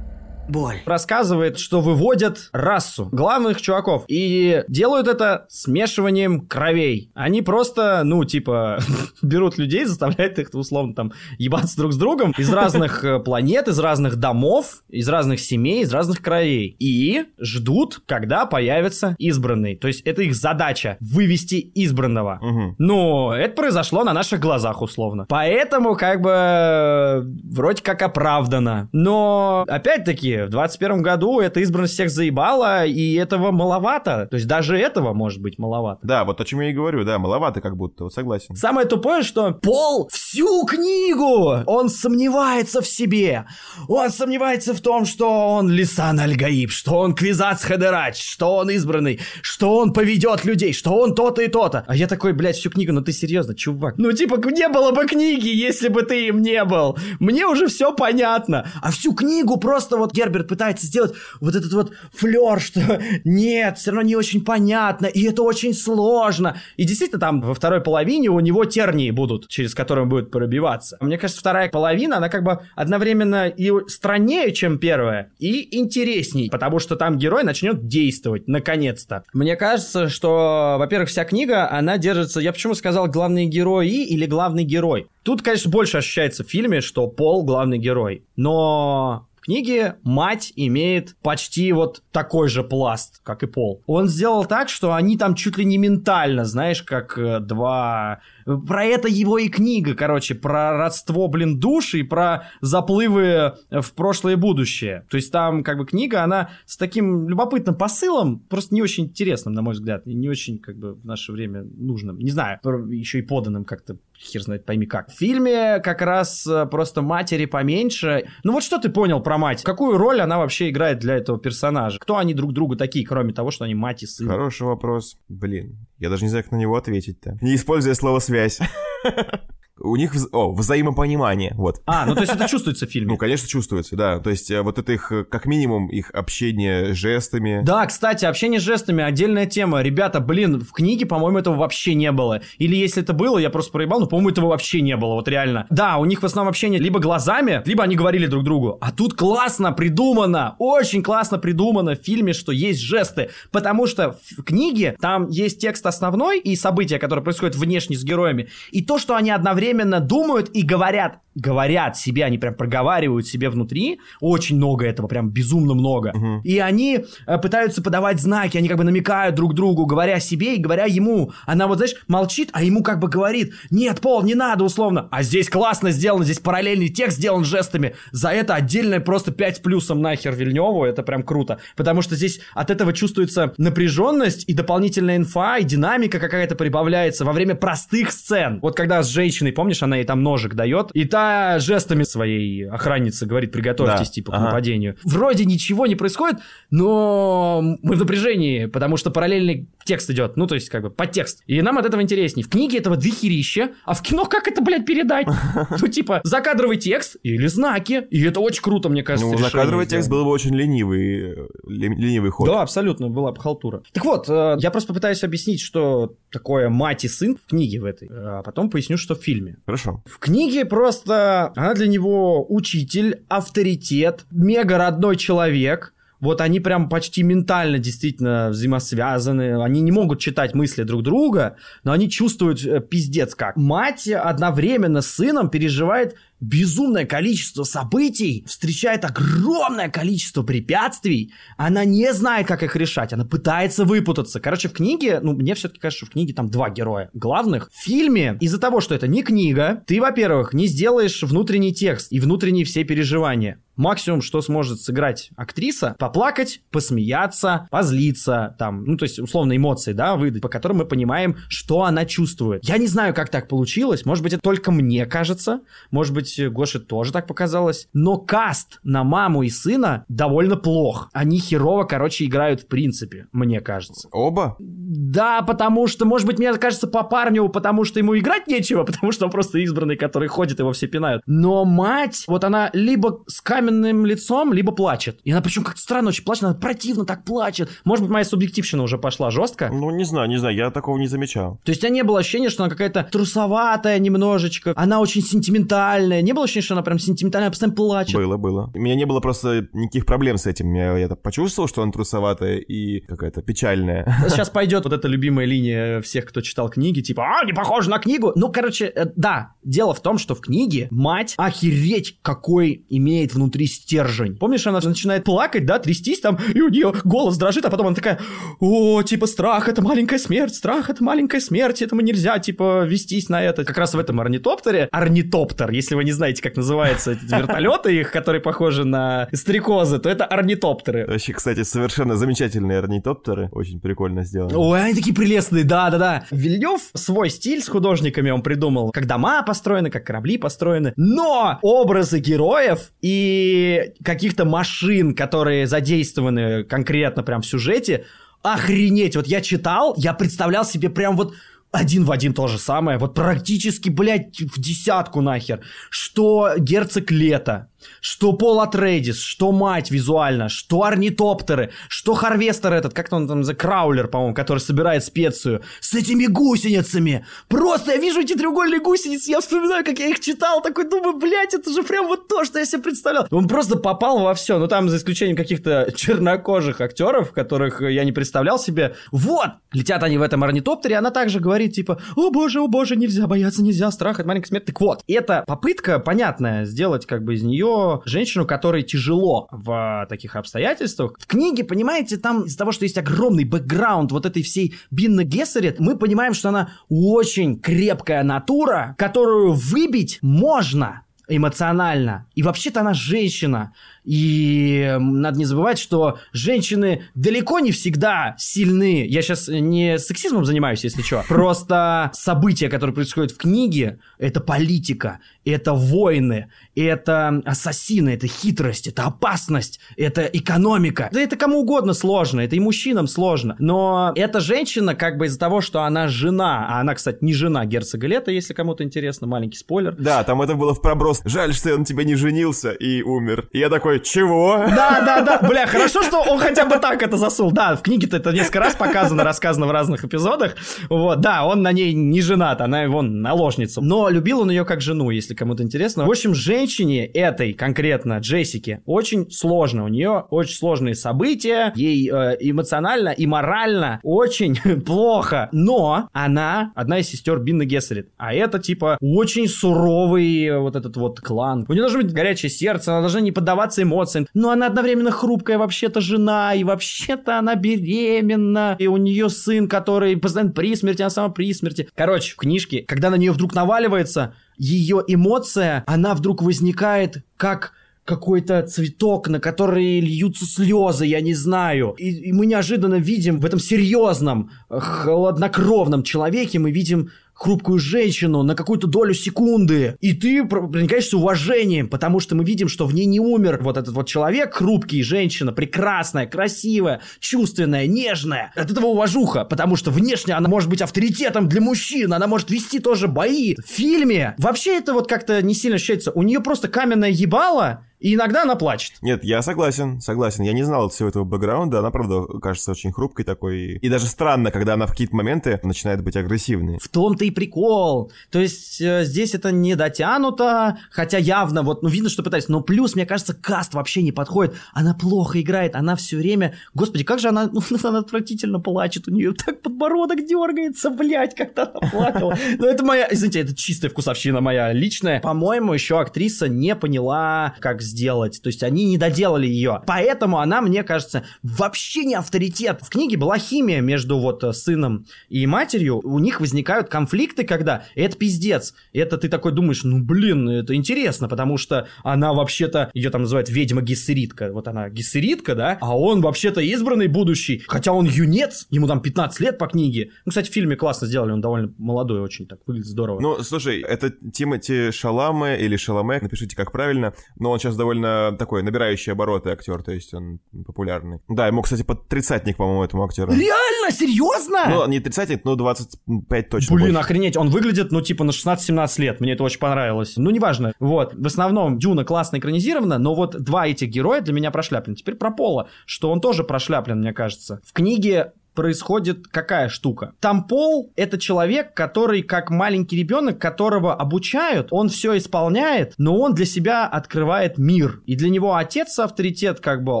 Боль. 0.48 0.76
рассказывает, 0.86 1.58
что 1.58 1.80
выводят 1.80 2.48
расу 2.52 3.08
главных 3.12 3.60
чуваков. 3.60 4.04
И 4.08 4.64
делают 4.68 5.08
это 5.08 5.46
смешиванием 5.48 6.46
кровей. 6.46 7.10
Они 7.14 7.42
просто, 7.42 8.02
ну, 8.04 8.24
типа, 8.24 8.78
берут 9.22 9.58
людей, 9.58 9.84
заставляют 9.84 10.38
их, 10.38 10.48
условно, 10.52 10.94
там, 10.94 11.12
ебаться 11.38 11.76
друг 11.76 11.92
с 11.92 11.96
другом 11.96 12.32
из 12.38 12.52
разных 12.52 13.04
э, 13.04 13.20
планет, 13.20 13.68
из 13.68 13.78
разных 13.78 14.16
домов, 14.16 14.82
из 14.88 15.08
разных 15.08 15.40
семей, 15.40 15.82
из 15.82 15.92
разных 15.92 16.22
кровей. 16.22 16.76
И 16.78 17.24
ждут, 17.38 18.00
когда 18.06 18.46
появится 18.46 19.14
избранный. 19.18 19.76
То 19.76 19.88
есть 19.88 20.00
это 20.02 20.22
их 20.22 20.34
задача— 20.34 20.96
вывести 21.00 21.70
избранного. 21.74 22.40
Ну, 22.78 23.32
это 23.32 23.54
произошло 23.54 24.04
на 24.04 24.12
наших 24.12 24.40
глазах, 24.40 24.82
условно. 24.82 25.26
Поэтому, 25.28 25.94
как 25.94 26.20
бы, 26.20 26.30
э, 26.30 27.22
вроде 27.52 27.82
как 27.82 28.02
оправдано. 28.02 28.88
Но, 28.92 29.64
опять-таки, 29.68 30.37
в 30.46 30.50
21 30.50 31.02
году 31.02 31.40
эта 31.40 31.60
избранность 31.60 31.94
всех 31.94 32.10
заебала, 32.10 32.84
и 32.86 33.14
этого 33.14 33.50
маловато. 33.50 34.26
То 34.30 34.36
есть 34.36 34.46
даже 34.46 34.78
этого 34.78 35.12
может 35.12 35.40
быть 35.40 35.58
маловато. 35.58 36.00
Да, 36.02 36.24
вот 36.24 36.40
о 36.40 36.44
чем 36.44 36.60
я 36.60 36.70
и 36.70 36.72
говорю, 36.72 37.04
да, 37.04 37.18
маловато 37.18 37.60
как 37.60 37.76
будто, 37.76 38.04
вот 38.04 38.12
согласен. 38.12 38.54
Самое 38.54 38.86
тупое, 38.86 39.22
что 39.22 39.52
Пол 39.52 40.08
всю 40.12 40.64
книгу 40.66 41.62
он 41.66 41.88
сомневается 41.88 42.80
в 42.80 42.86
себе. 42.86 43.46
Он 43.88 44.10
сомневается 44.10 44.74
в 44.74 44.80
том, 44.80 45.04
что 45.04 45.28
он 45.54 45.70
Лисан 45.70 46.18
Аль-Гаиб, 46.20 46.70
что 46.70 46.98
он 46.98 47.14
Квизац 47.14 47.62
Хадерач, 47.64 48.22
что 48.22 48.56
он 48.56 48.70
избранный, 48.70 49.20
что 49.42 49.76
он 49.76 49.92
поведет 49.92 50.44
людей, 50.44 50.72
что 50.72 50.92
он 50.92 51.14
то-то 51.14 51.42
и 51.42 51.48
то-то. 51.48 51.84
А 51.86 51.96
я 51.96 52.06
такой, 52.06 52.32
блядь, 52.32 52.56
всю 52.56 52.70
книгу, 52.70 52.92
ну 52.92 53.02
ты 53.02 53.12
серьезно, 53.12 53.54
чувак? 53.54 53.94
Ну 53.98 54.12
типа, 54.12 54.36
не 54.50 54.68
было 54.68 54.92
бы 54.92 55.06
книги, 55.06 55.48
если 55.48 55.88
бы 55.88 56.02
ты 56.02 56.28
им 56.28 56.42
не 56.42 56.64
был. 56.64 56.96
Мне 57.18 57.46
уже 57.46 57.66
все 57.68 57.92
понятно. 57.92 58.66
А 58.82 58.90
всю 58.90 59.14
книгу 59.14 59.58
просто 59.58 59.96
вот 59.96 60.12
Герберт 60.12 60.27
Герберт 60.28 60.48
пытается 60.48 60.86
сделать 60.86 61.14
вот 61.40 61.54
этот 61.54 61.72
вот 61.72 61.92
флер, 62.12 62.60
что 62.60 63.00
нет, 63.24 63.78
все 63.78 63.90
равно 63.90 64.06
не 64.06 64.16
очень 64.16 64.44
понятно, 64.44 65.06
и 65.06 65.24
это 65.24 65.42
очень 65.42 65.74
сложно. 65.74 66.56
И 66.76 66.84
действительно 66.84 67.20
там 67.20 67.40
во 67.40 67.54
второй 67.54 67.80
половине 67.80 68.28
у 68.28 68.40
него 68.40 68.64
тернии 68.64 69.10
будут, 69.10 69.48
через 69.48 69.74
которые 69.74 70.04
он 70.04 70.08
будет 70.10 70.30
пробиваться. 70.30 70.98
Мне 71.00 71.18
кажется, 71.18 71.40
вторая 71.40 71.68
половина, 71.70 72.18
она 72.18 72.28
как 72.28 72.44
бы 72.44 72.60
одновременно 72.76 73.48
и 73.48 73.72
страннее, 73.88 74.52
чем 74.52 74.78
первая, 74.78 75.32
и 75.38 75.78
интересней, 75.78 76.50
потому 76.50 76.78
что 76.78 76.96
там 76.96 77.16
герой 77.16 77.44
начнет 77.44 77.86
действовать, 77.86 78.48
наконец-то. 78.48 79.24
Мне 79.32 79.56
кажется, 79.56 80.08
что, 80.08 80.76
во-первых, 80.78 81.08
вся 81.08 81.24
книга, 81.24 81.70
она 81.70 81.98
держится, 81.98 82.40
я 82.40 82.52
почему 82.52 82.74
сказал 82.74 83.06
главные 83.06 83.46
герои 83.46 84.04
или 84.04 84.26
главный 84.26 84.64
герой. 84.64 85.06
Тут, 85.22 85.42
конечно, 85.42 85.70
больше 85.70 85.98
ощущается 85.98 86.44
в 86.44 86.48
фильме, 86.48 86.80
что 86.80 87.06
Пол 87.06 87.44
главный 87.44 87.78
герой. 87.78 88.24
Но 88.36 89.28
книге 89.48 89.96
мать 90.02 90.52
имеет 90.56 91.16
почти 91.22 91.72
вот 91.72 92.02
такой 92.12 92.50
же 92.50 92.62
пласт, 92.62 93.22
как 93.22 93.42
и 93.42 93.46
Пол. 93.46 93.82
Он 93.86 94.06
сделал 94.06 94.44
так, 94.44 94.68
что 94.68 94.92
они 94.92 95.16
там 95.16 95.34
чуть 95.34 95.56
ли 95.56 95.64
не 95.64 95.78
ментально, 95.78 96.44
знаешь, 96.44 96.82
как 96.82 97.16
э, 97.16 97.40
два... 97.40 98.20
Про 98.66 98.84
это 98.84 99.08
его 99.08 99.38
и 99.38 99.48
книга, 99.48 99.94
короче, 99.94 100.34
про 100.34 100.76
родство, 100.76 101.28
блин, 101.28 101.58
душ 101.58 101.94
и 101.94 102.02
про 102.02 102.44
заплывы 102.60 103.54
в 103.70 103.92
прошлое 103.94 104.34
и 104.34 104.36
будущее. 104.36 105.06
То 105.10 105.16
есть 105.16 105.30
там 105.30 105.62
как 105.62 105.78
бы 105.78 105.86
книга, 105.86 106.22
она 106.22 106.50
с 106.64 106.76
таким 106.76 107.28
любопытным 107.28 107.74
посылом, 107.74 108.40
просто 108.40 108.74
не 108.74 108.82
очень 108.82 109.04
интересным, 109.04 109.54
на 109.54 109.62
мой 109.62 109.74
взгляд, 109.74 110.06
и 110.06 110.14
не 110.14 110.28
очень 110.28 110.58
как 110.58 110.76
бы 110.76 110.94
в 110.94 111.04
наше 111.04 111.32
время 111.32 111.62
нужным. 111.62 112.18
Не 112.18 112.30
знаю, 112.30 112.58
еще 112.90 113.18
и 113.18 113.22
поданным 113.22 113.64
как-то 113.64 113.98
хер 114.18 114.42
знает 114.42 114.64
пойми 114.64 114.86
как. 114.86 115.10
В 115.10 115.16
фильме 115.16 115.80
как 115.80 116.02
раз 116.02 116.46
э, 116.46 116.66
просто 116.66 117.02
матери 117.02 117.44
поменьше. 117.44 118.28
Ну 118.44 118.52
вот 118.52 118.62
что 118.62 118.78
ты 118.78 118.88
понял 118.88 119.20
про 119.20 119.38
мать? 119.38 119.62
Какую 119.62 119.96
роль 119.96 120.20
она 120.20 120.38
вообще 120.38 120.70
играет 120.70 120.98
для 120.98 121.16
этого 121.16 121.38
персонажа? 121.38 121.98
Кто 121.98 122.16
они 122.16 122.34
друг 122.34 122.52
другу 122.52 122.76
такие, 122.76 123.06
кроме 123.06 123.32
того, 123.32 123.50
что 123.50 123.64
они 123.64 123.74
мать 123.74 124.02
и 124.02 124.06
сын? 124.06 124.28
Хороший 124.28 124.66
вопрос. 124.66 125.18
Блин, 125.28 125.76
я 125.98 126.10
даже 126.10 126.22
не 126.24 126.28
знаю, 126.28 126.44
как 126.44 126.52
на 126.52 126.56
него 126.56 126.76
ответить-то. 126.76 127.38
Не 127.40 127.54
используя 127.54 127.94
слово 127.94 128.18
«связь». 128.20 128.58
У 129.80 129.96
них 129.96 130.14
вз... 130.14 130.28
о, 130.32 130.52
взаимопонимание, 130.52 131.52
вот. 131.54 131.80
А, 131.86 132.06
ну 132.06 132.14
то 132.14 132.20
есть 132.22 132.32
это 132.32 132.48
чувствуется 132.48 132.86
в 132.86 132.90
фильме? 132.90 133.12
Ну, 133.12 133.16
конечно, 133.16 133.48
чувствуется, 133.48 133.96
да. 133.96 134.18
То 134.18 134.30
есть 134.30 134.50
э, 134.50 134.62
вот 134.62 134.78
это 134.78 134.92
их, 134.92 135.12
э, 135.12 135.24
как 135.24 135.46
минимум, 135.46 135.88
их 135.88 136.10
общение 136.10 136.94
жестами. 136.94 137.60
Да, 137.64 137.86
кстати, 137.86 138.24
общение 138.24 138.60
жестами 138.60 139.02
отдельная 139.02 139.46
тема. 139.46 139.82
Ребята, 139.82 140.20
блин, 140.20 140.60
в 140.60 140.72
книге, 140.72 141.06
по-моему, 141.06 141.38
этого 141.38 141.56
вообще 141.56 141.94
не 141.94 142.12
было. 142.12 142.42
Или 142.58 142.76
если 142.76 143.02
это 143.02 143.12
было, 143.12 143.38
я 143.38 143.50
просто 143.50 143.72
проебал, 143.72 144.00
но, 144.00 144.06
по-моему, 144.06 144.30
этого 144.30 144.46
вообще 144.48 144.80
не 144.80 144.96
было, 144.96 145.14
вот 145.14 145.28
реально. 145.28 145.66
Да, 145.70 145.98
у 145.98 146.04
них 146.04 146.22
в 146.22 146.26
основном 146.26 146.50
общение 146.50 146.80
либо 146.80 147.00
глазами, 147.00 147.62
либо 147.64 147.84
они 147.84 147.96
говорили 147.96 148.26
друг 148.26 148.44
другу. 148.44 148.78
А 148.80 148.92
тут 148.92 149.14
классно 149.14 149.72
придумано, 149.72 150.56
очень 150.58 151.02
классно 151.02 151.38
придумано 151.38 151.94
в 151.94 152.02
фильме, 152.02 152.32
что 152.32 152.52
есть 152.52 152.80
жесты. 152.80 153.30
Потому 153.52 153.86
что 153.86 154.18
в 154.36 154.42
книге 154.42 154.96
там 155.00 155.28
есть 155.28 155.60
текст 155.60 155.86
основной 155.86 156.40
и 156.40 156.56
события, 156.56 156.98
которые 156.98 157.22
происходят 157.22 157.56
внешне 157.56 157.96
с 157.96 158.04
героями. 158.04 158.48
И 158.70 158.84
то, 158.84 158.98
что 158.98 159.16
они 159.16 159.30
одновременно 159.30 159.67
одновременно 159.68 160.00
думают 160.00 160.48
и 160.50 160.62
говорят, 160.62 161.20
говорят 161.38 161.96
себе, 161.96 162.24
они 162.24 162.38
прям 162.38 162.54
проговаривают 162.54 163.26
себе 163.26 163.48
внутри, 163.48 164.00
очень 164.20 164.56
много 164.56 164.84
этого, 164.86 165.06
прям 165.06 165.30
безумно 165.30 165.74
много. 165.74 166.12
Угу. 166.14 166.40
И 166.44 166.58
они 166.58 167.04
э, 167.26 167.38
пытаются 167.38 167.82
подавать 167.82 168.20
знаки, 168.20 168.58
они 168.58 168.68
как 168.68 168.78
бы 168.78 168.84
намекают 168.84 169.34
друг 169.34 169.54
другу, 169.54 169.86
говоря 169.86 170.20
себе 170.20 170.56
и 170.56 170.60
говоря 170.60 170.84
ему. 170.84 171.32
Она 171.46 171.66
вот, 171.66 171.78
знаешь, 171.78 171.94
молчит, 172.08 172.50
а 172.52 172.62
ему 172.62 172.82
как 172.82 172.98
бы 172.98 173.08
говорит, 173.08 173.52
нет, 173.70 174.00
Пол, 174.00 174.22
не 174.22 174.34
надо, 174.34 174.64
условно. 174.64 175.08
А 175.10 175.22
здесь 175.22 175.48
классно 175.48 175.90
сделано, 175.90 176.24
здесь 176.24 176.40
параллельный 176.40 176.88
текст 176.88 177.18
сделан 177.18 177.44
жестами. 177.44 177.94
За 178.10 178.30
это 178.30 178.54
отдельное 178.54 179.00
просто 179.00 179.30
5 179.30 179.62
плюсом 179.62 180.02
нахер 180.02 180.34
Вильневу, 180.34 180.84
это 180.84 181.02
прям 181.02 181.22
круто. 181.22 181.58
Потому 181.76 182.02
что 182.02 182.16
здесь 182.16 182.40
от 182.54 182.70
этого 182.70 182.92
чувствуется 182.92 183.54
напряженность 183.58 184.44
и 184.48 184.54
дополнительная 184.54 185.16
инфа, 185.16 185.58
и 185.58 185.64
динамика 185.64 186.18
какая-то 186.18 186.56
прибавляется 186.56 187.24
во 187.24 187.32
время 187.32 187.54
простых 187.54 188.10
сцен. 188.10 188.58
Вот 188.60 188.76
когда 188.76 189.02
с 189.02 189.08
женщиной 189.08 189.52
помнишь, 189.58 189.82
она 189.82 189.96
ей 189.96 190.04
там 190.04 190.22
ножик 190.22 190.54
дает, 190.54 190.92
и 190.94 191.04
та 191.04 191.58
жестами 191.58 192.04
своей 192.04 192.68
охранницы 192.68 193.26
говорит, 193.26 193.50
приготовьтесь, 193.50 194.06
да. 194.06 194.12
типа, 194.12 194.30
к 194.30 194.34
ага. 194.36 194.44
нападению. 194.44 194.94
Вроде 195.02 195.46
ничего 195.46 195.88
не 195.88 195.96
происходит, 195.96 196.38
но 196.70 197.60
мы 197.82 197.96
в 197.96 197.98
напряжении, 197.98 198.66
потому 198.66 198.96
что 198.96 199.10
параллельный 199.10 199.66
текст 199.82 200.10
идет, 200.10 200.36
ну, 200.36 200.46
то 200.46 200.54
есть, 200.54 200.68
как 200.68 200.82
бы, 200.82 200.90
подтекст. 200.90 201.42
И 201.48 201.60
нам 201.60 201.76
от 201.76 201.86
этого 201.86 202.00
интересней. 202.00 202.44
В 202.44 202.48
книге 202.48 202.78
этого 202.78 202.96
дохерища, 202.96 203.70
а 203.84 203.94
в 203.94 204.02
кино 204.02 204.26
как 204.26 204.46
это, 204.46 204.62
блядь, 204.62 204.86
передать? 204.86 205.26
Ну, 205.80 205.88
типа, 205.88 206.20
закадровый 206.24 206.76
текст 206.76 207.16
или 207.22 207.46
знаки, 207.48 208.06
и 208.10 208.22
это 208.22 208.40
очень 208.40 208.62
круто, 208.62 208.88
мне 208.88 209.02
кажется, 209.02 209.32
Ну, 209.32 209.38
закадровый 209.38 209.86
текст 209.86 210.08
был 210.08 210.24
бы 210.24 210.30
очень 210.30 210.54
ленивый, 210.54 211.48
ленивый 211.66 212.30
ход. 212.30 212.46
Да, 212.46 212.62
абсолютно, 212.62 213.08
была 213.08 213.32
бы 213.32 213.40
халтура. 213.40 213.82
Так 213.92 214.04
вот, 214.04 214.28
э, 214.28 214.56
я 214.60 214.70
просто 214.70 214.88
попытаюсь 214.88 215.24
объяснить, 215.24 215.60
что 215.60 216.14
такое 216.30 216.68
мать 216.68 217.04
и 217.04 217.08
сын 217.08 217.36
в 217.36 217.48
книге 217.48 217.80
в 217.80 217.84
этой, 217.84 218.08
а 218.10 218.42
потом 218.42 218.70
поясню, 218.70 218.98
что 218.98 219.14
в 219.14 219.22
фильме. 219.22 219.47
Хорошо. 219.66 220.02
В 220.06 220.18
книге 220.18 220.64
просто 220.64 221.52
она 221.56 221.74
для 221.74 221.88
него 221.88 222.46
учитель, 222.48 223.22
авторитет, 223.28 224.26
мега 224.30 224.78
родной 224.78 225.16
человек, 225.16 225.94
вот 226.20 226.40
они 226.40 226.58
прям 226.58 226.88
почти 226.88 227.22
ментально 227.22 227.78
действительно 227.78 228.48
взаимосвязаны. 228.50 229.62
Они 229.62 229.80
не 229.80 229.92
могут 229.92 230.18
читать 230.18 230.54
мысли 230.54 230.82
друг 230.82 231.02
друга, 231.02 231.56
но 231.84 231.92
они 231.92 232.10
чувствуют 232.10 232.64
э, 232.64 232.80
пиздец 232.80 233.34
как. 233.34 233.56
Мать 233.56 234.08
одновременно 234.08 235.00
с 235.00 235.06
сыном 235.06 235.48
переживает 235.48 236.16
безумное 236.40 237.04
количество 237.04 237.64
событий, 237.64 238.44
встречает 238.46 239.04
огромное 239.04 239.88
количество 239.88 240.42
препятствий, 240.42 241.32
она 241.56 241.84
не 241.84 242.12
знает, 242.12 242.46
как 242.46 242.62
их 242.62 242.76
решать, 242.76 243.12
она 243.12 243.24
пытается 243.24 243.84
выпутаться. 243.84 244.40
Короче, 244.40 244.68
в 244.68 244.72
книге, 244.72 245.20
ну, 245.20 245.32
мне 245.32 245.54
все-таки 245.54 245.80
кажется, 245.80 246.04
что 246.04 246.10
в 246.10 246.12
книге 246.12 246.34
там 246.34 246.50
два 246.50 246.70
героя 246.70 247.10
главных. 247.12 247.70
В 247.72 247.82
фильме, 247.82 248.36
из-за 248.40 248.58
того, 248.58 248.80
что 248.80 248.94
это 248.94 249.06
не 249.08 249.22
книга, 249.22 249.82
ты, 249.86 250.00
во-первых, 250.00 250.54
не 250.54 250.66
сделаешь 250.66 251.22
внутренний 251.22 251.74
текст 251.74 252.12
и 252.12 252.20
внутренние 252.20 252.64
все 252.64 252.84
переживания. 252.84 253.60
Максимум, 253.76 254.22
что 254.22 254.42
сможет 254.42 254.80
сыграть 254.80 255.30
актриса, 255.36 255.94
поплакать, 256.00 256.62
посмеяться, 256.72 257.68
позлиться, 257.70 258.56
там, 258.58 258.84
ну, 258.84 258.96
то 258.96 259.04
есть, 259.04 259.20
условно, 259.20 259.56
эмоции, 259.56 259.92
да, 259.92 260.16
выдать, 260.16 260.42
по 260.42 260.48
которым 260.48 260.78
мы 260.78 260.84
понимаем, 260.84 261.36
что 261.48 261.84
она 261.84 262.04
чувствует. 262.04 262.64
Я 262.64 262.78
не 262.78 262.88
знаю, 262.88 263.14
как 263.14 263.28
так 263.30 263.46
получилось, 263.46 264.04
может 264.04 264.24
быть, 264.24 264.32
это 264.32 264.42
только 264.42 264.72
мне 264.72 265.06
кажется, 265.06 265.60
может 265.92 266.12
быть, 266.12 266.27
быть, 266.36 266.52
Гоше 266.52 266.80
тоже 266.80 267.12
так 267.12 267.26
показалось. 267.26 267.88
Но 267.92 268.18
каст 268.18 268.78
на 268.82 269.04
маму 269.04 269.42
и 269.42 269.50
сына 269.50 270.04
довольно 270.08 270.56
плох. 270.56 271.08
Они 271.12 271.38
херово, 271.38 271.84
короче, 271.84 272.24
играют 272.24 272.62
в 272.62 272.66
принципе, 272.66 273.26
мне 273.32 273.60
кажется. 273.60 274.08
Оба? 274.12 274.56
Да, 274.58 275.42
потому 275.42 275.86
что, 275.86 276.04
может 276.04 276.26
быть, 276.26 276.38
мне 276.38 276.52
кажется, 276.54 276.86
по 276.86 277.02
парню, 277.02 277.48
потому 277.48 277.84
что 277.84 277.98
ему 277.98 278.16
играть 278.18 278.46
нечего, 278.46 278.84
потому 278.84 279.12
что 279.12 279.26
он 279.26 279.30
просто 279.30 279.58
избранный, 279.58 279.96
который 279.96 280.28
ходит, 280.28 280.58
его 280.58 280.72
все 280.72 280.86
пинают. 280.86 281.22
Но 281.26 281.64
мать, 281.64 282.24
вот 282.26 282.44
она 282.44 282.70
либо 282.72 283.22
с 283.26 283.40
каменным 283.40 284.06
лицом, 284.06 284.52
либо 284.52 284.72
плачет. 284.72 285.20
И 285.24 285.32
она 285.32 285.40
причем 285.40 285.64
как-то 285.64 285.80
странно 285.80 286.08
очень 286.08 286.24
плачет, 286.24 286.44
она 286.44 286.54
противно 286.54 287.04
так 287.04 287.24
плачет. 287.24 287.70
Может 287.84 288.04
быть, 288.04 288.12
моя 288.12 288.24
субъективщина 288.24 288.82
уже 288.82 288.98
пошла 288.98 289.30
жестко? 289.30 289.70
Ну, 289.72 289.90
не 289.90 290.04
знаю, 290.04 290.28
не 290.28 290.36
знаю, 290.36 290.56
я 290.56 290.70
такого 290.70 290.98
не 290.98 291.06
замечал. 291.06 291.60
То 291.64 291.70
есть 291.70 291.82
у 291.82 291.86
тебя 291.86 291.94
не 291.94 292.02
было 292.02 292.20
ощущения, 292.20 292.48
что 292.48 292.64
она 292.64 292.70
какая-то 292.70 293.08
трусоватая 293.10 293.98
немножечко, 293.98 294.72
она 294.76 295.00
очень 295.00 295.22
сентиментальная, 295.22 296.17
не 296.22 296.32
было 296.32 296.44
ощущения, 296.44 296.64
что 296.64 296.74
она 296.74 296.82
прям 296.82 296.98
сентиментальная, 296.98 297.50
постоянно 297.50 297.74
плачет? 297.74 298.14
Было, 298.14 298.36
было. 298.36 298.70
У 298.74 298.78
меня 298.78 298.94
не 298.94 299.06
было 299.06 299.20
просто 299.20 299.68
никаких 299.72 300.06
проблем 300.06 300.38
с 300.38 300.46
этим. 300.46 300.72
Я, 300.74 300.96
я 300.96 301.08
почувствовал, 301.08 301.68
что 301.68 301.82
она 301.82 301.92
трусоватая 301.92 302.58
и 302.58 303.00
какая-то 303.00 303.42
печальная. 303.42 304.06
Сейчас 304.28 304.50
пойдет 304.58 304.84
вот 304.84 304.92
эта 304.92 305.08
любимая 305.08 305.46
линия 305.46 306.00
всех, 306.00 306.26
кто 306.26 306.40
читал 306.40 306.68
книги, 306.68 307.00
типа, 307.00 307.24
а, 307.24 307.44
не 307.44 307.52
похоже 307.52 307.90
на 307.90 307.98
книгу. 307.98 308.32
Ну, 308.34 308.50
короче, 308.50 308.86
э, 308.86 309.06
да, 309.16 309.54
дело 309.64 309.94
в 309.94 310.00
том, 310.00 310.18
что 310.18 310.34
в 310.34 310.40
книге 310.40 310.88
мать 310.90 311.34
охереть 311.36 312.18
какой 312.22 312.84
имеет 312.88 313.34
внутри 313.34 313.66
стержень. 313.66 314.36
Помнишь, 314.36 314.66
она 314.66 314.80
начинает 314.80 315.24
плакать, 315.24 315.66
да, 315.66 315.78
трястись 315.78 316.20
там, 316.20 316.38
и 316.54 316.60
у 316.60 316.68
нее 316.68 316.92
голос 317.04 317.36
дрожит, 317.36 317.64
а 317.64 317.70
потом 317.70 317.88
она 317.88 317.96
такая, 317.96 318.18
о, 318.60 319.02
типа, 319.02 319.26
страх— 319.26 319.68
это 319.70 319.82
маленькая 319.82 320.18
смерть, 320.18 320.54
страх— 320.54 320.90
это 320.90 321.02
маленькая 321.02 321.40
смерть, 321.40 321.82
этому 321.82 322.00
нельзя, 322.00 322.38
типа, 322.38 322.84
вестись 322.84 323.28
на 323.28 323.42
это. 323.42 323.64
Как 323.64 323.78
раз 323.78 323.94
в 323.94 323.98
этом 323.98 324.20
орнитоптере, 324.20 324.88
орнитоптер, 324.92 325.70
если 325.70 325.94
вы 325.94 326.04
не 326.08 326.12
знаете, 326.12 326.42
как 326.42 326.56
называются 326.56 327.12
эти 327.12 327.24
вертолеты 327.24 327.94
их, 327.94 328.10
которые 328.10 328.40
похожи 328.40 328.84
на 328.84 329.28
стрекозы, 329.32 329.98
то 329.98 330.08
это 330.08 330.24
орнитоптеры. 330.24 331.06
Вообще, 331.06 331.34
кстати, 331.34 331.62
совершенно 331.62 332.16
замечательные 332.16 332.78
орнитоптеры. 332.78 333.50
Очень 333.52 333.80
прикольно 333.80 334.24
сделаны. 334.24 334.56
Ой, 334.56 334.82
они 334.82 334.94
такие 334.94 335.14
прелестные, 335.14 335.64
да-да-да. 335.64 336.24
Вильнев 336.30 336.80
свой 336.94 337.30
стиль 337.30 337.62
с 337.62 337.68
художниками 337.68 338.30
он 338.30 338.42
придумал, 338.42 338.90
как 338.90 339.06
дома 339.06 339.42
построены, 339.42 339.90
как 339.90 340.04
корабли 340.04 340.38
построены. 340.38 340.94
Но 340.96 341.58
образы 341.62 342.18
героев 342.20 342.90
и 343.02 343.92
каких-то 344.02 344.44
машин, 344.44 345.14
которые 345.14 345.66
задействованы 345.66 346.64
конкретно 346.64 347.22
прям 347.22 347.42
в 347.42 347.46
сюжете, 347.46 348.06
охренеть. 348.42 349.16
Вот 349.16 349.26
я 349.26 349.40
читал, 349.40 349.94
я 349.98 350.14
представлял 350.14 350.64
себе 350.64 350.88
прям 350.88 351.16
вот 351.16 351.34
один 351.70 352.04
в 352.04 352.10
один 352.10 352.32
то 352.32 352.48
же 352.48 352.58
самое, 352.58 352.98
вот 352.98 353.14
практически, 353.14 353.90
блядь, 353.90 354.40
в 354.40 354.60
десятку 354.60 355.20
нахер, 355.20 355.60
что 355.90 356.54
герцог 356.58 357.10
Лето, 357.10 357.68
что 358.00 358.32
Пол 358.32 358.60
Атрейдис, 358.60 359.20
что 359.20 359.52
мать 359.52 359.90
визуально, 359.90 360.48
что 360.48 360.82
орнитоптеры, 360.82 361.72
что 361.88 362.14
Харвестер 362.14 362.72
этот, 362.72 362.94
как 362.94 363.12
он 363.12 363.28
там, 363.28 363.44
за 363.44 363.54
Краулер, 363.54 364.08
по-моему, 364.08 364.34
который 364.34 364.58
собирает 364.58 365.04
специю, 365.04 365.62
с 365.80 365.94
этими 365.94 366.26
гусеницами. 366.26 367.26
Просто 367.48 367.92
я 367.92 367.98
вижу 367.98 368.20
эти 368.20 368.34
треугольные 368.34 368.80
гусеницы, 368.80 369.30
я 369.30 369.40
вспоминаю, 369.40 369.84
как 369.84 369.98
я 369.98 370.08
их 370.08 370.20
читал, 370.20 370.62
такой 370.62 370.88
думаю, 370.88 371.18
блядь, 371.18 371.54
это 371.54 371.72
же 371.72 371.82
прям 371.82 372.06
вот 372.06 372.28
то, 372.28 372.44
что 372.44 372.58
я 372.58 372.64
себе 372.64 372.82
представлял. 372.82 373.26
Он 373.30 373.48
просто 373.48 373.76
попал 373.76 374.20
во 374.20 374.34
все, 374.34 374.58
ну 374.58 374.68
там 374.68 374.88
за 374.88 374.96
исключением 374.96 375.36
каких-то 375.36 375.92
чернокожих 375.94 376.80
актеров, 376.80 377.32
которых 377.32 377.80
я 377.80 378.04
не 378.04 378.12
представлял 378.12 378.58
себе. 378.58 378.94
Вот, 379.12 379.50
летят 379.72 380.02
они 380.02 380.18
в 380.18 380.22
этом 380.22 380.42
орнитоптере, 380.44 380.96
она 380.96 381.10
также 381.10 381.40
говорит, 381.40 381.72
типа, 381.72 382.00
о 382.16 382.30
боже, 382.30 382.60
о 382.60 382.68
боже, 382.68 382.96
нельзя 382.96 383.26
бояться, 383.26 383.62
нельзя, 383.62 383.90
страх 383.90 384.20
от 384.20 384.26
маленькой 384.26 384.48
смерти. 384.48 384.66
Так 384.66 384.80
вот, 384.80 385.02
это 385.06 385.44
попытка, 385.46 385.98
понятная, 385.98 386.64
сделать 386.64 387.06
как 387.06 387.24
бы 387.24 387.34
из 387.34 387.42
нее 387.42 387.67
женщину, 388.04 388.46
которой 388.46 388.82
тяжело 388.82 389.48
в 389.50 390.06
таких 390.08 390.36
обстоятельствах. 390.36 391.12
В 391.18 391.26
книге, 391.26 391.64
понимаете, 391.64 392.16
там 392.16 392.42
из-за 392.42 392.58
того, 392.58 392.72
что 392.72 392.84
есть 392.84 392.98
огромный 392.98 393.44
бэкграунд 393.44 394.12
вот 394.12 394.26
этой 394.26 394.42
всей 394.42 394.74
Бинны 394.90 395.24
Гессерит, 395.24 395.80
мы 395.80 395.96
понимаем, 395.96 396.34
что 396.34 396.48
она 396.48 396.70
очень 396.88 397.58
крепкая 397.58 398.22
натура, 398.22 398.94
которую 398.98 399.52
выбить 399.52 400.18
можно 400.22 401.02
эмоционально. 401.28 402.26
И 402.34 402.42
вообще-то 402.42 402.80
она 402.80 402.94
женщина. 402.94 403.72
И 404.04 404.96
надо 404.98 405.38
не 405.38 405.44
забывать, 405.44 405.78
что 405.78 406.18
женщины 406.32 407.02
далеко 407.14 407.58
не 407.60 407.72
всегда 407.72 408.34
сильны. 408.38 409.06
Я 409.06 409.22
сейчас 409.22 409.48
не 409.48 409.98
сексизмом 409.98 410.44
занимаюсь, 410.44 410.84
если 410.84 411.02
что. 411.02 411.24
Просто 411.28 412.10
события, 412.14 412.68
которые 412.68 412.94
происходят 412.94 413.32
в 413.32 413.36
книге, 413.36 414.00
это 414.18 414.40
политика, 414.40 415.20
это 415.44 415.74
войны, 415.74 416.50
это 416.74 417.42
ассасины, 417.44 418.10
это 418.10 418.26
хитрость, 418.26 418.86
это 418.86 419.04
опасность, 419.04 419.80
это 419.96 420.22
экономика. 420.24 421.08
Да 421.12 421.20
это 421.20 421.36
кому 421.36 421.60
угодно 421.60 421.92
сложно, 421.92 422.40
это 422.40 422.56
и 422.56 422.60
мужчинам 422.60 423.06
сложно. 423.06 423.56
Но 423.58 424.12
эта 424.16 424.40
женщина, 424.40 424.94
как 424.94 425.18
бы 425.18 425.26
из-за 425.26 425.38
того, 425.38 425.60
что 425.60 425.82
она 425.82 426.08
жена, 426.08 426.66
а 426.68 426.80
она, 426.80 426.94
кстати, 426.94 427.18
не 427.20 427.34
жена 427.34 427.64
герцога 427.66 428.06
Лета, 428.06 428.30
если 428.30 428.54
кому-то 428.54 428.84
интересно, 428.84 429.26
маленький 429.26 429.58
спойлер. 429.58 429.94
Да, 429.98 430.24
там 430.24 430.42
это 430.42 430.54
было 430.54 430.74
в 430.74 430.82
проброс. 430.82 431.22
Жаль, 431.24 431.54
что 431.54 431.70
я 431.70 431.76
на 431.76 431.84
тебя 431.84 432.04
не 432.04 432.14
женился 432.14 432.72
и 432.72 433.02
умер. 433.02 433.48
И 433.52 433.58
я 433.58 433.68
такой, 433.68 433.97
чего? 433.98 434.64
Да, 434.68 435.02
да, 435.04 435.20
да. 435.20 435.38
Бля, 435.46 435.66
хорошо, 435.66 436.02
что 436.02 436.20
он 436.20 436.38
хотя 436.38 436.64
бы 436.66 436.78
так 436.78 437.02
это 437.02 437.16
засул. 437.16 437.50
Да, 437.50 437.76
в 437.76 437.82
книге-то 437.82 438.16
это 438.16 438.32
несколько 438.32 438.60
раз 438.60 438.74
показано, 438.74 439.24
рассказано 439.24 439.66
в 439.66 439.70
разных 439.70 440.04
эпизодах. 440.04 440.56
Вот, 440.88 441.20
да, 441.20 441.44
он 441.46 441.62
на 441.62 441.72
ней 441.72 441.92
не 441.92 442.20
женат, 442.20 442.60
она 442.60 442.82
его 442.82 443.02
наложница. 443.02 443.80
Но 443.80 444.08
любил 444.08 444.40
он 444.40 444.50
ее 444.50 444.64
как 444.64 444.80
жену, 444.80 445.10
если 445.10 445.34
кому-то 445.34 445.62
интересно. 445.62 446.06
В 446.06 446.10
общем, 446.10 446.34
женщине 446.34 447.06
этой 447.06 447.52
конкретно, 447.52 448.18
Джессике, 448.18 448.82
очень 448.86 449.30
сложно. 449.30 449.84
У 449.84 449.88
нее 449.88 450.24
очень 450.30 450.56
сложные 450.56 450.94
события, 450.94 451.72
ей 451.74 452.10
э, 452.10 452.36
эмоционально 452.40 453.10
и 453.10 453.26
морально 453.26 454.00
очень 454.02 454.56
плохо. 454.86 455.48
Но 455.52 456.08
она 456.12 456.72
одна 456.74 456.98
из 456.98 457.08
сестер 457.08 457.38
Бинна 457.38 457.64
Гессерит. 457.64 458.10
А 458.16 458.34
это 458.34 458.58
типа 458.58 458.98
очень 459.00 459.48
суровый 459.48 460.44
э, 460.44 460.58
вот 460.58 460.76
этот 460.76 460.96
вот 460.96 461.20
клан. 461.20 461.64
У 461.68 461.72
нее 461.72 461.82
должно 461.82 462.02
быть 462.02 462.12
горячее 462.12 462.50
сердце, 462.50 462.92
она 462.92 463.00
должна 463.00 463.20
не 463.20 463.32
поддаваться 463.32 463.77
эмоциям. 463.82 464.26
Но 464.34 464.50
она 464.50 464.66
одновременно 464.66 465.10
хрупкая 465.10 465.58
вообще-то 465.58 466.00
жена, 466.00 466.54
и 466.54 466.64
вообще-то 466.64 467.38
она 467.38 467.54
беременна. 467.54 468.76
И 468.78 468.86
у 468.86 468.96
нее 468.96 469.28
сын, 469.28 469.68
который 469.68 470.16
постоянно 470.16 470.52
при 470.52 470.74
смерти, 470.74 471.02
она 471.02 471.10
сама 471.10 471.28
при 471.30 471.52
смерти. 471.52 471.88
Короче, 471.94 472.32
в 472.32 472.36
книжке, 472.36 472.82
когда 472.86 473.10
на 473.10 473.16
нее 473.16 473.32
вдруг 473.32 473.54
наваливается, 473.54 474.34
ее 474.56 475.02
эмоция, 475.06 475.84
она 475.86 476.14
вдруг 476.14 476.42
возникает 476.42 477.24
как 477.36 477.72
какой-то 478.08 478.62
цветок, 478.62 479.28
на 479.28 479.38
который 479.38 480.00
льются 480.00 480.46
слезы, 480.46 481.04
я 481.04 481.20
не 481.20 481.34
знаю. 481.34 481.94
И, 481.98 482.08
и 482.08 482.32
мы 482.32 482.46
неожиданно 482.46 482.94
видим 482.94 483.38
в 483.38 483.44
этом 483.44 483.60
серьезном, 483.60 484.50
хладнокровном 484.70 486.02
человеке, 486.02 486.58
мы 486.58 486.70
видим 486.70 487.10
хрупкую 487.38 487.78
женщину 487.78 488.42
на 488.42 488.54
какую-то 488.54 488.88
долю 488.88 489.14
секунды. 489.14 489.96
И 490.00 490.12
ты 490.12 490.44
проникаешься 490.44 491.16
уважением, 491.16 491.88
потому 491.88 492.18
что 492.20 492.34
мы 492.34 492.44
видим, 492.44 492.68
что 492.68 492.86
в 492.86 492.94
ней 492.94 493.06
не 493.06 493.20
умер 493.20 493.60
вот 493.62 493.76
этот 493.76 493.94
вот 493.94 494.08
человек, 494.08 494.54
хрупкий, 494.54 495.02
женщина, 495.02 495.52
прекрасная, 495.52 496.26
красивая, 496.26 497.00
чувственная, 497.20 497.86
нежная. 497.86 498.52
От 498.56 498.70
этого 498.72 498.86
уважуха, 498.86 499.44
потому 499.44 499.76
что 499.76 499.90
внешне 499.90 500.34
она 500.34 500.48
может 500.48 500.68
быть 500.68 500.82
авторитетом 500.82 501.48
для 501.48 501.60
мужчин, 501.60 502.12
она 502.12 502.26
может 502.26 502.50
вести 502.50 502.80
тоже 502.80 503.06
бои. 503.06 503.54
В 503.54 503.68
фильме 503.68 504.34
вообще 504.38 504.76
это 504.76 504.92
вот 504.92 505.08
как-то 505.08 505.40
не 505.40 505.54
сильно 505.54 505.76
ощущается. 505.76 506.10
У 506.10 506.22
нее 506.22 506.40
просто 506.40 506.66
каменное 506.66 507.10
ебало, 507.10 507.84
и 508.00 508.14
иногда 508.14 508.42
она 508.42 508.54
плачет. 508.54 508.94
Нет, 509.02 509.24
я 509.24 509.42
согласен, 509.42 510.00
согласен. 510.00 510.44
Я 510.44 510.52
не 510.52 510.62
знал 510.62 510.88
всего 510.88 511.08
этого 511.08 511.24
бэкграунда. 511.24 511.80
Она, 511.80 511.90
правда, 511.90 512.38
кажется 512.40 512.70
очень 512.70 512.92
хрупкой 512.92 513.24
такой. 513.24 513.76
И 513.76 513.88
даже 513.88 514.06
странно, 514.06 514.50
когда 514.50 514.74
она 514.74 514.86
в 514.86 514.90
какие-то 514.90 515.16
моменты 515.16 515.58
начинает 515.62 516.02
быть 516.02 516.16
агрессивной. 516.16 516.78
В 516.78 516.88
том-то 516.88 517.24
и 517.24 517.30
прикол. 517.30 518.12
То 518.30 518.38
есть 518.38 518.80
э, 518.80 519.04
здесь 519.04 519.34
это 519.34 519.50
не 519.50 519.74
дотянуто, 519.74 520.78
хотя 520.90 521.18
явно 521.18 521.62
вот, 521.62 521.82
ну, 521.82 521.88
видно, 521.88 522.08
что 522.08 522.22
пытается. 522.22 522.52
Но 522.52 522.60
плюс, 522.60 522.94
мне 522.94 523.04
кажется, 523.04 523.34
каст 523.34 523.74
вообще 523.74 524.02
не 524.02 524.12
подходит. 524.12 524.54
Она 524.72 524.94
плохо 524.94 525.40
играет, 525.40 525.74
она 525.74 525.96
все 525.96 526.16
время... 526.16 526.54
Господи, 526.74 527.02
как 527.02 527.18
же 527.18 527.28
она, 527.28 527.46
ну, 527.52 527.60
она 527.82 527.98
отвратительно 527.98 528.60
плачет. 528.60 529.08
У 529.08 529.10
нее 529.10 529.32
так 529.32 529.60
подбородок 529.62 530.24
дергается, 530.24 530.90
блядь, 530.90 531.34
когда 531.34 531.64
она 531.64 531.90
плакала. 531.90 532.38
Ну, 532.58 532.66
это 532.66 532.84
моя, 532.84 533.08
извините, 533.10 533.40
это 533.40 533.56
чистая 533.56 533.90
вкусовщина 533.90 534.40
моя 534.40 534.72
личная. 534.72 535.20
По-моему, 535.20 535.72
еще 535.72 536.00
актриса 536.00 536.48
не 536.48 536.76
поняла, 536.76 537.54
как 537.58 537.82
сделать. 537.88 538.40
То 538.42 538.48
есть 538.48 538.62
они 538.62 538.84
не 538.84 538.98
доделали 538.98 539.46
ее. 539.46 539.82
Поэтому 539.86 540.38
она, 540.38 540.60
мне 540.60 540.82
кажется, 540.82 541.24
вообще 541.42 542.04
не 542.04 542.14
авторитет. 542.14 542.80
В 542.82 542.90
книге 542.90 543.16
была 543.16 543.38
химия 543.38 543.80
между 543.80 544.18
вот 544.18 544.44
э, 544.44 544.52
сыном 544.52 545.06
и 545.28 545.46
матерью. 545.46 546.00
У 546.04 546.18
них 546.18 546.40
возникают 546.40 546.88
конфликты, 546.88 547.44
когда 547.44 547.84
это 547.94 548.16
пиздец. 548.16 548.74
Это 548.92 549.18
ты 549.18 549.28
такой 549.28 549.52
думаешь, 549.52 549.84
ну 549.84 550.02
блин, 550.02 550.48
это 550.48 550.74
интересно, 550.74 551.28
потому 551.28 551.56
что 551.56 551.88
она 552.04 552.32
вообще-то, 552.32 552.90
ее 552.94 553.10
там 553.10 553.22
называют 553.22 553.48
ведьма 553.48 553.82
гессеритка. 553.82 554.50
Вот 554.52 554.68
она 554.68 554.88
гессеритка, 554.88 555.54
да? 555.54 555.78
А 555.80 555.98
он 555.98 556.20
вообще-то 556.20 556.60
избранный 556.60 557.08
будущий. 557.08 557.62
Хотя 557.66 557.92
он 557.92 558.06
юнец, 558.06 558.66
ему 558.70 558.86
там 558.86 559.00
15 559.00 559.40
лет 559.40 559.58
по 559.58 559.66
книге. 559.66 560.10
Ну, 560.24 560.30
кстати, 560.30 560.50
в 560.50 560.52
фильме 560.52 560.76
классно 560.76 561.06
сделали, 561.06 561.32
он 561.32 561.40
довольно 561.40 561.72
молодой 561.78 562.20
очень, 562.20 562.46
так 562.46 562.60
выглядит 562.66 562.88
здорово. 562.88 563.20
Ну, 563.20 563.42
слушай, 563.42 563.80
это 563.80 564.10
Тимати 564.10 564.90
Шаламе 564.90 565.58
или 565.60 565.76
Шаламе, 565.76 566.20
напишите 566.20 566.56
как 566.56 566.72
правильно, 566.72 567.14
но 567.38 567.50
он 567.50 567.58
сейчас 567.58 567.74
довольно 567.78 568.36
такой 568.38 568.62
набирающий 568.62 569.12
обороты 569.12 569.50
актер, 569.50 569.82
то 569.82 569.92
есть 569.92 570.12
он 570.12 570.40
популярный. 570.66 571.20
Да, 571.28 571.46
ему, 571.46 571.62
кстати, 571.62 571.82
под 571.82 572.08
тридцатник, 572.08 572.56
по-моему, 572.56 572.84
этому 572.84 573.04
актеру. 573.04 573.32
Реально? 573.32 573.90
Серьезно? 573.90 574.66
Ну, 574.68 574.86
не 574.88 575.00
тридцатник, 575.00 575.44
но 575.44 575.54
25 575.54 576.48
точно 576.50 576.76
Блин, 576.76 576.88
больше. 576.88 577.00
охренеть, 577.00 577.36
он 577.36 577.48
выглядит, 577.48 577.90
ну, 577.90 578.02
типа, 578.02 578.24
на 578.24 578.30
16-17 578.30 579.00
лет. 579.00 579.20
Мне 579.20 579.32
это 579.32 579.44
очень 579.44 579.60
понравилось. 579.60 580.14
Ну, 580.16 580.30
неважно. 580.30 580.74
Вот. 580.78 581.14
В 581.14 581.26
основном 581.26 581.78
Дюна 581.78 582.04
классно 582.04 582.36
экранизирована, 582.38 582.98
но 582.98 583.14
вот 583.14 583.40
два 583.42 583.66
этих 583.66 583.88
героя 583.88 584.20
для 584.20 584.34
меня 584.34 584.50
прошляплены. 584.50 584.96
Теперь 584.96 585.14
про 585.14 585.30
Пола, 585.30 585.68
что 585.86 586.10
он 586.10 586.20
тоже 586.20 586.44
прошляплен, 586.44 586.98
мне 586.98 587.12
кажется. 587.12 587.60
В 587.64 587.72
книге 587.72 588.32
происходит 588.58 589.28
какая 589.28 589.68
штука? 589.68 590.14
Там 590.18 590.42
Пол— 590.42 590.92
это 590.96 591.16
человек, 591.16 591.74
который 591.74 592.22
как 592.22 592.50
маленький 592.50 592.96
ребенок, 592.96 593.38
которого 593.38 593.94
обучают, 593.94 594.66
он 594.72 594.88
все 594.88 595.16
исполняет, 595.16 595.94
но 595.96 596.18
он 596.18 596.34
для 596.34 596.44
себя 596.44 596.84
открывает 596.88 597.56
мир. 597.56 598.02
И 598.06 598.16
для 598.16 598.28
него 598.28 598.56
отец 598.56 598.98
авторитет 598.98 599.60
как 599.60 599.84
бы 599.84 600.00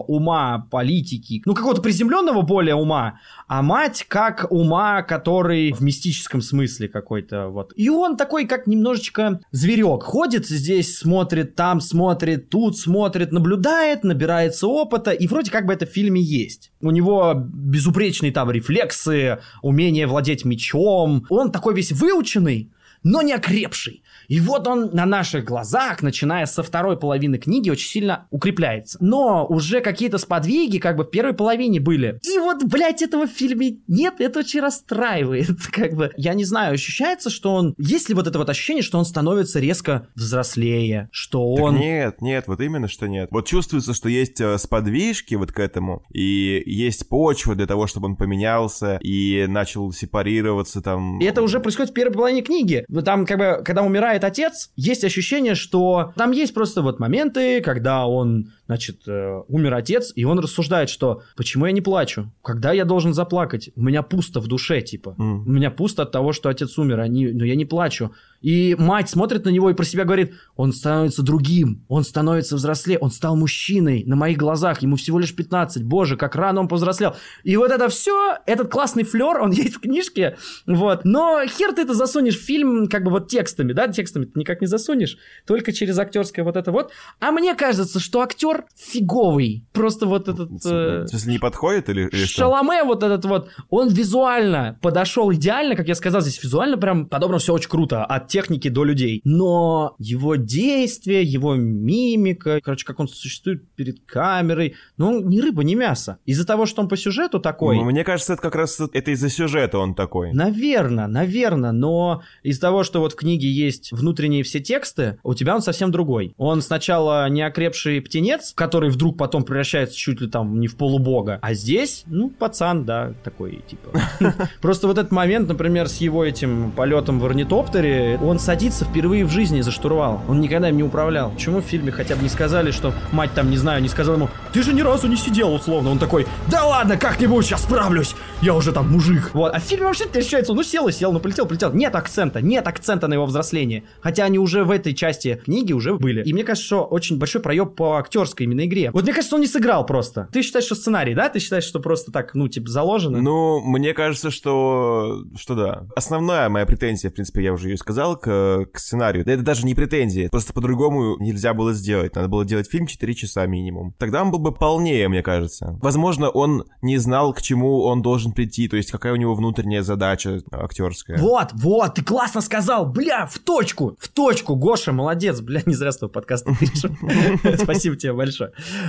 ума, 0.00 0.66
политики, 0.72 1.40
ну 1.44 1.54
какого-то 1.54 1.82
приземленного 1.82 2.42
более 2.42 2.74
ума, 2.74 3.20
а 3.48 3.62
мать 3.62 4.04
как 4.06 4.46
ума, 4.50 5.02
который 5.02 5.72
в 5.72 5.80
мистическом 5.80 6.42
смысле 6.42 6.88
какой-то 6.88 7.48
вот. 7.48 7.72
И 7.76 7.88
он 7.88 8.16
такой 8.18 8.46
как 8.46 8.66
немножечко 8.66 9.40
зверек. 9.50 10.02
Ходит 10.02 10.46
здесь, 10.46 10.98
смотрит, 10.98 11.56
там 11.56 11.80
смотрит, 11.80 12.50
тут 12.50 12.76
смотрит, 12.76 13.32
наблюдает, 13.32 14.04
набирается 14.04 14.66
опыта, 14.66 15.12
и 15.12 15.26
вроде 15.26 15.50
как 15.50 15.64
бы 15.64 15.72
это 15.72 15.86
в 15.86 15.90
фильме 15.90 16.20
есть. 16.20 16.70
У 16.82 16.90
него 16.90 17.34
безупречный 17.34 18.30
там 18.30 18.50
рефлексы, 18.50 19.38
умение 19.62 20.06
владеть 20.06 20.44
мечом. 20.44 21.24
Он 21.30 21.50
такой 21.50 21.74
весь 21.74 21.92
выученный, 21.92 22.70
но 23.02 23.22
не 23.22 23.32
окрепший. 23.32 24.02
И 24.28 24.40
вот 24.40 24.66
он 24.68 24.90
на 24.92 25.06
наших 25.06 25.44
глазах, 25.44 26.02
начиная 26.02 26.46
со 26.46 26.62
второй 26.62 26.98
половины 26.98 27.38
книги, 27.38 27.70
очень 27.70 27.88
сильно 27.88 28.26
укрепляется. 28.30 28.98
Но 29.00 29.46
уже 29.46 29.80
какие-то 29.80 30.18
сподвиги 30.18 30.78
как 30.78 30.96
бы 30.96 31.04
в 31.04 31.10
первой 31.10 31.32
половине 31.32 31.80
были. 31.80 32.20
И 32.22 32.38
вот, 32.38 32.62
блядь, 32.64 33.02
этого 33.02 33.26
в 33.26 33.30
фильме 33.30 33.78
нет, 33.88 34.14
это 34.18 34.40
очень 34.40 34.60
расстраивает. 34.60 35.48
Как 35.72 35.94
бы, 35.94 36.12
я 36.16 36.34
не 36.34 36.44
знаю, 36.44 36.74
ощущается, 36.74 37.30
что 37.30 37.54
он... 37.54 37.74
Есть 37.78 38.08
ли 38.08 38.14
вот 38.14 38.26
это 38.26 38.38
вот 38.38 38.50
ощущение, 38.50 38.82
что 38.82 38.98
он 38.98 39.04
становится 39.04 39.60
резко 39.60 40.08
взрослее, 40.14 41.08
что 41.12 41.54
Так 41.56 41.64
он... 41.64 41.76
нет, 41.76 42.20
нет, 42.20 42.44
вот 42.46 42.60
именно 42.60 42.88
что 42.88 43.08
нет. 43.08 43.28
Вот 43.30 43.46
чувствуется, 43.46 43.94
что 43.94 44.08
есть 44.08 44.40
э, 44.40 44.58
сподвижки 44.58 45.34
вот 45.34 45.52
к 45.52 45.58
этому, 45.58 46.02
и 46.12 46.62
есть 46.66 47.08
почва 47.08 47.54
для 47.54 47.66
того, 47.66 47.86
чтобы 47.86 48.06
он 48.06 48.16
поменялся 48.16 48.98
и 49.02 49.46
начал 49.48 49.92
сепарироваться 49.92 50.80
там. 50.80 51.18
И 51.20 51.24
это 51.24 51.42
уже 51.42 51.60
происходит 51.60 51.92
в 51.92 51.94
первой 51.94 52.12
половине 52.12 52.42
книги. 52.42 52.84
Там, 53.04 53.24
как 53.26 53.38
бы, 53.38 53.62
когда 53.64 53.82
умирает 53.82 54.17
отец, 54.24 54.70
есть 54.76 55.04
ощущение, 55.04 55.54
что 55.54 56.12
там 56.16 56.32
есть 56.32 56.54
просто 56.54 56.82
вот 56.82 56.98
моменты, 56.98 57.60
когда 57.60 58.06
он 58.06 58.52
значит, 58.68 59.00
э, 59.08 59.42
умер 59.48 59.74
отец, 59.74 60.12
и 60.14 60.24
он 60.24 60.38
рассуждает, 60.38 60.90
что 60.90 61.22
почему 61.36 61.64
я 61.66 61.72
не 61.72 61.80
плачу? 61.80 62.30
Когда 62.42 62.72
я 62.72 62.84
должен 62.84 63.14
заплакать? 63.14 63.70
У 63.74 63.82
меня 63.82 64.02
пусто 64.02 64.40
в 64.40 64.46
душе, 64.46 64.82
типа. 64.82 65.14
М. 65.18 65.46
У 65.46 65.50
меня 65.50 65.70
пусто 65.70 66.02
от 66.02 66.12
того, 66.12 66.34
что 66.34 66.50
отец 66.50 66.76
умер, 66.78 67.00
а 67.00 67.08
не- 67.08 67.32
но 67.32 67.44
я 67.46 67.56
не 67.56 67.64
плачу. 67.64 68.12
И 68.42 68.76
мать 68.78 69.08
смотрит 69.08 69.44
на 69.46 69.48
него 69.48 69.70
и 69.70 69.74
про 69.74 69.84
себя 69.84 70.04
говорит, 70.04 70.32
он 70.54 70.72
становится 70.72 71.22
другим, 71.22 71.84
он 71.88 72.04
становится 72.04 72.56
взрослее, 72.56 72.98
он 72.98 73.10
стал 73.10 73.36
мужчиной 73.36 74.04
на 74.06 74.16
моих 74.16 74.36
глазах, 74.36 74.82
ему 74.82 74.96
всего 74.96 75.18
лишь 75.18 75.34
15, 75.34 75.82
боже, 75.82 76.16
как 76.16 76.36
рано 76.36 76.60
он 76.60 76.68
повзрослел. 76.68 77.16
И 77.42 77.56
вот 77.56 77.70
это 77.70 77.88
все, 77.88 78.36
этот 78.46 78.70
классный 78.70 79.02
флер, 79.02 79.40
он 79.40 79.50
есть 79.62 79.76
в 79.76 79.80
книжке, 79.80 80.36
вот. 80.66 81.04
Но 81.04 81.40
хер 81.46 81.72
ты 81.72 81.82
это 81.82 81.94
засунешь 81.94 82.36
в 82.38 82.44
фильм, 82.44 82.86
как 82.88 83.02
бы 83.02 83.10
вот 83.10 83.28
текстами, 83.28 83.72
да, 83.72 83.88
текстами 83.88 84.26
ты 84.26 84.38
никак 84.38 84.60
не 84.60 84.66
засунешь, 84.66 85.16
только 85.46 85.72
через 85.72 85.98
актерское 85.98 86.44
вот 86.44 86.56
это 86.56 86.70
вот. 86.70 86.92
А 87.20 87.32
мне 87.32 87.54
кажется, 87.54 87.98
что 87.98 88.20
актер 88.20 88.57
фиговый, 88.76 89.66
просто 89.72 90.06
вот 90.06 90.28
этот... 90.28 90.50
э, 90.66 91.02
В 91.04 91.08
смысле, 91.08 91.32
не 91.32 91.38
подходит 91.38 91.88
или, 91.88 92.08
или? 92.08 92.24
Шаломе 92.24 92.84
вот 92.84 93.02
этот 93.02 93.24
вот, 93.24 93.48
он 93.70 93.88
визуально 93.88 94.78
подошел 94.82 95.32
идеально, 95.32 95.76
как 95.76 95.88
я 95.88 95.94
сказал, 95.94 96.20
здесь 96.20 96.42
визуально 96.42 96.76
прям 96.76 97.06
подобрано 97.06 97.38
все 97.38 97.52
очень 97.52 97.68
круто, 97.68 98.04
от 98.04 98.28
техники 98.28 98.68
до 98.68 98.84
людей. 98.84 99.20
Но 99.24 99.94
его 99.98 100.36
действия, 100.36 101.22
его 101.22 101.54
мимика, 101.54 102.60
короче, 102.62 102.84
как 102.84 103.00
он 103.00 103.08
существует 103.08 103.68
перед 103.74 104.04
камерой, 104.06 104.74
ну, 104.96 105.08
он 105.08 105.28
ни 105.28 105.40
рыба, 105.40 105.64
ни 105.64 105.74
мясо. 105.74 106.18
Из-за 106.24 106.46
того, 106.46 106.66
что 106.66 106.82
он 106.82 106.88
по 106.88 106.96
сюжету 106.96 107.40
такой... 107.40 107.76
Ну, 107.76 107.84
Мне 107.84 108.04
кажется, 108.04 108.34
это 108.34 108.42
как 108.42 108.54
раз 108.54 108.80
это 108.80 109.10
из-за 109.10 109.28
сюжета 109.28 109.78
он 109.78 109.94
такой. 109.94 110.32
Наверно, 110.32 111.06
наверно, 111.06 111.72
но 111.72 112.22
из 112.42 112.58
того, 112.58 112.84
что 112.84 113.00
вот 113.00 113.12
в 113.12 113.16
книге 113.16 113.50
есть 113.50 113.92
внутренние 113.92 114.42
все 114.42 114.60
тексты, 114.60 115.18
у 115.22 115.34
тебя 115.34 115.54
он 115.54 115.62
совсем 115.62 115.90
другой. 115.90 116.34
Он 116.36 116.62
сначала 116.62 117.28
неокрепший 117.28 118.00
птенец, 118.00 118.47
который 118.54 118.90
вдруг 118.90 119.16
потом 119.16 119.44
превращается 119.44 119.96
чуть 119.96 120.20
ли 120.20 120.28
там 120.28 120.60
не 120.60 120.68
в 120.68 120.76
полубога, 120.76 121.38
а 121.42 121.54
здесь, 121.54 122.04
ну, 122.06 122.30
пацан, 122.30 122.84
да, 122.84 123.12
такой, 123.24 123.62
типа. 123.68 123.90
Просто 124.60 124.86
вот 124.86 124.98
этот 124.98 125.12
момент, 125.12 125.48
например, 125.48 125.88
с 125.88 125.96
его 125.98 126.24
этим 126.24 126.72
полетом 126.72 127.20
в 127.20 127.26
орнитоптере, 127.26 128.18
он 128.22 128.38
садится 128.38 128.84
впервые 128.84 129.24
в 129.24 129.30
жизни 129.30 129.60
за 129.60 129.70
штурвал. 129.70 130.22
Он 130.28 130.40
никогда 130.40 130.68
им 130.68 130.76
не 130.76 130.82
управлял. 130.82 131.30
Почему 131.30 131.60
в 131.60 131.64
фильме 131.64 131.92
хотя 131.92 132.16
бы 132.16 132.22
не 132.22 132.28
сказали, 132.28 132.70
что 132.70 132.92
мать 133.12 133.30
там, 133.34 133.50
не 133.50 133.56
знаю, 133.56 133.82
не 133.82 133.88
сказала 133.88 134.16
ему, 134.16 134.28
ты 134.52 134.62
же 134.62 134.72
ни 134.72 134.80
разу 134.80 135.08
не 135.08 135.16
сидел, 135.16 135.52
условно. 135.54 135.90
Он 135.90 135.98
такой, 135.98 136.26
да 136.50 136.64
ладно, 136.64 136.96
как-нибудь 136.96 137.46
сейчас 137.46 137.62
справлюсь, 137.62 138.14
я 138.42 138.54
уже 138.54 138.72
там 138.72 138.90
мужик. 138.90 139.30
Вот. 139.34 139.54
А 139.54 139.60
в 139.60 139.62
фильме 139.62 139.86
вообще 139.86 140.04
не 140.12 140.20
ощущается, 140.20 140.54
ну 140.54 140.62
сел 140.62 140.88
и 140.88 140.92
сел, 140.92 141.12
ну 141.12 141.20
полетел, 141.20 141.46
полетел. 141.46 141.72
Нет 141.72 141.94
акцента, 141.94 142.40
нет 142.40 142.66
акцента 142.66 143.08
на 143.08 143.14
его 143.14 143.26
взросление. 143.26 143.84
Хотя 144.00 144.24
они 144.24 144.38
уже 144.38 144.64
в 144.64 144.70
этой 144.70 144.94
части 144.94 145.40
книги 145.44 145.72
уже 145.72 145.94
были. 145.94 146.22
И 146.24 146.32
мне 146.32 146.44
кажется, 146.44 146.66
что 146.66 146.84
очень 146.84 147.18
большой 147.18 147.40
проеб 147.40 147.74
по 147.74 147.98
актерской 147.98 148.37
именно 148.44 148.66
игре. 148.66 148.90
Вот 148.92 149.04
мне 149.04 149.12
кажется, 149.12 149.36
он 149.36 149.42
не 149.42 149.46
сыграл 149.46 149.84
просто. 149.86 150.28
Ты 150.32 150.42
считаешь, 150.42 150.64
что 150.64 150.74
сценарий, 150.74 151.14
да? 151.14 151.28
Ты 151.28 151.38
считаешь, 151.38 151.64
что 151.64 151.80
просто 151.80 152.12
так, 152.12 152.34
ну, 152.34 152.48
типа, 152.48 152.70
заложено? 152.70 153.20
Ну, 153.20 153.60
мне 153.60 153.94
кажется, 153.94 154.30
что, 154.30 155.24
что 155.36 155.54
да. 155.54 155.86
Основная 155.96 156.48
моя 156.48 156.66
претензия, 156.66 157.10
в 157.10 157.14
принципе, 157.14 157.42
я 157.42 157.52
уже 157.52 157.70
ее 157.70 157.76
сказал, 157.76 158.16
к, 158.16 158.66
к 158.72 158.78
сценарию. 158.78 159.24
Да 159.24 159.32
это 159.32 159.42
даже 159.42 159.66
не 159.66 159.74
претензия, 159.74 160.28
просто 160.28 160.52
по-другому 160.52 161.16
нельзя 161.18 161.54
было 161.54 161.72
сделать. 161.72 162.14
Надо 162.14 162.28
было 162.28 162.44
делать 162.44 162.70
фильм 162.70 162.86
4 162.86 163.14
часа 163.14 163.46
минимум. 163.46 163.94
Тогда 163.98 164.22
он 164.22 164.30
был 164.30 164.38
бы 164.38 164.52
полнее, 164.52 165.08
мне 165.08 165.22
кажется. 165.22 165.78
Возможно, 165.80 166.30
он 166.30 166.64
не 166.82 166.98
знал, 166.98 167.32
к 167.32 167.42
чему 167.42 167.82
он 167.82 168.02
должен 168.02 168.32
прийти, 168.32 168.68
то 168.68 168.76
есть 168.76 168.90
какая 168.90 169.12
у 169.12 169.16
него 169.16 169.34
внутренняя 169.34 169.82
задача 169.82 170.40
актерская. 170.50 171.18
Вот, 171.18 171.48
вот, 171.54 171.94
ты 171.94 172.04
классно 172.04 172.40
сказал, 172.40 172.86
бля, 172.86 173.26
в 173.26 173.38
точку, 173.38 173.96
в 173.98 174.08
точку, 174.08 174.56
Гоша, 174.56 174.92
молодец, 174.92 175.40
бля, 175.40 175.62
не 175.66 175.74
зря 175.74 175.92
с 175.92 175.98
тобой 175.98 176.12
подкаст 176.12 176.46
пишем. 176.58 176.96
Спасибо 177.58 177.96
тебе 177.96 178.12
большое. 178.12 178.27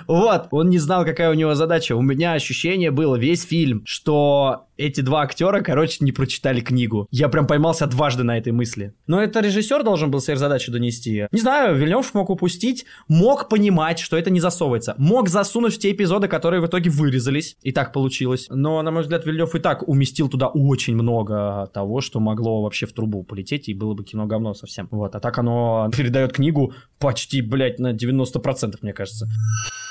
Вот, 0.08 0.48
он 0.52 0.70
не 0.70 0.78
знал, 0.78 1.06
какая 1.06 1.32
у 1.32 1.34
него 1.34 1.56
задача. 1.56 1.96
У 1.96 2.02
меня 2.02 2.34
ощущение 2.34 2.92
было 2.92 3.16
весь 3.16 3.44
фильм, 3.44 3.84
что 3.86 4.66
эти 4.80 5.02
два 5.02 5.24
актера, 5.24 5.60
короче, 5.62 5.98
не 6.00 6.14
прочитали 6.14 6.62
книгу. 6.62 7.08
Я 7.12 7.28
прям 7.28 7.48
поймался 7.48 7.86
дважды 7.86 8.24
на 8.24 8.38
этой 8.38 8.54
мысли. 8.54 8.94
Но 9.08 9.22
это 9.22 9.42
режиссер 9.42 9.84
должен 9.84 10.10
был 10.10 10.22
своих 10.22 10.40
задачу 10.40 10.72
донести. 10.72 11.28
Не 11.32 11.40
знаю, 11.42 11.76
Вильнев 11.76 12.14
мог 12.14 12.30
упустить, 12.30 12.86
мог 13.10 13.50
понимать, 13.50 14.00
что 14.00 14.16
это 14.18 14.30
не 14.30 14.40
засовывается. 14.40 14.96
Мог 14.98 15.28
засунуть 15.28 15.76
в 15.76 15.80
те 15.80 15.92
эпизоды, 15.92 16.30
которые 16.30 16.62
в 16.62 16.66
итоге 16.66 16.90
вырезались. 16.90 17.58
И 17.62 17.74
так 17.74 17.92
получилось. 17.92 18.48
Но, 18.50 18.82
на 18.82 18.92
мой 18.92 19.02
взгляд, 19.02 19.26
Вильнев 19.26 19.54
и 19.54 19.60
так 19.60 19.88
уместил 19.88 20.30
туда 20.30 20.48
очень 20.48 20.96
много 20.96 21.70
того, 21.74 22.00
что 22.00 22.22
могло 22.22 22.64
вообще 22.64 22.86
в 22.86 22.94
трубу 22.94 23.24
полететь, 23.24 23.68
и 23.68 23.74
было 23.74 23.94
бы 23.94 24.06
кино 24.06 24.28
говно 24.28 24.54
совсем. 24.54 24.88
Вот, 24.92 25.14
а 25.14 25.20
так 25.20 25.38
оно 25.38 25.92
передает 25.96 26.32
книгу 26.32 26.74
почти, 27.00 27.42
блядь, 27.42 27.80
на 27.80 27.92
90%, 27.92 28.76
мне 28.82 28.94
кажется. 28.94 29.29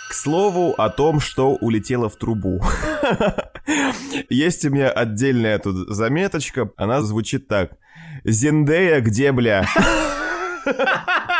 К 0.09 0.15
слову 0.15 0.75
о 0.79 0.89
том, 0.89 1.21
что 1.21 1.55
улетело 1.55 2.09
в 2.09 2.17
трубу. 2.17 2.63
Есть 4.31 4.65
у 4.65 4.71
меня 4.71 4.91
отдельная 4.91 5.59
тут 5.59 5.89
заметочка. 5.89 6.71
Она 6.77 7.03
звучит 7.03 7.49
так. 7.49 7.73
Зендея 8.25 9.01
где, 9.01 9.33
бля? 9.33 9.67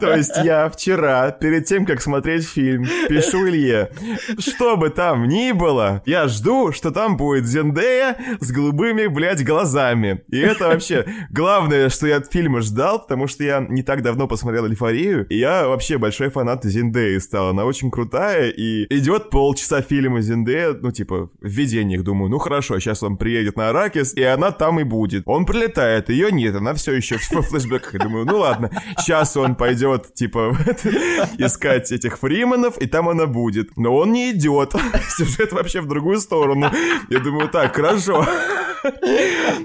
То 0.00 0.14
есть 0.14 0.36
я 0.42 0.68
вчера, 0.68 1.30
перед 1.30 1.64
тем, 1.66 1.86
как 1.86 2.02
смотреть 2.02 2.46
фильм, 2.46 2.84
пишу 3.08 3.46
Илье, 3.48 3.90
что 4.38 4.76
бы 4.76 4.90
там 4.90 5.28
ни 5.28 5.52
было, 5.52 6.02
я 6.06 6.26
жду, 6.26 6.72
что 6.72 6.90
там 6.90 7.16
будет 7.16 7.46
Зендея 7.46 8.16
с 8.40 8.50
голубыми, 8.50 9.06
блядь, 9.06 9.44
глазами. 9.44 10.22
И 10.28 10.38
это 10.38 10.68
вообще 10.68 11.06
главное, 11.30 11.88
что 11.88 12.06
я 12.06 12.16
от 12.16 12.32
фильма 12.32 12.62
ждал, 12.62 13.00
потому 13.02 13.28
что 13.28 13.44
я 13.44 13.64
не 13.68 13.82
так 13.82 14.02
давно 14.02 14.26
посмотрел 14.26 14.66
«Эйфорию», 14.66 15.26
и 15.28 15.38
я 15.38 15.68
вообще 15.68 15.98
большой 15.98 16.30
фанат 16.30 16.64
Зендеи 16.64 17.18
стал. 17.18 17.50
Она 17.50 17.64
очень 17.64 17.90
крутая, 17.90 18.50
и 18.50 18.86
идет 18.94 19.30
полчаса 19.30 19.82
фильма 19.82 20.20
Зендея, 20.20 20.72
ну, 20.72 20.90
типа, 20.90 21.30
в 21.40 21.46
видениях, 21.46 22.02
думаю, 22.02 22.28
ну, 22.28 22.38
хорошо, 22.38 22.80
сейчас 22.80 23.02
он 23.02 23.16
приедет 23.16 23.56
на 23.56 23.68
Аракис, 23.68 24.14
и 24.14 24.22
она 24.22 24.50
там 24.50 24.80
и 24.80 24.84
будет. 24.84 25.22
Он 25.26 25.46
прилетает, 25.46 26.08
ее 26.08 26.32
нет, 26.32 26.56
она 26.56 26.74
все 26.74 26.92
еще 26.92 27.18
в 27.18 27.22
флешбеках. 27.22 28.00
Думаю, 28.02 28.26
ну, 28.26 28.38
ладно, 28.38 28.70
сейчас 28.98 29.11
он 29.40 29.54
пойдет, 29.54 30.14
типа, 30.14 30.56
искать 31.38 31.92
этих 31.92 32.18
фриманов, 32.18 32.78
и 32.78 32.86
там 32.86 33.08
она 33.08 33.26
будет. 33.26 33.76
Но 33.76 33.94
он 33.94 34.12
не 34.12 34.30
идет. 34.32 34.74
Сюжет 35.16 35.52
вообще 35.52 35.80
в 35.80 35.86
другую 35.86 36.18
сторону. 36.18 36.70
Я 37.10 37.18
думаю, 37.18 37.48
так, 37.48 37.74
хорошо. 37.74 38.26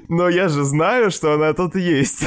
Но 0.07 0.30
я 0.30 0.47
же 0.47 0.63
знаю, 0.63 1.11
что 1.11 1.34
она 1.34 1.53
тут 1.53 1.76
есть. 1.76 2.26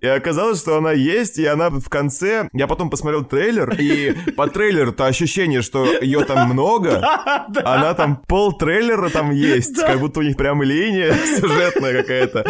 И 0.00 0.06
оказалось, 0.06 0.60
что 0.60 0.76
она 0.76 0.92
есть, 0.92 1.38
и 1.38 1.46
она 1.46 1.70
в 1.70 1.88
конце... 1.88 2.48
Я 2.52 2.66
потом 2.66 2.90
посмотрел 2.90 3.24
трейлер, 3.24 3.74
и 3.78 4.14
по 4.36 4.48
трейлеру-то 4.48 5.06
ощущение, 5.06 5.62
что 5.62 5.86
ее 5.86 6.24
там 6.24 6.50
много. 6.50 6.98
Она 7.64 7.94
там 7.94 8.22
пол 8.28 8.52
трейлера 8.52 9.08
там 9.08 9.30
есть. 9.30 9.76
Как 9.80 10.00
будто 10.00 10.20
у 10.20 10.22
них 10.22 10.36
прям 10.36 10.62
линия 10.62 11.14
сюжетная 11.40 12.02
какая-то. 12.02 12.44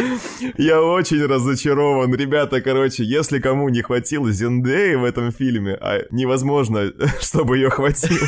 Я 0.57 0.83
очень 0.83 1.25
разочарован. 1.25 2.15
Ребята, 2.15 2.61
короче, 2.61 3.05
если 3.05 3.39
кому 3.39 3.69
не 3.69 3.83
хватило 3.83 4.31
Зендеи 4.31 4.95
в 4.95 5.05
этом 5.05 5.33
фильме, 5.33 5.79
а 5.81 6.01
невозможно, 6.11 6.93
чтобы 7.21 7.57
ее 7.57 7.71
хватило. 7.71 8.27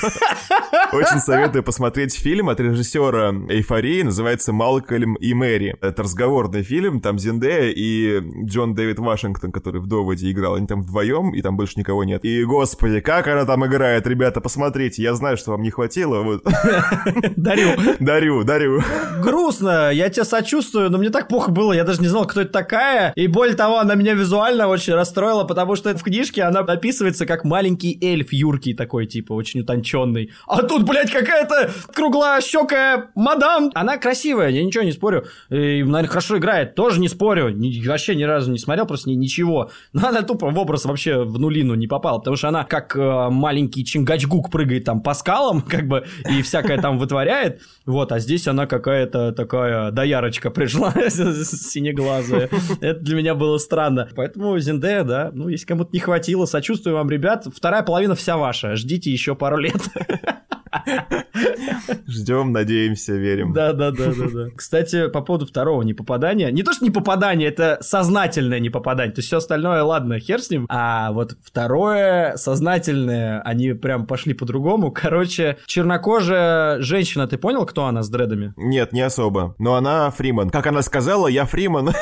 Очень 0.92 1.20
советую 1.20 1.62
посмотреть 1.62 2.16
фильм 2.16 2.48
от 2.48 2.60
режиссера 2.60 3.34
«Эйфории», 3.48 4.02
называется 4.02 4.52
«Малкольм 4.52 5.14
и 5.14 5.34
Мэри». 5.36 5.76
Это 5.80 6.02
разговорный 6.02 6.62
фильм, 6.62 7.00
там 7.00 7.18
Зендея 7.18 7.72
и 7.74 8.20
Джон 8.44 8.74
Дэвид 8.74 8.98
Вашингтон, 8.98 9.52
который 9.52 9.80
в 9.80 9.86
«Доводе» 9.86 10.30
играл. 10.30 10.54
Они 10.56 10.66
там 10.66 10.82
вдвоем, 10.82 11.34
и 11.34 11.42
там 11.42 11.56
больше 11.56 11.78
никого 11.78 12.04
нет. 12.04 12.24
И, 12.24 12.44
господи, 12.44 13.00
как 13.00 13.28
она 13.28 13.44
там 13.44 13.64
играет, 13.66 14.06
ребята, 14.06 14.40
посмотрите. 14.40 15.02
Я 15.02 15.14
знаю, 15.14 15.36
что 15.36 15.52
вам 15.52 15.62
не 15.62 15.70
хватило. 15.70 16.22
Вот. 16.22 16.44
Дарю. 17.36 17.70
Дарю, 18.00 18.44
дарю. 18.44 18.82
Грустно, 19.22 19.90
я 19.90 20.08
тебя 20.08 20.24
сочувствую, 20.24 20.90
но 20.90 20.98
мне 20.98 21.10
так 21.10 21.28
плохо 21.28 21.50
было, 21.50 21.72
я 21.72 21.84
даже 21.84 22.00
не 22.00 22.08
знал, 22.08 22.26
кто 22.26 22.40
это 22.40 22.52
такая. 22.52 23.12
И 23.14 23.26
более 23.26 23.56
того, 23.56 23.78
она 23.78 23.94
меня 23.94 24.14
визуально 24.14 24.68
очень 24.68 24.94
расстроила, 24.94 25.44
потому 25.44 25.76
что 25.76 25.96
в 25.96 26.02
книжке 26.02 26.42
она 26.42 26.60
описывается 26.60 27.26
как 27.26 27.44
маленький 27.44 27.98
эльф 28.02 28.32
юркий 28.32 28.74
такой, 28.74 29.06
типа, 29.06 29.32
очень 29.32 29.60
утонченный. 29.60 30.30
А 30.46 30.62
тут, 30.62 30.84
блядь, 30.84 31.10
какая-то 31.10 31.70
круглощекая 31.94 33.10
мадам. 33.14 33.70
Она 33.74 33.98
красивая, 33.98 34.48
я 34.48 34.64
ничего 34.64 34.84
не 34.84 34.92
спорю. 34.92 35.25
И, 35.50 35.82
наверное, 35.82 36.06
хорошо 36.08 36.38
играет, 36.38 36.74
тоже 36.74 37.00
не 37.00 37.08
спорю. 37.08 37.50
Ни- 37.50 37.86
вообще 37.86 38.14
ни 38.14 38.22
разу 38.24 38.50
не 38.50 38.58
смотрел, 38.58 38.86
просто 38.86 39.10
ни- 39.10 39.14
ничего. 39.14 39.70
Но 39.92 40.08
она 40.08 40.22
тупо 40.22 40.50
в 40.50 40.58
образ 40.58 40.84
вообще 40.84 41.22
в 41.24 41.38
нулину 41.38 41.74
не 41.74 41.86
попала, 41.86 42.18
потому 42.18 42.36
что 42.36 42.48
она 42.48 42.64
как 42.64 42.96
э, 42.96 43.28
маленький 43.30 43.84
чингачгук 43.84 44.50
прыгает 44.50 44.84
там 44.84 45.00
по 45.00 45.14
скалам, 45.14 45.60
как 45.68 45.86
бы, 45.86 46.04
и 46.30 46.42
всякое 46.42 46.80
там 46.80 46.98
вытворяет. 46.98 47.60
Вот, 47.84 48.12
а 48.12 48.18
здесь 48.18 48.46
она 48.48 48.66
какая-то 48.66 49.32
такая 49.32 49.90
доярочка 49.90 50.50
пришла, 50.50 50.92
синеглазая. 51.08 52.48
Это 52.80 53.00
для 53.00 53.16
меня 53.16 53.34
было 53.34 53.58
странно. 53.58 54.08
Поэтому 54.14 54.58
Зендея, 54.58 55.04
да, 55.04 55.30
ну, 55.32 55.48
если 55.48 55.66
кому-то 55.66 55.90
не 55.92 55.98
хватило, 56.00 56.46
сочувствую 56.46 56.96
вам, 56.96 57.10
ребят. 57.10 57.46
Вторая 57.54 57.82
половина 57.82 58.14
вся 58.14 58.36
ваша. 58.36 58.76
Ждите 58.76 59.10
еще 59.10 59.34
пару 59.34 59.58
лет. 59.58 59.76
Ждем, 62.06 62.52
надеемся, 62.52 63.14
верим. 63.14 63.52
Да, 63.52 63.72
да, 63.72 63.90
да, 63.90 64.12
да, 64.12 64.28
да. 64.32 64.46
Кстати, 64.56 65.08
по 65.08 65.20
поводу 65.20 65.46
второго 65.46 65.82
непопадания. 65.82 66.50
Не 66.50 66.62
то, 66.62 66.72
что 66.72 66.84
непопадание, 66.84 67.48
это 67.48 67.78
сознательное 67.80 68.60
непопадание. 68.60 69.14
То 69.14 69.20
есть 69.20 69.28
все 69.28 69.38
остальное, 69.38 69.82
ладно, 69.82 70.18
хер 70.18 70.40
с 70.40 70.50
ним. 70.50 70.66
А 70.68 71.12
вот 71.12 71.36
второе 71.42 72.36
сознательное, 72.36 73.40
они 73.42 73.72
прям 73.72 74.06
пошли 74.06 74.34
по-другому. 74.34 74.90
Короче, 74.94 75.58
чернокожая 75.66 76.80
женщина, 76.80 77.26
ты 77.26 77.38
понял, 77.38 77.66
кто 77.66 77.86
она 77.86 78.02
с 78.02 78.08
дредами? 78.08 78.54
Нет, 78.56 78.92
не 78.92 79.02
особо. 79.02 79.54
Но 79.58 79.74
она 79.74 80.10
Фриман. 80.10 80.50
Как 80.50 80.66
она 80.66 80.82
сказала, 80.82 81.28
я 81.28 81.44
Фриман. 81.44 81.90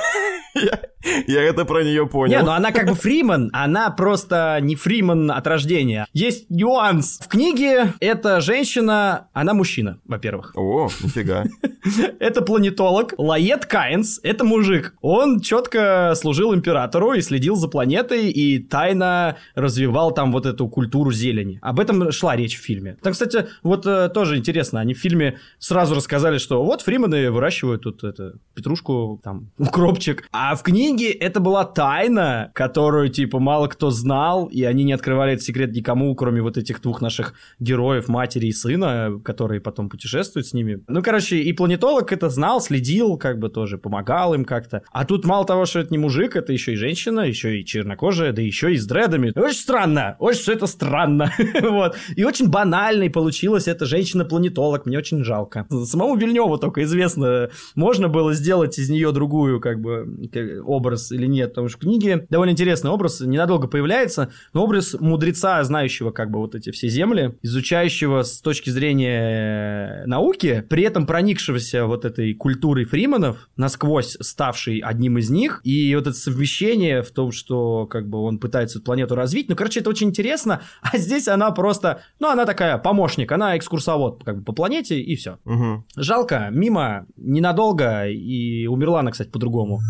Я, 0.55 0.81
я 1.27 1.43
это 1.43 1.65
про 1.65 1.83
нее 1.83 2.07
понял. 2.07 2.39
Не, 2.39 2.43
ну 2.45 2.53
она 2.53 2.73
как 2.73 2.89
бы 2.89 2.95
Фриман, 2.95 3.51
она 3.53 3.91
просто 3.91 4.59
не 4.61 4.77
Фриман 4.77 5.31
от 5.31 5.47
рождения. 5.47 6.07
Есть 6.13 6.51
нюанс. 6.51 7.19
В 7.23 7.29
книге 7.29 7.93
эта 8.01 8.41
женщина, 8.41 9.29
она 9.33 9.55
мужчина, 9.55 9.99
во-первых. 10.05 10.53
О, 10.57 10.89
нифига. 11.03 11.45
Это 12.19 12.43
планетолог. 12.43 13.15
Лает 13.19 13.67
Кайнс, 13.67 14.19
это 14.23 14.45
мужик. 14.45 14.95
Он 15.03 15.41
четко 15.41 16.15
служил 16.17 16.55
императору 16.55 17.13
и 17.13 17.21
следил 17.21 17.57
за 17.57 17.69
планетой 17.69 18.31
и 18.31 18.59
тайно 18.59 19.37
развивал 19.55 20.13
там 20.13 20.33
вот 20.33 20.47
эту 20.47 20.67
культуру 20.69 21.13
зелени. 21.13 21.59
Об 21.61 21.81
этом 21.81 22.11
шла 22.11 22.37
речь 22.37 22.59
в 22.59 22.63
фильме. 22.63 22.97
Там, 23.03 23.13
кстати, 23.13 23.49
вот 23.63 23.87
э, 23.87 24.09
тоже 24.09 24.39
интересно, 24.39 24.81
они 24.81 24.95
в 24.95 24.99
фильме 24.99 25.39
сразу 25.59 25.95
рассказали, 25.95 26.39
что 26.39 26.65
вот 26.65 26.81
фриманы 26.81 27.31
выращивают 27.31 27.83
тут 27.83 28.03
это, 28.03 28.35
петрушку, 28.55 29.21
там, 29.23 29.51
укропчик. 29.59 30.27
А 30.33 30.44
в 30.55 30.63
книге 30.63 31.11
это 31.11 31.41
была 31.41 31.65
тайна, 31.65 32.51
которую, 32.55 33.09
типа, 33.09 33.39
мало 33.39 33.69
кто 33.69 33.91
знал, 33.91 34.47
и 34.47 34.63
они 34.65 34.85
не 34.85 34.93
открывали 34.93 35.33
этот 35.33 35.45
секрет 35.45 35.73
никому, 35.73 36.15
кроме 36.15 36.43
вот 36.43 36.57
этих 36.57 36.81
двух 36.83 37.01
наших 37.01 37.35
героев, 37.59 38.09
матери 38.09 38.47
и 38.47 38.53
сына, 38.53 39.21
которые 39.25 39.61
потом 39.61 39.89
путешествуют 39.89 40.47
с 40.47 40.53
ними. 40.53 40.83
Ну, 40.89 41.03
короче, 41.03 41.39
и 41.39 41.53
планетолог 41.53 42.13
это 42.13 42.29
знал, 42.29 42.61
следил, 42.61 43.17
как 43.17 43.39
бы 43.39 43.49
тоже 43.49 43.79
помогал 43.79 44.35
им 44.35 44.45
как-то. 44.45 44.83
А 44.93 45.05
тут 45.05 45.25
мало 45.25 45.45
того, 45.47 45.67
что 45.67 45.81
это 45.81 45.91
не 45.91 45.99
мужик, 45.99 46.37
это 46.37 46.53
еще 46.53 46.73
и 46.73 46.77
женщина, 46.77 47.21
еще 47.21 47.59
и 47.61 47.65
чернокожая, 47.65 48.33
да 48.33 48.43
еще 48.43 48.73
и 48.73 48.77
с 48.77 48.87
дредами. 48.87 49.33
Очень 49.35 49.59
странно, 49.59 50.17
очень 50.19 50.43
все 50.43 50.53
это 50.53 50.67
странно. 50.67 51.33
вот. 51.63 51.97
И 52.17 52.25
очень 52.25 52.49
банальной 52.49 53.11
получилась 53.11 53.69
эта 53.69 53.87
женщина-планетолог, 53.87 54.87
мне 54.87 54.99
очень 54.99 55.25
жалко. 55.25 55.67
Самому 55.85 56.17
Вильневу 56.17 56.59
только 56.59 56.83
известно, 56.83 57.51
можно 57.75 58.09
было 58.09 58.35
сделать 58.35 58.79
из 58.79 58.91
нее 58.91 59.13
другую, 59.13 59.61
как 59.61 59.81
бы, 59.81 60.07
образ 60.37 61.13
или 61.13 61.27
нет, 61.27 61.51
потому 61.51 61.69
что 61.69 61.79
в 61.79 61.81
книге 61.81 62.27
довольно 62.31 62.53
интересный 62.53 62.91
образ, 62.91 63.21
ненадолго 63.21 63.69
появляется, 63.69 64.33
но 64.53 64.65
образ 64.65 64.97
мудреца, 64.99 65.63
знающего 65.65 66.11
как 66.11 66.31
бы 66.31 66.39
вот 66.39 66.55
эти 66.55 66.71
все 66.71 66.89
земли, 66.89 67.37
изучающего 67.43 68.23
с 68.23 68.41
точки 68.41 68.71
зрения 68.71 70.03
э, 70.03 70.07
науки, 70.07 70.65
при 70.69 70.83
этом 70.85 71.07
проникшегося 71.07 71.87
вот 71.87 72.05
этой 72.05 72.35
культурой 72.35 72.85
фриманов, 72.85 73.49
насквозь 73.57 74.17
ставший 74.21 74.79
одним 74.79 75.19
из 75.19 75.31
них, 75.31 75.61
и 75.65 75.95
вот 75.95 76.07
это 76.07 76.17
совмещение 76.17 77.03
в 77.03 77.11
том, 77.11 77.33
что 77.33 77.87
как 77.87 78.09
бы 78.09 78.19
он 78.19 78.39
пытается 78.39 78.79
эту 78.79 78.85
планету 78.85 79.15
развить, 79.15 79.49
ну, 79.49 79.57
короче, 79.57 79.81
это 79.81 79.91
очень 79.91 80.09
интересно, 80.09 80.63
а 80.83 80.99
здесь 80.99 81.29
она 81.29 81.51
просто, 81.51 82.03
ну, 82.21 82.29
она 82.29 82.47
такая 82.47 82.79
помощник, 82.79 83.33
она 83.33 83.57
экскурсовод 83.57 84.25
как 84.25 84.39
бы 84.39 84.45
по 84.45 84.53
планете, 84.53 85.01
и 85.01 85.17
все. 85.17 85.39
Угу. 85.45 85.85
Жалко, 85.97 86.49
мимо, 86.51 87.07
ненадолго, 87.17 88.07
и 88.09 88.67
умерла 88.67 89.01
она, 89.01 89.11
кстати, 89.11 89.29
по-другому. 89.29 89.81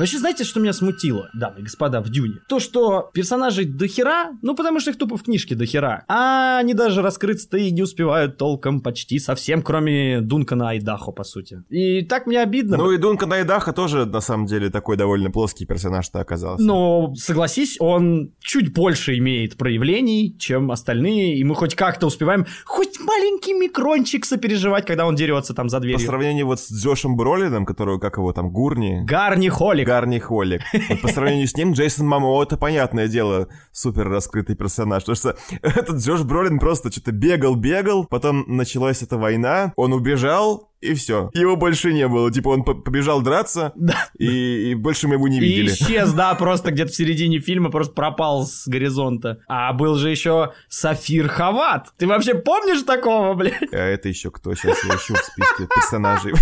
Вообще, 0.00 0.16
знаете, 0.16 0.44
что 0.44 0.60
меня 0.60 0.72
смутило, 0.72 1.28
дамы 1.34 1.60
и 1.60 1.62
господа, 1.62 2.00
в 2.00 2.08
Дюне? 2.08 2.36
То, 2.48 2.58
что 2.58 3.10
персонажей 3.12 3.66
до 3.66 3.86
хера, 3.86 4.30
ну, 4.40 4.56
потому 4.56 4.80
что 4.80 4.92
их 4.92 4.96
тупо 4.96 5.18
в 5.18 5.22
книжке 5.22 5.54
до 5.54 5.66
хера, 5.66 6.04
а 6.08 6.56
они 6.58 6.72
даже 6.72 7.02
раскрыться-то 7.02 7.58
и 7.58 7.70
не 7.70 7.82
успевают 7.82 8.38
толком 8.38 8.80
почти 8.80 9.18
совсем, 9.18 9.60
кроме 9.60 10.22
Дункана 10.22 10.70
Айдахо, 10.70 11.12
по 11.12 11.22
сути. 11.22 11.64
И 11.68 12.00
так 12.00 12.26
мне 12.26 12.40
обидно. 12.40 12.78
Ну 12.78 12.92
и 12.92 12.96
Дункан 12.96 13.30
Айдаха 13.30 13.74
тоже, 13.74 14.06
на 14.06 14.22
самом 14.22 14.46
деле, 14.46 14.70
такой 14.70 14.96
довольно 14.96 15.30
плоский 15.30 15.66
персонаж-то 15.66 16.20
оказался. 16.20 16.64
Но, 16.64 17.12
согласись, 17.16 17.76
он 17.78 18.32
чуть 18.40 18.72
больше 18.72 19.18
имеет 19.18 19.58
проявлений, 19.58 20.34
чем 20.38 20.70
остальные, 20.70 21.36
и 21.36 21.44
мы 21.44 21.54
хоть 21.54 21.74
как-то 21.74 22.06
успеваем 22.06 22.46
хоть 22.64 22.98
маленький 23.00 23.52
микрончик 23.52 24.24
сопереживать, 24.24 24.86
когда 24.86 25.04
он 25.04 25.14
дерется 25.14 25.52
там 25.52 25.68
за 25.68 25.76
По 25.76 25.82
дверью. 25.82 26.06
сравнению 26.06 26.46
вот 26.46 26.58
с 26.58 26.72
Джошем 26.72 27.18
Бролином, 27.18 27.66
которого, 27.66 27.98
как 27.98 28.16
его 28.16 28.32
там, 28.32 28.50
Гурни... 28.50 29.04
Гарни 29.04 29.50
Холик. 29.50 29.89
Гарни 29.90 30.20
Холлик. 30.20 30.62
Вот 30.88 31.00
по 31.00 31.08
сравнению 31.08 31.48
с 31.48 31.56
ним, 31.56 31.72
Джейсон 31.72 32.06
Мамо, 32.06 32.40
это 32.44 32.56
понятное 32.56 33.08
дело, 33.08 33.48
супер 33.72 34.08
раскрытый 34.08 34.54
персонаж. 34.54 35.02
Потому 35.02 35.16
что 35.16 35.36
этот 35.62 35.96
Джош 35.96 36.20
Бролин 36.22 36.60
просто 36.60 36.92
что-то 36.92 37.10
бегал-бегал, 37.10 38.04
потом 38.04 38.44
началась 38.46 39.02
эта 39.02 39.16
война, 39.18 39.72
он 39.74 39.92
убежал, 39.92 40.70
и 40.80 40.94
все. 40.94 41.28
Его 41.34 41.56
больше 41.56 41.92
не 41.92 42.06
было. 42.06 42.30
Типа 42.30 42.50
он 42.50 42.62
по- 42.62 42.74
побежал 42.74 43.20
драться, 43.20 43.72
и, 44.18 44.70
и 44.70 44.74
больше 44.76 45.08
мы 45.08 45.14
его 45.16 45.26
не 45.26 45.38
И 45.38 45.40
видели. 45.40 45.70
исчез, 45.72 46.12
да, 46.12 46.34
просто 46.38 46.70
где-то 46.70 46.92
в 46.92 46.94
середине 46.94 47.40
фильма 47.40 47.70
просто 47.72 47.92
пропал 47.92 48.46
с 48.46 48.68
горизонта. 48.68 49.40
А 49.48 49.72
был 49.72 49.96
же 49.96 50.08
еще 50.08 50.52
Сафир 50.68 51.26
Хават. 51.28 51.88
Ты 51.98 52.06
вообще 52.06 52.34
помнишь 52.34 52.82
такого, 52.84 53.34
блядь? 53.34 53.72
А 53.72 53.76
это 53.76 54.08
еще 54.08 54.30
кто? 54.30 54.54
Сейчас 54.54 54.78
я 54.84 54.94
ищу 54.94 55.14
в 55.14 55.18
списке 55.24 55.66
персонажей. 55.74 56.32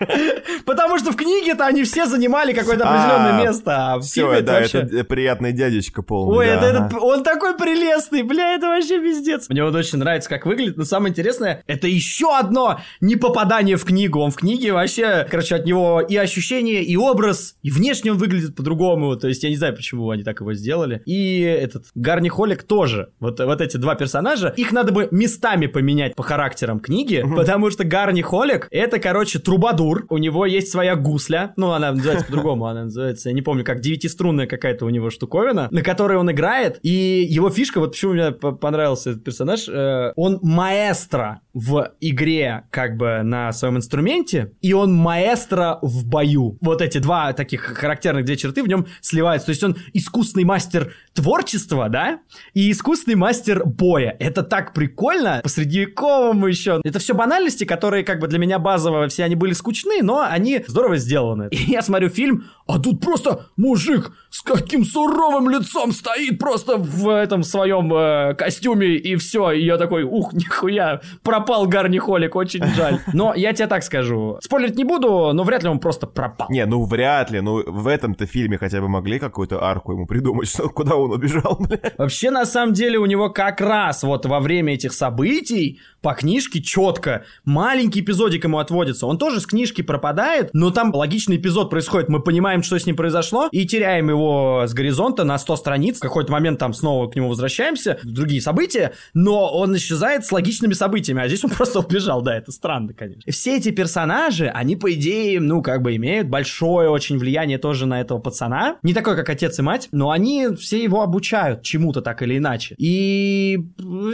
Потому 0.64 0.98
что 0.98 1.12
в 1.12 1.16
книге-то 1.16 1.66
они 1.66 1.84
все 1.84 2.06
занимали 2.06 2.52
какое-то 2.52 2.84
определенное 2.84 3.38
А, 3.38 3.42
место, 3.42 3.94
а 3.94 4.00
Все, 4.00 4.40
да, 4.40 4.60
это 4.60 5.04
приятный 5.04 5.52
дядечка 5.52 6.02
полный. 6.02 6.38
Ой, 6.38 6.46
это, 6.46 6.90
он 7.00 7.22
такой 7.22 7.56
прелестный, 7.56 8.22
бля, 8.22 8.54
это 8.54 8.68
вообще 8.68 9.00
пиздец. 9.00 9.48
Мне 9.48 9.64
вот 9.64 9.74
очень 9.74 9.98
нравится, 9.98 10.28
как 10.28 10.46
выглядит, 10.46 10.76
но 10.76 10.84
самое 10.84 11.10
интересное, 11.10 11.62
это 11.66 11.86
еще 11.86 12.36
одно 12.36 12.80
не 13.00 13.16
попадание 13.16 13.76
в 13.76 13.84
книгу. 13.84 14.20
Он 14.20 14.30
в 14.30 14.36
книге 14.36 14.72
вообще, 14.72 15.26
короче, 15.30 15.56
от 15.56 15.66
него 15.66 16.00
и 16.00 16.16
ощущение, 16.16 16.82
и 16.82 16.96
образ, 16.96 17.56
и 17.62 17.70
внешне 17.70 18.12
он 18.12 18.18
выглядит 18.18 18.56
по-другому. 18.56 19.16
То 19.16 19.28
есть 19.28 19.42
я 19.42 19.50
не 19.50 19.56
знаю, 19.56 19.74
почему 19.76 20.10
они 20.10 20.22
так 20.22 20.40
его 20.40 20.54
сделали. 20.54 21.02
И 21.04 21.40
этот 21.40 21.86
Гарни 21.94 22.28
Холик 22.28 22.62
тоже. 22.62 23.10
Вот, 23.20 23.40
вот 23.40 23.60
эти 23.60 23.76
два 23.76 23.94
персонажа, 23.94 24.54
их 24.56 24.72
надо 24.72 24.92
бы 24.92 25.08
местами 25.10 25.66
поменять 25.66 26.14
по 26.14 26.22
характерам 26.22 26.80
книги, 26.80 27.24
потому 27.36 27.70
что 27.70 27.84
Гарни 27.84 28.22
Холик 28.22 28.68
это, 28.70 28.98
короче, 28.98 29.38
трубадур. 29.38 29.89
У 30.10 30.18
него 30.18 30.46
есть 30.46 30.70
своя 30.70 30.96
гусля. 30.96 31.52
Ну, 31.56 31.72
она 31.72 31.92
называется 31.92 32.26
по-другому. 32.26 32.66
Она 32.66 32.84
называется, 32.84 33.28
я 33.28 33.34
не 33.34 33.42
помню, 33.42 33.64
как 33.64 33.80
девятиструнная 33.80 34.46
какая-то 34.46 34.86
у 34.86 34.90
него 34.90 35.10
штуковина, 35.10 35.68
на 35.70 35.82
которой 35.82 36.18
он 36.18 36.30
играет. 36.30 36.78
И 36.82 37.26
его 37.28 37.50
фишка, 37.50 37.80
вот 37.80 37.92
почему 37.92 38.12
мне 38.12 38.30
по- 38.32 38.52
понравился 38.52 39.10
этот 39.10 39.24
персонаж, 39.24 39.68
э, 39.68 40.12
он 40.16 40.38
маэстро 40.42 41.40
в 41.52 41.92
игре 42.00 42.64
как 42.70 42.96
бы 42.96 43.22
на 43.22 43.52
своем 43.52 43.76
инструменте, 43.76 44.52
и 44.60 44.72
он 44.72 44.92
маэстро 44.92 45.78
в 45.82 46.06
бою. 46.06 46.58
Вот 46.60 46.80
эти 46.82 46.98
два 46.98 47.32
таких 47.32 47.62
характерных 47.62 48.24
две 48.24 48.36
черты 48.36 48.62
в 48.62 48.68
нем 48.68 48.86
сливаются. 49.00 49.46
То 49.46 49.50
есть 49.50 49.64
он 49.64 49.76
искусный 49.92 50.44
мастер 50.44 50.92
творчества, 51.14 51.88
да, 51.88 52.20
и 52.54 52.70
искусный 52.70 53.14
мастер 53.14 53.64
боя. 53.64 54.16
Это 54.18 54.42
так 54.42 54.72
прикольно, 54.74 55.40
по 55.42 55.48
средневековому 55.48 56.46
еще. 56.46 56.80
Это 56.84 56.98
все 56.98 57.14
банальности, 57.14 57.64
которые 57.64 58.04
как 58.04 58.20
бы 58.20 58.28
для 58.28 58.38
меня 58.38 58.58
базово, 58.58 59.08
все 59.08 59.24
они 59.24 59.34
были 59.34 59.52
скучны, 59.52 60.02
но 60.02 60.20
они 60.20 60.64
здорово 60.66 60.96
сделаны. 60.96 61.48
И 61.50 61.56
я 61.70 61.82
смотрю 61.82 62.08
фильм, 62.08 62.44
а 62.66 62.78
тут 62.78 63.00
просто 63.00 63.46
мужик 63.56 64.12
с 64.30 64.42
каким 64.42 64.84
суровым 64.84 65.50
лицом 65.50 65.92
стоит 65.92 66.38
просто 66.38 66.76
в 66.76 67.08
этом 67.08 67.42
своем 67.42 67.92
э, 67.92 68.34
костюме, 68.34 68.94
и 68.94 69.16
все. 69.16 69.50
И 69.50 69.64
я 69.64 69.76
такой, 69.76 70.04
ух, 70.04 70.32
нихуя, 70.32 71.00
пропал 71.22 71.66
Гарни 71.66 71.98
Холик, 71.98 72.36
очень 72.36 72.64
жаль. 72.64 73.00
Но 73.12 73.34
я 73.34 73.52
тебе 73.52 73.66
так 73.66 73.82
скажу, 73.82 74.38
спойлерить 74.40 74.76
не 74.76 74.84
буду, 74.84 75.32
но 75.32 75.42
вряд 75.42 75.62
ли 75.62 75.68
он 75.68 75.80
просто 75.80 76.06
пропал. 76.06 76.46
Не, 76.50 76.64
ну 76.64 76.84
вряд 76.84 77.30
ли. 77.30 77.40
Ну 77.40 77.62
в 77.66 77.86
этом-то 77.86 78.26
фильме 78.26 78.56
хотя 78.56 78.80
бы 78.80 78.88
могли 78.88 79.18
какую-то 79.18 79.62
арку 79.62 79.92
ему 79.92 80.06
придумать, 80.06 80.48
что 80.52 80.68
куда 80.68 80.94
он 80.94 81.10
убежал, 81.10 81.56
бля. 81.58 81.80
Вообще, 81.98 82.30
на 82.30 82.46
самом 82.46 82.72
деле, 82.72 82.98
у 82.98 83.06
него 83.06 83.30
как 83.30 83.60
раз 83.60 84.02
вот 84.04 84.26
во 84.26 84.40
время 84.40 84.74
этих 84.74 84.92
событий 84.92 85.80
по 86.02 86.14
книжке 86.14 86.62
четко 86.62 87.24
маленький 87.44 88.00
эпизодик 88.00 88.44
ему 88.44 88.58
отводится. 88.58 89.06
Он 89.06 89.18
тоже 89.18 89.40
с 89.40 89.46
книжки 89.46 89.82
пропадает, 89.82 90.50
но 90.52 90.70
там 90.70 90.94
логичный 90.94 91.36
эпизод 91.36 91.68
происходит. 91.68 92.08
Мы 92.08 92.20
понимаем, 92.20 92.62
что 92.62 92.78
с 92.78 92.86
ним 92.86 92.96
произошло, 92.96 93.48
и 93.50 93.66
теряем 93.66 94.08
его 94.08 94.19
с 94.66 94.74
горизонта 94.74 95.24
на 95.24 95.38
100 95.38 95.56
страниц. 95.56 95.98
В 95.98 96.00
какой-то 96.00 96.32
момент 96.32 96.58
там 96.58 96.72
снова 96.72 97.08
к 97.08 97.16
нему 97.16 97.28
возвращаемся, 97.28 97.98
другие 98.02 98.40
события, 98.40 98.92
но 99.14 99.48
он 99.52 99.76
исчезает 99.76 100.24
с 100.24 100.32
логичными 100.32 100.72
событиями. 100.72 101.22
А 101.22 101.28
здесь 101.28 101.44
он 101.44 101.50
просто 101.56 101.80
убежал, 101.80 102.22
да, 102.22 102.36
это 102.36 102.52
странно, 102.52 102.92
конечно. 102.92 103.30
Все 103.30 103.56
эти 103.56 103.70
персонажи, 103.70 104.48
они, 104.48 104.76
по 104.76 104.92
идее, 104.92 105.40
ну, 105.40 105.62
как 105.62 105.82
бы 105.82 105.96
имеют 105.96 106.28
большое 106.28 106.90
очень 106.90 107.18
влияние 107.18 107.58
тоже 107.58 107.86
на 107.86 108.00
этого 108.00 108.18
пацана. 108.18 108.76
Не 108.82 108.94
такой, 108.94 109.16
как 109.16 109.28
отец 109.28 109.58
и 109.58 109.62
мать, 109.62 109.88
но 109.92 110.10
они 110.10 110.48
все 110.58 110.82
его 110.82 111.02
обучают 111.02 111.62
чему-то 111.62 112.02
так 112.02 112.22
или 112.22 112.38
иначе. 112.38 112.74
И 112.78 113.58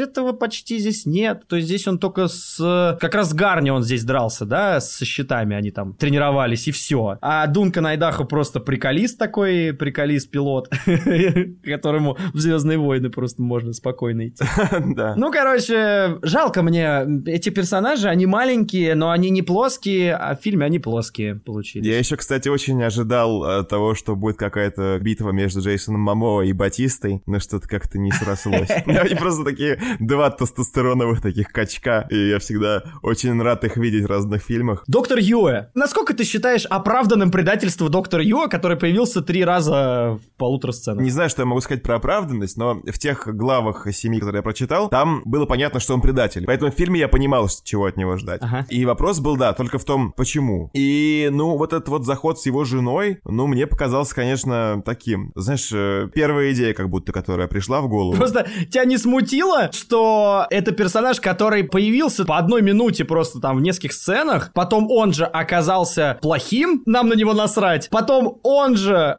этого 0.00 0.32
почти 0.32 0.78
здесь 0.78 1.06
нет. 1.06 1.44
То 1.48 1.56
есть 1.56 1.68
здесь 1.68 1.86
он 1.86 1.98
только 1.98 2.28
с... 2.28 2.96
Как 3.00 3.14
раз 3.14 3.34
Гарни 3.34 3.70
он 3.70 3.82
здесь 3.82 4.04
дрался, 4.04 4.44
да, 4.44 4.80
со 4.80 5.04
щитами 5.04 5.56
они 5.56 5.70
там 5.70 5.94
тренировались, 5.94 6.68
и 6.68 6.72
все. 6.72 7.18
А 7.20 7.46
Дункан 7.46 7.86
Айдахо 7.86 8.24
просто 8.24 8.60
приколист 8.60 9.18
такой, 9.18 9.72
приколист-пилот, 9.96 10.68
которому 11.64 12.16
в 12.34 12.38
Звездные 12.38 12.78
войны 12.78 13.10
просто 13.10 13.42
можно 13.42 13.72
спокойно 13.72 14.28
идти. 14.28 14.44
Да. 14.96 15.14
Ну, 15.16 15.32
короче, 15.32 16.18
жалко 16.22 16.62
мне. 16.62 17.04
Эти 17.26 17.50
персонажи, 17.50 18.08
они 18.08 18.26
маленькие, 18.26 18.94
но 18.94 19.10
они 19.10 19.30
не 19.30 19.42
плоские, 19.42 20.14
а 20.14 20.36
в 20.36 20.40
фильме 20.40 20.66
они 20.66 20.78
плоские 20.78 21.36
получились. 21.36 21.86
Я 21.86 21.98
еще, 21.98 22.16
кстати, 22.16 22.48
очень 22.48 22.82
ожидал 22.82 23.44
э, 23.44 23.64
того, 23.64 23.94
что 23.94 24.16
будет 24.16 24.36
какая-то 24.36 24.98
битва 25.00 25.30
между 25.30 25.60
Джейсоном 25.60 26.00
Мамо 26.00 26.42
и 26.42 26.52
Батистой, 26.52 27.22
но 27.26 27.40
что-то 27.40 27.68
как-то 27.68 27.98
не 27.98 28.12
срослось. 28.12 28.68
Они 28.86 29.14
просто 29.14 29.44
такие 29.44 29.78
два 29.98 30.30
тестостероновых 30.30 31.20
таких 31.20 31.48
качка, 31.48 32.06
и 32.10 32.28
я 32.30 32.38
всегда 32.38 32.84
очень 33.02 33.40
рад 33.42 33.64
их 33.64 33.76
видеть 33.76 34.04
в 34.04 34.06
разных 34.06 34.42
фильмах. 34.42 34.84
Доктор 34.86 35.18
Юэ. 35.18 35.68
Насколько 35.74 36.14
ты 36.14 36.24
считаешь 36.24 36.66
оправданным 36.66 37.30
предательство 37.30 37.88
доктора 37.88 38.22
Юэ, 38.22 38.48
который 38.48 38.76
появился 38.76 39.20
три 39.22 39.44
раза 39.44 39.85
в 39.86 40.20
полутора 40.36 40.72
сценах? 40.72 41.02
Не 41.02 41.10
знаю, 41.10 41.30
что 41.30 41.42
я 41.42 41.46
могу 41.46 41.60
сказать 41.60 41.82
про 41.82 41.96
оправданность, 41.96 42.56
но 42.56 42.74
в 42.74 42.98
тех 42.98 43.28
главах 43.34 43.86
семи, 43.92 44.18
которые 44.18 44.40
я 44.40 44.42
прочитал, 44.42 44.88
там 44.88 45.22
было 45.24 45.46
понятно, 45.46 45.80
что 45.80 45.94
он 45.94 46.00
предатель. 46.00 46.44
Поэтому 46.46 46.70
в 46.70 46.74
фильме 46.74 47.00
я 47.00 47.08
понимал, 47.08 47.48
чего 47.64 47.86
от 47.86 47.96
него 47.96 48.16
ждать. 48.16 48.40
Ага. 48.42 48.66
И 48.68 48.84
вопрос 48.84 49.20
был, 49.20 49.36
да, 49.36 49.52
только 49.52 49.78
в 49.78 49.84
том, 49.84 50.12
почему. 50.12 50.70
И, 50.74 51.28
ну, 51.32 51.56
вот 51.56 51.72
этот 51.72 51.88
вот 51.88 52.04
заход 52.04 52.40
с 52.40 52.46
его 52.46 52.64
женой, 52.64 53.20
ну, 53.24 53.46
мне 53.46 53.66
показался, 53.66 54.14
конечно, 54.14 54.82
таким. 54.84 55.32
Знаешь, 55.34 55.70
э, 55.72 56.08
первая 56.12 56.52
идея, 56.52 56.74
как 56.74 56.88
будто, 56.88 57.12
которая 57.12 57.48
пришла 57.48 57.80
в 57.80 57.88
голову. 57.88 58.16
Просто 58.16 58.46
тебя 58.70 58.84
не 58.84 58.98
смутило, 58.98 59.70
что 59.72 60.46
это 60.50 60.72
персонаж, 60.72 61.20
который 61.20 61.64
появился 61.64 62.24
по 62.24 62.38
одной 62.38 62.62
минуте 62.62 63.04
просто 63.04 63.40
там 63.40 63.58
в 63.58 63.60
нескольких 63.60 63.92
сценах, 63.92 64.50
потом 64.54 64.90
он 64.90 65.12
же 65.12 65.24
оказался 65.24 66.18
плохим, 66.22 66.82
нам 66.86 67.08
на 67.08 67.14
него 67.14 67.32
насрать, 67.32 67.88
потом 67.90 68.38
он 68.42 68.76
же 68.76 69.16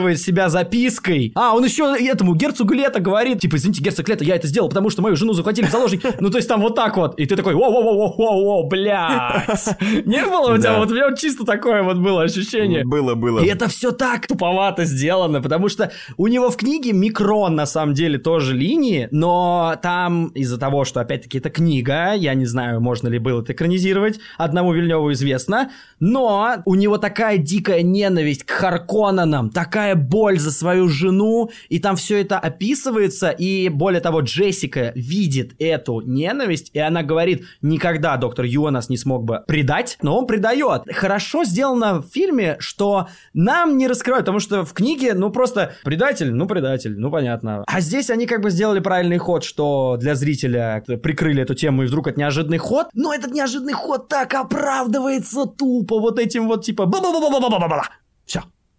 оправдывает 0.00 0.18
себя 0.18 0.48
запиской, 0.48 1.32
а, 1.34 1.54
он 1.54 1.64
еще 1.64 1.94
этому 1.98 2.34
герцогу 2.34 2.74
Лето 2.74 3.00
говорит, 3.00 3.40
типа, 3.40 3.56
извините, 3.56 3.82
герцог 3.82 4.08
Лето, 4.08 4.24
я 4.24 4.36
это 4.36 4.46
сделал, 4.46 4.68
потому 4.68 4.90
что 4.90 5.02
мою 5.02 5.16
жену 5.16 5.32
захватили 5.32 5.66
в 5.66 5.70
заложник, 5.70 6.02
ну, 6.20 6.30
то 6.30 6.38
есть 6.38 6.48
там 6.48 6.60
вот 6.60 6.74
так 6.74 6.96
вот, 6.96 7.18
и 7.18 7.26
ты 7.26 7.36
такой, 7.36 7.54
воу-воу-воу-воу-воу, 7.54 8.68
блядь, 8.68 9.78
не 10.06 10.24
было 10.24 10.54
у 10.54 10.58
тебя, 10.58 10.78
вот 10.78 10.90
у 10.90 10.94
меня 10.94 11.08
вот 11.08 11.18
чисто 11.18 11.44
такое 11.44 11.82
вот 11.82 11.98
было 11.98 12.22
ощущение. 12.22 12.84
Было, 12.84 13.14
было. 13.14 13.40
И 13.40 13.46
это 13.46 13.68
все 13.68 13.92
так 13.92 14.26
туповато 14.26 14.84
сделано, 14.84 15.40
потому 15.42 15.68
что 15.68 15.92
у 16.16 16.26
него 16.26 16.50
в 16.50 16.56
книге 16.56 16.92
микрон, 16.92 17.54
на 17.54 17.66
самом 17.66 17.94
деле, 17.94 18.18
тоже 18.18 18.54
линии, 18.54 19.08
но 19.10 19.76
там 19.82 20.28
из-за 20.28 20.58
того, 20.58 20.84
что, 20.84 21.00
опять-таки, 21.00 21.38
это 21.38 21.50
книга, 21.50 22.14
я 22.14 22.34
не 22.34 22.46
знаю, 22.46 22.80
можно 22.80 23.08
ли 23.08 23.18
было 23.18 23.42
это 23.42 23.52
экранизировать, 23.52 24.20
одному 24.38 24.72
Вильневу 24.72 25.12
известно, 25.12 25.70
но 25.98 26.56
у 26.64 26.74
него 26.74 26.98
такая 26.98 27.38
дикая 27.38 27.82
ненависть 27.82 28.44
к 28.44 28.50
Харконненам, 28.50 29.50
такая 29.50 29.89
боль 29.94 30.38
за 30.38 30.50
свою 30.52 30.88
жену, 30.88 31.50
и 31.68 31.78
там 31.78 31.96
все 31.96 32.20
это 32.20 32.38
описывается, 32.38 33.30
и 33.30 33.68
более 33.68 34.00
того, 34.00 34.20
Джессика 34.20 34.92
видит 34.94 35.52
эту 35.58 36.00
ненависть, 36.00 36.70
и 36.72 36.78
она 36.78 37.02
говорит, 37.02 37.44
никогда 37.62 38.16
доктор 38.16 38.44
Юа 38.44 38.70
нас 38.70 38.88
не 38.88 38.96
смог 38.96 39.24
бы 39.24 39.42
предать, 39.46 39.98
но 40.02 40.18
он 40.18 40.26
предает. 40.26 40.82
Хорошо 40.92 41.44
сделано 41.44 42.00
в 42.00 42.06
фильме, 42.06 42.56
что 42.58 43.08
нам 43.34 43.76
не 43.76 43.88
раскрывают, 43.88 44.24
потому 44.24 44.40
что 44.40 44.64
в 44.64 44.72
книге, 44.72 45.14
ну 45.14 45.30
просто 45.30 45.74
предатель, 45.84 46.32
ну 46.32 46.46
предатель, 46.46 46.98
ну 46.98 47.10
понятно. 47.10 47.64
А 47.66 47.80
здесь 47.80 48.10
они 48.10 48.26
как 48.26 48.40
бы 48.42 48.50
сделали 48.50 48.80
правильный 48.80 49.18
ход, 49.18 49.44
что 49.44 49.96
для 49.98 50.14
зрителя 50.14 50.82
прикрыли 51.02 51.42
эту 51.42 51.54
тему, 51.54 51.82
и 51.82 51.86
вдруг 51.86 52.08
это 52.08 52.18
неожиданный 52.18 52.58
ход, 52.58 52.88
но 52.94 53.14
этот 53.14 53.32
неожиданный 53.32 53.72
ход 53.72 54.08
так 54.08 54.34
оправдывается 54.34 55.46
тупо 55.46 55.98
вот 55.98 56.18
этим 56.18 56.46
вот 56.46 56.64
типа 56.64 56.86
ба-ба-ба-ба-ба-ба-ба. 56.86 57.70
Все. 57.80 57.90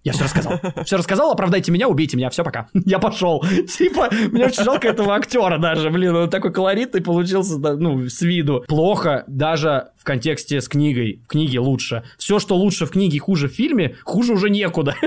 Я 0.04 0.14
все 0.14 0.24
рассказал. 0.24 0.60
Все 0.84 0.98
рассказал, 0.98 1.32
оправдайте 1.32 1.72
меня, 1.72 1.88
убейте 1.88 2.18
меня, 2.18 2.30
все, 2.30 2.44
пока. 2.44 2.68
Я 2.86 2.98
пошел. 2.98 3.44
Типа, 3.68 4.10
мне 4.32 4.46
очень 4.46 4.64
жалко 4.64 4.88
этого 4.88 5.16
актера 5.16 5.60
даже, 5.60 5.90
блин, 5.92 6.16
он 6.16 6.30
такой 6.30 6.52
колоритный 6.52 7.02
получился, 7.02 7.58
ну, 7.58 8.08
с 8.10 8.22
виду. 8.22 8.64
Плохо 8.68 9.24
даже 9.28 9.90
в 9.98 10.04
контексте 10.04 10.60
с 10.60 10.68
книгой. 10.68 11.22
В 11.26 11.28
книге 11.28 11.60
лучше. 11.60 12.04
Все, 12.18 12.40
что 12.40 12.56
лучше 12.56 12.88
в 12.88 12.92
книге, 12.92 13.20
хуже 13.20 13.48
в 13.48 13.52
фильме, 13.52 13.96
хуже 14.04 14.34
уже 14.34 14.50
некуда. 14.50 14.96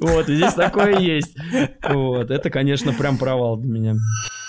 Вот, 0.00 0.26
здесь 0.28 0.52
такое 0.54 0.98
есть. 0.98 1.34
Вот, 1.82 2.30
это, 2.30 2.50
конечно, 2.50 2.92
прям 2.92 3.18
провал 3.18 3.56
для 3.56 3.70
меня. 3.70 3.94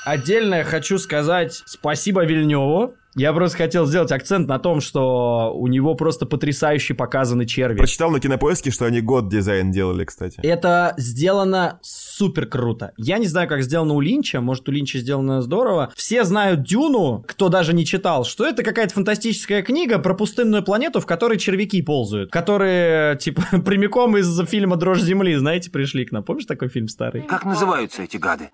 Отдельно 0.06 0.56
я 0.56 0.64
хочу 0.64 0.98
сказать 0.98 1.62
спасибо 1.66 2.26
Вильневу. 2.26 2.96
Я 3.16 3.34
просто 3.34 3.58
хотел 3.58 3.86
сделать 3.86 4.12
акцент 4.12 4.48
на 4.48 4.60
том, 4.60 4.82
что 4.82 5.52
у 5.56 5.68
него 5.68 5.96
просто 5.96 6.26
потрясающе 6.26 6.94
показаны 6.94 7.46
черви. 7.46 7.78
Прочитал 7.78 8.12
на 8.12 8.20
кинопоиске, 8.20 8.70
что 8.72 8.86
они 8.86 9.02
год 9.02 9.30
дизайн 9.30 9.72
делали, 9.72 10.06
кстати. 10.06 10.40
Это 10.44 10.94
сделано 10.98 11.80
супер 11.82 12.46
круто. 12.46 12.94
Я 12.98 13.18
не 13.18 13.28
знаю, 13.28 13.48
как 13.48 13.64
сделано 13.64 13.96
у 13.96 14.02
Линча, 14.02 14.42
может, 14.42 14.68
у 14.70 14.72
Линча 14.72 15.00
сделано 15.00 15.42
здорово. 15.42 15.92
Все 15.96 16.24
знают 16.24 16.64
Дюну, 16.64 17.24
кто 17.28 17.50
даже 17.50 17.74
не 17.74 17.86
читал, 17.86 18.26
что 18.26 18.46
это 18.46 18.64
какая-то 18.64 18.94
фантастическая 18.94 19.64
книга 19.64 20.00
про 20.00 20.14
пустынную 20.14 20.64
планету, 20.64 21.00
в 21.00 21.06
которой 21.06 21.38
червяки 21.38 21.82
ползают, 21.82 22.32
которые, 22.32 23.18
типа, 23.18 23.42
прямиком 23.66 24.18
из 24.18 24.40
фильма 24.48 24.76
«Дрожь 24.76 25.02
земли», 25.02 25.36
знаете, 25.36 25.72
пришли 25.72 26.06
к 26.06 26.12
нам. 26.12 26.24
Помнишь 26.24 26.46
такой 26.46 26.70
фильм 26.70 26.88
старый? 26.88 27.24
Как 27.24 27.46
называются 27.46 28.04
эти 28.04 28.18
гады? 28.18 28.52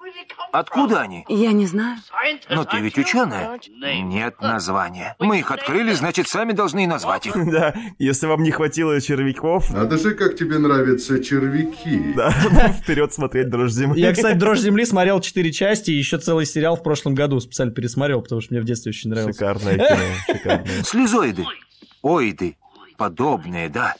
Откуда 0.53 1.01
они? 1.01 1.25
Я 1.27 1.51
не 1.51 1.65
знаю. 1.65 1.97
Но 2.49 2.63
ты 2.63 2.77
ведь 2.79 2.97
ученая. 2.97 3.59
Нет 4.03 4.35
названия. 4.55 5.15
Мы 5.19 5.39
их 5.39 5.51
открыли, 5.51 5.93
значит, 5.93 6.27
сами 6.27 6.53
должны 6.53 6.83
и 6.85 6.87
назвать 6.87 7.25
их. 7.27 7.33
Да, 7.51 7.73
если 7.99 8.27
вам 8.27 8.41
не 8.43 8.51
хватило 8.51 8.99
червяков, 8.99 9.71
Надо 9.71 9.97
же, 9.97 10.13
как 10.15 10.35
тебе 10.35 10.57
нравятся 10.57 11.23
червяки. 11.23 12.13
да, 12.15 12.31
вперед 12.81 13.13
смотреть 13.13 13.49
дрожь 13.49 13.71
земли. 13.71 14.01
Я, 14.01 14.13
кстати, 14.13 14.37
«Дрожь 14.37 14.59
земли» 14.59 14.85
смотрел 14.85 15.19
четыре 15.21 15.51
части, 15.51 15.91
и 15.91 15.95
еще 15.95 16.17
целый 16.17 16.45
сериал 16.45 16.75
в 16.77 16.83
прошлом 16.83 17.15
году 17.15 17.39
специально 17.39 17.73
пересмотрел, 17.73 18.21
потому 18.21 18.41
что 18.41 18.53
мне 18.53 18.61
в 18.61 18.65
детстве 18.65 18.89
очень 18.91 19.09
нравился. 19.09 19.33
Шикарное 19.33 19.75
кино, 19.75 19.97
шикарное. 20.27 20.83
Слезоиды. 20.83 21.45
Оиды. 22.01 22.55
Подобные, 22.97 23.69
да. 23.69 23.95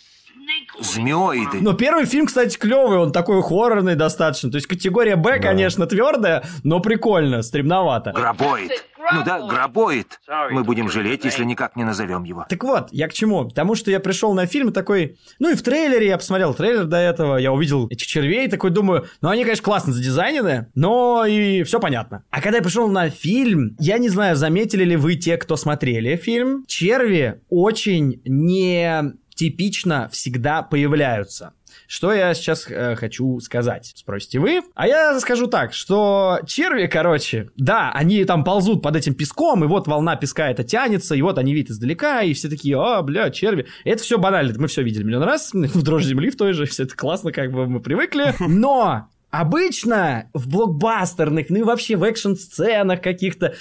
Змеоиды. 0.80 1.60
Но 1.62 1.74
первый 1.74 2.06
фильм, 2.06 2.26
кстати, 2.26 2.58
клевый, 2.58 2.98
он 2.98 3.12
такой 3.12 3.42
хоррорный 3.42 3.96
достаточно. 3.96 4.52
То 4.52 4.56
есть 4.56 4.68
категория 4.68 5.16
Б, 5.16 5.40
конечно, 5.40 5.86
твердая, 5.86 6.44
но 6.64 6.80
прикольно, 6.80 7.42
стремновато. 7.42 8.12
Гробоид. 8.12 8.72
Ну 9.14 9.24
да, 9.24 9.40
гробоид. 9.40 10.20
Мы 10.52 10.64
будем 10.64 10.90
жалеть, 10.90 11.26
если 11.26 11.44
никак 11.44 11.76
не 11.76 11.84
назовем 11.84 12.24
его. 12.24 12.46
Так 12.50 12.64
вот, 12.64 12.88
я 12.92 13.08
к 13.08 13.14
чему? 13.14 13.46
Потому 13.46 13.76
что 13.76 13.92
я 13.92 14.00
пришел 14.00 14.34
на 14.34 14.48
фильм 14.48 14.74
такой... 14.74 15.18
Ну 15.40 15.52
и 15.52 15.56
в 15.56 15.62
трейлере 15.62 16.08
я 16.08 16.18
посмотрел 16.18 16.54
трейлер 16.54 16.86
до 16.86 16.98
этого, 16.98 17.38
я 17.38 17.52
увидел 17.52 17.88
этих 17.88 18.08
червей, 18.08 18.48
такой 18.48 18.72
думаю, 18.72 19.06
ну 19.22 19.30
они, 19.30 19.44
конечно, 19.44 19.64
классно 19.64 19.94
задизайнены, 19.94 20.68
но 20.76 21.26
и 21.26 21.64
все 21.64 21.80
понятно. 21.80 22.24
А 22.32 22.42
когда 22.42 22.58
я 22.58 22.64
пришел 22.64 22.88
на 22.88 23.10
фильм, 23.10 23.76
я 23.80 23.98
не 23.98 24.10
знаю, 24.10 24.36
заметили 24.36 24.84
ли 24.84 24.96
вы 24.96 25.16
те, 25.16 25.38
кто 25.38 25.56
смотрели 25.56 26.16
фильм, 26.16 26.66
черви 26.68 27.42
очень 27.50 28.22
не 28.26 29.14
типично 29.36 30.10
всегда 30.12 30.64
появляются. 30.64 31.54
Что 31.88 32.14
я 32.14 32.34
сейчас 32.34 32.66
э, 32.70 32.96
хочу 32.96 33.40
сказать? 33.40 33.92
Спросите 33.96 34.40
вы. 34.40 34.62
А 34.74 34.88
я 34.88 35.20
скажу 35.20 35.48
так, 35.48 35.74
что 35.74 36.40
черви, 36.48 36.88
короче, 36.88 37.50
да, 37.58 37.92
они 37.92 38.24
там 38.26 38.44
ползут 38.44 38.82
под 38.82 38.96
этим 38.96 39.14
песком, 39.14 39.64
и 39.64 39.68
вот 39.68 39.88
волна 39.88 40.16
песка 40.16 40.50
это 40.50 40.64
тянется, 40.64 41.16
и 41.16 41.22
вот 41.22 41.38
они 41.38 41.54
видят 41.54 41.72
издалека, 41.72 42.22
и 42.24 42.34
все 42.34 42.50
такие, 42.50 42.80
а, 42.80 43.02
бля, 43.02 43.30
черви. 43.30 43.68
Это 43.84 44.02
все 44.02 44.18
банально, 44.18 44.54
мы 44.58 44.68
все 44.68 44.82
видели 44.82 45.04
миллион 45.04 45.24
раз, 45.24 45.52
в 45.54 45.84
дрожь 45.84 46.06
земли 46.06 46.30
в 46.30 46.38
той 46.38 46.54
же, 46.54 46.66
все 46.66 46.84
это 46.84 46.96
классно, 46.96 47.32
как 47.32 47.52
бы 47.52 47.68
мы 47.68 47.82
привыкли. 47.82 48.34
Но 48.40 49.10
обычно 49.30 50.30
в 50.34 50.50
блокбастерных, 50.50 51.50
ну 51.50 51.60
и 51.60 51.64
вообще 51.64 51.98
в 51.98 52.04
экшн-сценах 52.04 53.02
каких-то, 53.02 53.56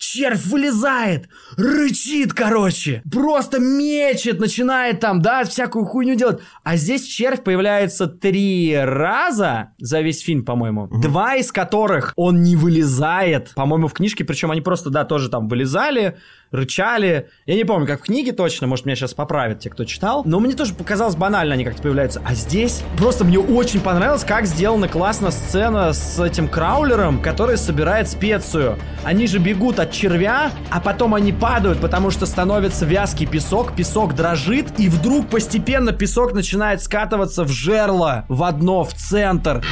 Червь 0.00 0.46
вылезает, 0.46 1.28
рычит, 1.58 2.32
короче, 2.32 3.02
просто 3.12 3.58
мечет, 3.58 4.40
начинает 4.40 4.98
там, 4.98 5.20
да, 5.20 5.44
всякую 5.44 5.84
хуйню 5.84 6.14
делать. 6.14 6.40
А 6.64 6.76
здесь 6.76 7.04
червь 7.04 7.44
появляется 7.44 8.06
три 8.06 8.74
раза 8.74 9.74
за 9.78 10.00
весь 10.00 10.22
фильм, 10.22 10.46
по-моему. 10.46 10.86
Два 10.86 11.36
из 11.36 11.52
которых 11.52 12.14
он 12.16 12.42
не 12.42 12.56
вылезает, 12.56 13.52
по-моему, 13.54 13.88
в 13.88 13.92
книжке, 13.92 14.24
причем 14.24 14.50
они 14.50 14.62
просто, 14.62 14.88
да, 14.88 15.04
тоже 15.04 15.28
там 15.28 15.48
вылезали, 15.48 16.16
рычали. 16.52 17.28
Я 17.46 17.54
не 17.54 17.64
помню, 17.64 17.86
как 17.86 18.00
в 18.00 18.04
книге 18.04 18.32
точно, 18.32 18.66
может, 18.66 18.86
меня 18.86 18.96
сейчас 18.96 19.14
поправят 19.14 19.60
те, 19.60 19.70
кто 19.70 19.84
читал. 19.84 20.22
Но 20.24 20.40
мне 20.40 20.54
тоже 20.54 20.74
показалось 20.74 21.16
банально, 21.16 21.54
они 21.54 21.64
как-то 21.64 21.82
появляются. 21.82 22.22
А 22.24 22.34
здесь 22.34 22.82
просто 22.96 23.24
мне 23.24 23.38
очень 23.38 23.80
понравилось, 23.80 24.24
как 24.24 24.46
сделана 24.46 24.88
классно 24.88 25.30
сцена 25.30 25.92
с 25.92 26.18
этим 26.18 26.48
краулером, 26.48 27.22
который 27.22 27.56
собирает 27.56 28.08
специю. 28.08 28.78
Они 29.04 29.26
же 29.26 29.38
бегут 29.38 29.78
от 29.78 29.92
червя, 29.92 30.52
а 30.70 30.80
потом 30.80 31.14
они 31.14 31.32
падают, 31.32 31.80
потому 31.80 32.10
что 32.10 32.26
становится 32.26 32.84
вязкий 32.84 33.26
песок, 33.26 33.74
песок 33.74 34.14
дрожит, 34.14 34.78
и 34.78 34.88
вдруг 34.88 35.28
постепенно 35.28 35.92
песок 35.92 36.32
начинает 36.32 36.82
скатываться 36.82 37.44
в 37.44 37.48
жерло, 37.48 38.24
в 38.28 38.42
одно, 38.42 38.84
в 38.84 38.94
центр. 38.94 39.62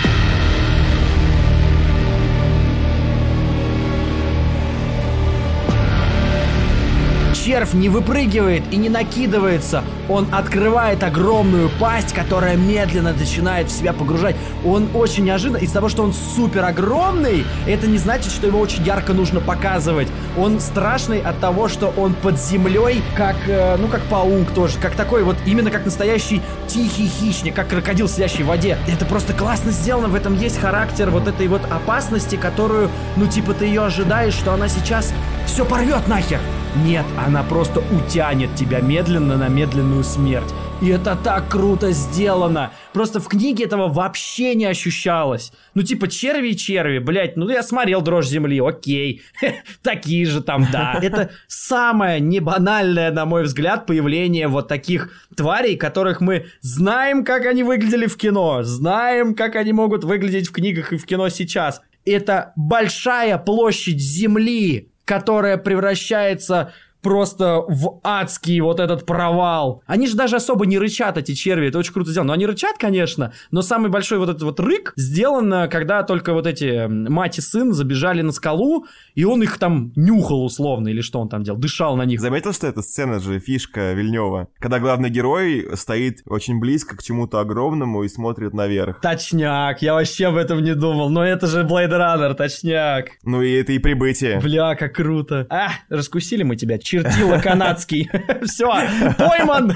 Червь 7.59 7.74
не 7.74 7.88
выпрыгивает 7.88 8.62
и 8.70 8.76
не 8.76 8.88
накидывается. 8.88 9.82
Он 10.09 10.28
открывает 10.32 11.02
огромную 11.02 11.68
пасть, 11.80 12.12
которая 12.12 12.56
медленно 12.56 13.12
начинает 13.12 13.68
в 13.68 13.76
себя 13.76 13.92
погружать. 13.92 14.36
Он 14.64 14.88
очень 14.94 15.24
неожиданно. 15.24 15.56
Из-за 15.56 15.74
того, 15.74 15.88
что 15.88 16.04
он 16.04 16.12
супер 16.12 16.64
огромный, 16.64 17.44
это 17.66 17.88
не 17.88 17.98
значит, 17.98 18.30
что 18.30 18.46
его 18.46 18.61
очень 18.61 18.84
ярко 18.84 19.12
нужно 19.12 19.40
показывать. 19.40 20.06
Он 20.36 20.61
страшный 20.61 21.20
от 21.20 21.40
того, 21.40 21.66
что 21.68 21.92
он 21.96 22.14
под 22.14 22.38
землей, 22.38 23.02
как, 23.16 23.36
э, 23.48 23.76
ну, 23.76 23.88
как 23.88 24.02
паук 24.02 24.52
тоже. 24.52 24.78
Как 24.80 24.94
такой 24.94 25.24
вот, 25.24 25.36
именно 25.44 25.72
как 25.72 25.84
настоящий 25.84 26.40
тихий 26.68 27.09
хищник, 27.09 27.56
как 27.56 27.68
крокодил, 27.68 28.09
сидящий 28.09 28.44
в 28.44 28.46
воде. 28.46 28.78
Это 28.86 29.04
просто 29.04 29.32
классно 29.32 29.72
сделано. 29.72 30.06
В 30.06 30.14
этом 30.14 30.38
есть 30.38 30.61
характер 30.61 31.11
вот 31.11 31.26
этой 31.26 31.48
вот 31.48 31.62
опасности, 31.64 32.36
которую, 32.36 32.88
ну, 33.16 33.26
типа, 33.26 33.52
ты 33.52 33.64
ее 33.64 33.84
ожидаешь, 33.84 34.34
что 34.34 34.52
она 34.52 34.68
сейчас 34.68 35.12
все 35.46 35.64
порвет 35.64 36.06
нахер. 36.06 36.38
Нет, 36.76 37.04
она 37.16 37.42
просто 37.42 37.82
утянет 37.92 38.54
тебя 38.54 38.80
медленно 38.80 39.36
на 39.36 39.48
медленную 39.48 40.04
смерть. 40.04 40.52
И 40.80 40.88
это 40.88 41.16
так 41.16 41.48
круто 41.48 41.90
сделано. 41.90 42.70
Просто 42.92 43.18
в 43.18 43.26
книге 43.26 43.64
этого 43.64 43.88
вообще 43.88 44.54
не 44.54 44.66
ощущалось. 44.66 45.52
Ну, 45.74 45.82
типа, 45.82 46.08
черви 46.08 46.50
и 46.50 46.56
черви, 46.56 46.98
блядь, 46.98 47.36
ну 47.36 47.48
я 47.48 47.64
смотрел 47.64 48.00
«Дрожь 48.00 48.28
земли», 48.28 48.60
окей. 48.60 49.22
Такие 49.82 50.24
же 50.26 50.40
там, 50.40 50.68
да. 50.70 50.98
Это 51.02 51.30
самое 51.48 52.20
небанальное, 52.20 53.10
на 53.10 53.24
мой 53.24 53.42
взгляд, 53.42 53.86
появление 53.86 54.46
вот 54.46 54.68
таких 54.68 55.10
тварей, 55.36 55.76
которых 55.76 56.20
мы 56.20 56.46
знаем, 56.60 57.24
как 57.24 57.46
они 57.46 57.64
выглядели 57.64 58.06
в 58.06 58.16
кино, 58.16 58.62
знаем, 58.62 59.34
как 59.34 59.56
они 59.56 59.72
могут 59.72 60.04
выглядеть 60.04 60.48
в 60.48 60.52
книгах 60.52 60.92
и 60.92 60.96
в 60.96 61.06
кино 61.06 61.28
сейчас. 61.28 61.80
Это 62.04 62.52
большая 62.54 63.36
площадь 63.38 64.00
земли, 64.00 64.90
которая 65.09 65.56
превращается 65.56 66.74
просто 67.09 67.64
в 67.66 68.00
адский 68.04 68.61
вот 68.61 68.80
этот 68.80 69.06
провал. 69.06 69.82
Они 69.86 70.06
же 70.06 70.14
даже 70.14 70.36
особо 70.36 70.66
не 70.66 70.78
рычат, 70.78 71.16
эти 71.16 71.32
черви, 71.32 71.68
это 71.68 71.78
очень 71.78 71.94
круто 71.94 72.11
сделано. 72.11 72.28
Но 72.28 72.32
они 72.34 72.44
рычат, 72.44 72.76
конечно, 72.76 73.32
но 73.50 73.62
самый 73.62 73.90
большой 73.90 74.18
вот 74.18 74.28
этот 74.28 74.42
вот 74.42 74.61
рык 74.61 74.92
сделан, 74.94 75.50
э, 75.54 75.68
когда 75.68 76.02
только 76.02 76.34
вот 76.34 76.46
эти 76.46 76.86
мать 76.86 77.38
и 77.38 77.40
сын 77.40 77.72
забежали 77.72 78.20
на 78.20 78.30
скалу, 78.30 78.84
и 79.14 79.24
он 79.24 79.42
их 79.42 79.56
там 79.56 79.90
нюхал 79.96 80.44
условно, 80.44 80.88
или 80.88 81.00
что 81.00 81.18
он 81.18 81.30
там 81.30 81.44
делал, 81.44 81.59
дышал 81.59 81.96
на 81.96 82.04
них. 82.04 82.20
Заметил, 82.20 82.52
что 82.52 82.66
эта 82.66 82.82
сцена 82.82 83.20
же 83.20 83.38
фишка 83.38 83.94
Вильнева, 83.94 84.48
когда 84.59 84.78
главный 84.78 85.09
герой 85.09 85.66
стоит 85.76 86.18
очень 86.26 86.61
близко 86.61 86.94
к 86.94 87.02
чему-то 87.02 87.40
огромному 87.40 88.04
и 88.04 88.09
смотрит 88.09 88.52
наверх. 88.52 89.00
Точняк, 89.00 89.80
я 89.80 89.94
вообще 89.94 90.26
об 90.26 90.36
этом 90.36 90.62
не 90.62 90.74
думал, 90.74 91.09
но 91.09 91.24
это 91.24 91.46
же 91.46 91.62
Blade 91.62 91.88
Runner, 91.88 92.34
точняк. 92.34 93.12
Ну 93.22 93.40
и 93.40 93.50
это 93.54 93.72
и 93.72 93.78
прибытие. 93.78 94.40
Бля, 94.40 94.74
как 94.74 94.94
круто. 94.94 95.46
А, 95.48 95.70
раскусили 95.88 96.42
мы 96.42 96.56
тебя, 96.56 96.76
чертила 97.03 97.38
канадский. 97.38 98.11
Все, 98.44 98.70
пойман. 99.18 99.74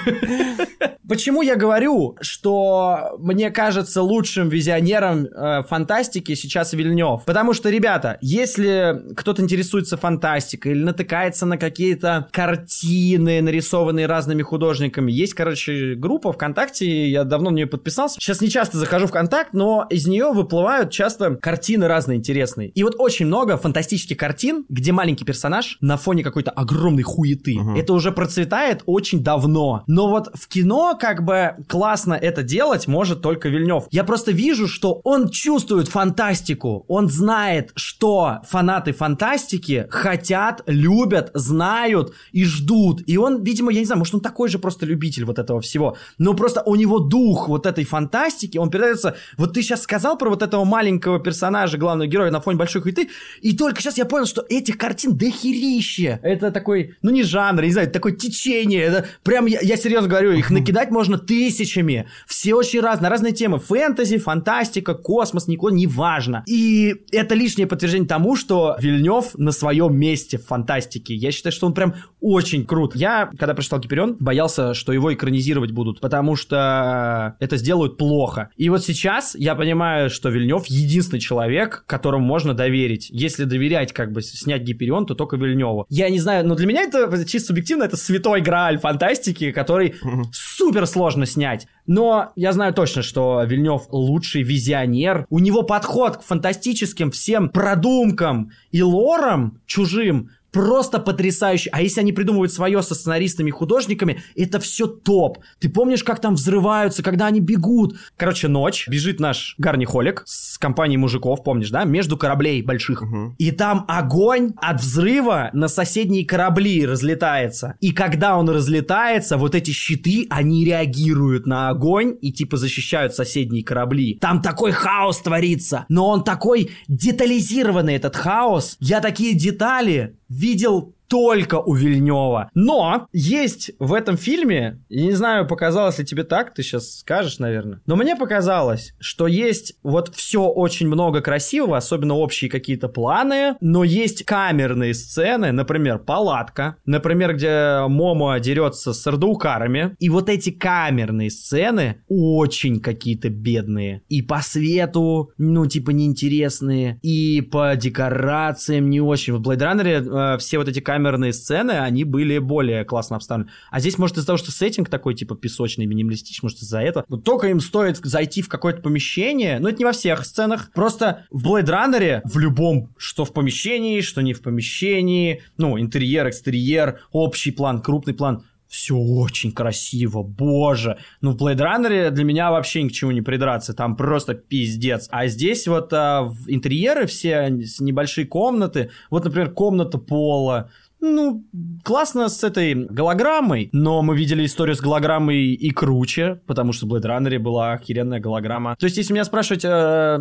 Почему 1.08 1.42
я 1.42 1.56
говорю, 1.56 2.16
что 2.20 3.16
мне 3.18 3.50
кажется 3.50 4.02
лучшим 4.02 4.48
визионером 4.48 5.26
э, 5.26 5.62
фантастики 5.68 6.34
сейчас 6.34 6.72
Вильнев? 6.72 7.24
Потому 7.26 7.52
что, 7.52 7.70
ребята, 7.70 8.18
если 8.20 9.12
кто-то 9.14 9.42
интересуется 9.42 9.96
фантастикой 9.96 10.72
или 10.72 10.82
натыкается 10.82 11.44
на 11.44 11.58
какие-то 11.58 12.28
картины, 12.30 13.42
нарисованные 13.42 14.06
разными 14.06 14.42
художниками, 14.42 15.12
есть, 15.12 15.34
короче, 15.34 15.96
группа 15.96 16.32
ВКонтакте, 16.32 17.08
я 17.08 17.24
давно 17.24 17.50
на 17.50 17.56
нее 17.56 17.66
подписался. 17.66 18.18
Сейчас 18.20 18.40
не 18.40 18.48
часто 18.48 18.78
захожу 18.78 19.06
в 19.06 19.12
контакт, 19.12 19.52
но 19.52 19.86
из 19.90 20.06
нее 20.06 20.32
выплывают 20.32 20.90
часто 20.90 21.34
картины 21.34 21.88
разные 21.88 22.18
интересные. 22.18 22.70
И 22.70 22.82
вот 22.82 22.94
очень 22.98 23.26
много 23.26 23.58
фантастических 23.58 24.16
картин, 24.16 24.64
где 24.68 24.92
маленький 24.92 25.24
персонаж 25.24 25.76
на 25.80 25.96
фоне 25.96 26.22
какой-то 26.22 26.50
огромной 26.52 27.01
хуеты. 27.02 27.58
Мгм. 27.58 27.76
Это 27.76 27.92
уже 27.92 28.12
процветает 28.12 28.82
очень 28.86 29.22
давно. 29.22 29.84
Но 29.86 30.08
вот 30.08 30.30
в 30.34 30.48
кино 30.48 30.96
как 30.98 31.24
бы 31.24 31.56
классно 31.68 32.14
это 32.14 32.42
делать 32.42 32.86
может 32.86 33.22
только 33.22 33.48
Вильнев. 33.48 33.84
Я 33.90 34.04
просто 34.04 34.32
вижу, 34.32 34.68
что 34.68 35.00
он 35.04 35.28
чувствует 35.28 35.88
фантастику. 35.88 36.84
Он 36.88 37.08
знает, 37.08 37.72
что 37.74 38.40
фанаты 38.48 38.92
фантастики 38.92 39.86
хотят, 39.90 40.62
любят, 40.66 41.30
знают 41.34 42.14
и 42.32 42.44
ждут. 42.44 43.02
И 43.06 43.16
он, 43.16 43.42
видимо, 43.42 43.72
я 43.72 43.80
не 43.80 43.86
знаю, 43.86 43.98
может 43.98 44.14
он 44.14 44.20
такой 44.20 44.48
же 44.48 44.58
просто 44.58 44.86
любитель 44.86 45.24
вот 45.24 45.38
этого 45.38 45.60
всего. 45.60 45.96
Но 46.18 46.34
просто 46.34 46.62
у 46.64 46.76
него 46.76 46.98
дух 46.98 47.48
вот 47.48 47.66
этой 47.66 47.84
фантастики, 47.84 48.58
он 48.58 48.70
передается... 48.70 49.16
Вот 49.36 49.54
ты 49.54 49.62
сейчас 49.62 49.82
сказал 49.82 50.16
про 50.16 50.30
вот 50.30 50.42
этого 50.42 50.64
маленького 50.64 51.18
персонажа, 51.20 51.78
главного 51.78 52.06
героя 52.06 52.30
на 52.30 52.40
фоне 52.40 52.58
большой 52.58 52.82
хуйты, 52.82 53.08
и 53.40 53.56
только 53.56 53.80
сейчас 53.80 53.98
я 53.98 54.04
понял, 54.04 54.26
что 54.26 54.44
этих 54.48 54.78
картин 54.78 55.16
дохерище. 55.16 56.20
Это 56.22 56.50
такой, 56.50 56.91
ну 57.02 57.10
не 57.10 57.22
жанр, 57.22 57.62
не 57.62 57.72
знаю, 57.72 57.90
такое 57.90 58.12
течение. 58.12 58.82
Это 58.82 59.06
прям, 59.22 59.46
я, 59.46 59.60
я 59.62 59.76
серьезно 59.76 60.08
говорю, 60.08 60.32
их 60.32 60.50
накидать 60.50 60.90
можно 60.90 61.18
тысячами. 61.18 62.08
Все 62.26 62.54
очень 62.54 62.80
разные, 62.80 63.10
разные 63.10 63.32
темы. 63.32 63.58
Фэнтези, 63.58 64.18
фантастика, 64.18 64.94
космос, 64.94 65.48
никуда, 65.48 65.74
неважно. 65.74 66.44
И 66.46 66.94
это 67.12 67.34
лишнее 67.34 67.66
подтверждение 67.66 68.08
тому, 68.08 68.36
что 68.36 68.76
Вильнев 68.78 69.34
на 69.34 69.52
своем 69.52 69.96
месте 69.96 70.38
в 70.38 70.46
фантастике. 70.46 71.14
Я 71.14 71.32
считаю, 71.32 71.52
что 71.52 71.66
он 71.66 71.74
прям 71.74 71.94
очень 72.20 72.64
крут. 72.66 72.94
Я, 72.94 73.30
когда 73.38 73.54
прочитал 73.54 73.80
Гиперион, 73.80 74.16
боялся, 74.18 74.74
что 74.74 74.92
его 74.92 75.12
экранизировать 75.12 75.72
будут, 75.72 76.00
потому 76.00 76.36
что 76.36 77.36
это 77.40 77.56
сделают 77.56 77.96
плохо. 77.96 78.50
И 78.56 78.68
вот 78.68 78.84
сейчас 78.84 79.34
я 79.34 79.54
понимаю, 79.54 80.10
что 80.10 80.28
Вильнев 80.28 80.66
единственный 80.66 81.20
человек, 81.20 81.84
которому 81.86 82.24
можно 82.24 82.54
доверить. 82.54 83.08
Если 83.10 83.44
доверять, 83.44 83.92
как 83.92 84.12
бы, 84.12 84.22
снять 84.22 84.62
Гиперион, 84.62 85.06
то 85.06 85.14
только 85.14 85.36
Вильневу. 85.36 85.86
Я 85.88 86.08
не 86.10 86.18
знаю, 86.18 86.46
но 86.46 86.54
для 86.54 86.66
меня 86.66 86.81
это 86.82 87.24
чисто 87.24 87.48
субъективно, 87.48 87.84
это 87.84 87.96
святой 87.96 88.40
грааль 88.40 88.78
фантастики, 88.78 89.52
который 89.52 89.94
супер 90.32 90.86
сложно 90.86 91.26
снять. 91.26 91.66
Но 91.86 92.32
я 92.36 92.52
знаю 92.52 92.74
точно, 92.74 93.02
что 93.02 93.42
Вильнев 93.44 93.82
лучший 93.90 94.42
визионер. 94.42 95.26
У 95.30 95.38
него 95.38 95.62
подход 95.62 96.18
к 96.18 96.22
фантастическим 96.22 97.10
всем 97.10 97.48
продумкам 97.48 98.50
и 98.70 98.82
лорам 98.82 99.60
чужим 99.66 100.30
просто 100.52 100.98
потрясающий. 100.98 101.70
А 101.72 101.80
если 101.80 102.00
они 102.00 102.12
придумывают 102.12 102.52
свое 102.52 102.82
со 102.82 102.94
сценаристами 102.94 103.48
и 103.48 103.52
художниками, 103.52 104.22
это 104.36 104.60
все 104.60 104.86
топ. 104.86 105.38
Ты 105.58 105.68
помнишь, 105.68 106.04
как 106.04 106.20
там 106.20 106.34
взрываются, 106.34 107.02
когда 107.02 107.26
они 107.26 107.40
бегут? 107.40 107.96
Короче, 108.16 108.48
ночь. 108.48 108.86
Бежит 108.88 109.18
наш 109.18 109.54
Гарни 109.58 109.84
Холик 109.84 110.22
с 110.26 110.58
компанией 110.58 110.98
мужиков, 110.98 111.42
помнишь, 111.42 111.70
да? 111.70 111.84
Между 111.84 112.16
кораблей 112.16 112.62
больших. 112.62 113.02
И 113.38 113.50
там 113.50 113.84
огонь 113.88 114.52
от 114.58 114.80
взрыва 114.80 115.50
на 115.52 115.68
соседние 115.68 116.26
корабли 116.26 116.86
разлетается. 116.86 117.74
И 117.80 117.92
когда 117.92 118.36
он 118.36 118.48
разлетается, 118.48 119.38
вот 119.38 119.54
эти 119.54 119.70
щиты, 119.70 120.26
они 120.28 120.64
реагируют 120.64 121.46
на 121.46 121.70
огонь 121.70 122.16
и 122.20 122.30
типа 122.30 122.58
защищают 122.58 123.14
соседние 123.14 123.64
корабли. 123.64 124.18
Там 124.20 124.42
такой 124.42 124.72
хаос 124.72 125.20
творится. 125.22 125.86
Но 125.88 126.08
он 126.08 126.22
такой 126.22 126.70
детализированный, 126.88 127.94
этот 127.94 128.16
хаос. 128.16 128.76
Я 128.80 129.00
такие 129.00 129.34
детали 129.34 130.16
видел 130.42 130.94
только 131.12 131.60
у 131.60 131.74
Вильнева. 131.74 132.50
Но 132.54 133.06
есть 133.12 133.72
в 133.78 133.92
этом 133.92 134.16
фильме, 134.16 134.80
я 134.88 135.02
не 135.04 135.12
знаю, 135.12 135.46
показалось 135.46 135.98
ли 135.98 136.06
тебе 136.06 136.24
так, 136.24 136.54
ты 136.54 136.62
сейчас 136.62 137.00
скажешь, 137.00 137.38
наверное, 137.38 137.82
но 137.84 137.96
мне 137.96 138.16
показалось, 138.16 138.94
что 138.98 139.26
есть 139.26 139.74
вот 139.82 140.14
все 140.14 140.44
очень 140.44 140.86
много 140.86 141.20
красивого, 141.20 141.76
особенно 141.76 142.14
общие 142.14 142.50
какие-то 142.50 142.88
планы, 142.88 143.56
но 143.60 143.84
есть 143.84 144.24
камерные 144.24 144.94
сцены, 144.94 145.52
например, 145.52 145.98
палатка, 145.98 146.76
например, 146.86 147.34
где 147.34 147.84
Момоа 147.88 148.38
дерется 148.40 148.94
с 148.94 149.02
сардаукарами, 149.02 149.94
и 149.98 150.08
вот 150.08 150.30
эти 150.30 150.48
камерные 150.48 151.30
сцены 151.30 152.00
очень 152.08 152.80
какие-то 152.80 153.28
бедные. 153.28 154.00
И 154.08 154.22
по 154.22 154.40
свету, 154.40 155.30
ну, 155.36 155.66
типа, 155.66 155.90
неинтересные, 155.90 156.98
и 157.02 157.42
по 157.42 157.76
декорациям 157.76 158.88
не 158.88 159.02
очень. 159.02 159.34
В 159.34 159.42
Blade 159.42 159.58
Runner 159.58 160.34
э, 160.34 160.38
все 160.38 160.56
вот 160.56 160.68
эти 160.68 160.80
камерные 161.02 161.32
сцены, 161.32 161.72
они 161.72 162.04
были 162.04 162.38
более 162.38 162.84
классно 162.84 163.16
обставлены. 163.16 163.50
А 163.70 163.80
здесь, 163.80 163.98
может, 163.98 164.16
из-за 164.16 164.26
того, 164.26 164.36
что 164.36 164.52
сеттинг 164.52 164.88
такой, 164.88 165.14
типа, 165.14 165.34
песочный, 165.34 165.86
минималистичный, 165.86 166.46
может, 166.46 166.58
из-за 166.58 166.80
этого. 166.80 167.04
Вот 167.08 167.24
только 167.24 167.48
им 167.48 167.60
стоит 167.60 167.96
зайти 167.96 168.42
в 168.42 168.48
какое-то 168.48 168.82
помещение, 168.82 169.58
ну, 169.58 169.68
это 169.68 169.78
не 169.78 169.84
во 169.84 169.92
всех 169.92 170.24
сценах, 170.24 170.70
просто 170.72 171.26
в 171.30 171.46
Blade 171.46 171.66
Runner, 171.66 172.20
в 172.24 172.38
любом, 172.38 172.90
что 172.96 173.24
в 173.24 173.32
помещении, 173.32 174.00
что 174.00 174.22
не 174.22 174.32
в 174.32 174.42
помещении, 174.42 175.42
ну, 175.56 175.78
интерьер, 175.78 176.28
экстерьер, 176.28 177.00
общий 177.10 177.50
план, 177.50 177.82
крупный 177.82 178.14
план, 178.14 178.44
все 178.72 178.96
очень 178.96 179.52
красиво, 179.52 180.22
боже. 180.22 180.96
Ну, 181.20 181.32
в 181.32 181.36
Blade 181.36 181.58
Runner 181.58 182.10
для 182.10 182.24
меня 182.24 182.50
вообще 182.50 182.82
ни 182.82 182.88
к 182.88 182.92
чему 182.92 183.10
не 183.10 183.20
придраться, 183.20 183.74
там 183.74 183.96
просто 183.96 184.32
пиздец. 184.32 185.08
А 185.10 185.26
здесь 185.26 185.68
вот 185.68 185.92
а, 185.92 186.22
в 186.22 186.48
интерьеры 186.48 187.04
все, 187.04 187.48
небольшие 187.50 188.26
комнаты, 188.26 188.90
вот, 189.10 189.26
например, 189.26 189.50
комната 189.50 189.98
пола, 189.98 190.70
ну, 191.02 191.44
классно 191.82 192.28
с 192.28 192.44
этой 192.44 192.74
голограммой, 192.74 193.68
но 193.72 194.02
мы 194.02 194.16
видели 194.16 194.46
историю 194.46 194.76
с 194.76 194.80
голограммой 194.80 195.52
и 195.52 195.70
круче, 195.70 196.40
потому 196.46 196.72
что 196.72 196.86
в 196.86 196.94
Blade 196.94 197.02
Runner 197.02 197.38
была 197.40 197.72
охеренная 197.72 198.20
голограмма. 198.20 198.76
То 198.78 198.86
есть, 198.86 198.96
если 198.96 199.12
меня 199.12 199.24
спрашивать, 199.24 199.64
э, 199.64 200.18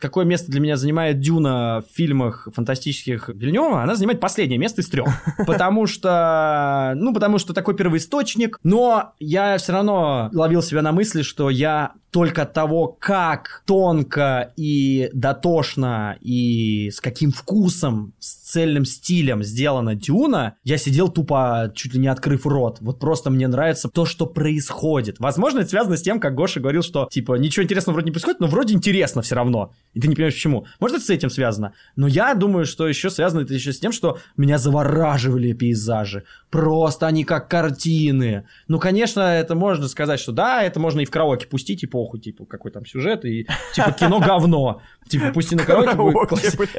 какое 0.00 0.24
место 0.24 0.50
для 0.50 0.60
меня 0.60 0.76
занимает 0.76 1.20
Дюна 1.20 1.82
в 1.86 1.94
фильмах 1.94 2.48
фантастических 2.54 3.28
Вильнева, 3.28 3.82
она 3.82 3.94
занимает 3.94 4.18
последнее 4.18 4.58
место 4.58 4.80
из 4.80 4.88
трех. 4.88 5.08
Потому 5.46 5.86
что, 5.86 6.94
ну, 6.96 7.12
потому 7.12 7.38
что 7.38 7.52
такой 7.52 7.76
первоисточник, 7.76 8.58
но 8.62 9.12
я 9.20 9.58
все 9.58 9.72
равно 9.72 10.30
ловил 10.32 10.62
себя 10.62 10.80
на 10.80 10.92
мысли, 10.92 11.20
что 11.20 11.50
я 11.50 11.92
только 12.16 12.42
от 12.42 12.54
того, 12.54 12.96
как 12.98 13.62
тонко 13.66 14.52
и 14.56 15.10
дотошно 15.12 16.16
и 16.22 16.90
с 16.90 17.00
каким 17.00 17.30
вкусом, 17.30 18.14
с 18.18 18.36
цельным 18.52 18.86
стилем 18.86 19.42
сделана 19.42 19.96
Дюна, 20.06 20.56
я 20.62 20.78
сидел 20.78 21.08
тупо, 21.08 21.72
чуть 21.74 21.94
ли 21.94 22.00
не 22.00 22.06
открыв 22.06 22.46
рот. 22.46 22.78
Вот 22.80 23.00
просто 23.00 23.30
мне 23.30 23.48
нравится 23.48 23.88
то, 23.88 24.04
что 24.04 24.26
происходит. 24.26 25.18
Возможно, 25.18 25.60
это 25.60 25.70
связано 25.70 25.96
с 25.96 26.02
тем, 26.02 26.20
как 26.20 26.34
Гоша 26.34 26.60
говорил, 26.60 26.82
что, 26.82 27.08
типа, 27.10 27.34
ничего 27.34 27.64
интересного 27.64 27.94
вроде 27.94 28.06
не 28.06 28.12
происходит, 28.12 28.40
но 28.40 28.46
вроде 28.46 28.74
интересно 28.74 29.22
все 29.22 29.34
равно. 29.34 29.72
И 29.94 30.00
ты 30.00 30.06
не 30.06 30.14
понимаешь, 30.14 30.34
почему. 30.34 30.66
Может, 30.78 30.98
это 30.98 31.06
с 31.06 31.10
этим 31.10 31.30
связано. 31.30 31.72
Но 31.96 32.06
я 32.06 32.34
думаю, 32.34 32.66
что 32.66 32.86
еще 32.86 33.10
связано 33.10 33.40
это 33.40 33.54
еще 33.54 33.72
с 33.72 33.80
тем, 33.80 33.90
что 33.90 34.18
меня 34.36 34.58
завораживали 34.58 35.52
пейзажи. 35.52 36.24
Просто 36.50 37.06
они 37.06 37.24
как 37.24 37.48
картины. 37.48 38.46
Ну, 38.68 38.78
конечно, 38.78 39.20
это 39.20 39.54
можно 39.56 39.88
сказать, 39.88 40.20
что 40.20 40.32
да, 40.32 40.62
это 40.62 40.78
можно 40.78 41.00
и 41.00 41.04
в 41.04 41.10
караоке 41.10 41.46
пустить, 41.46 41.82
и 41.82 41.86
похуй, 41.86 42.20
типа, 42.20 42.44
какой 42.44 42.70
там 42.70 42.86
сюжет, 42.86 43.24
и 43.24 43.46
типа 43.74 43.92
кино 43.92 44.20
говно. 44.20 44.82
Типа, 45.08 45.32
пусти 45.32 45.56
на 45.56 45.64
караоке 45.64 45.96
будет 45.96 46.70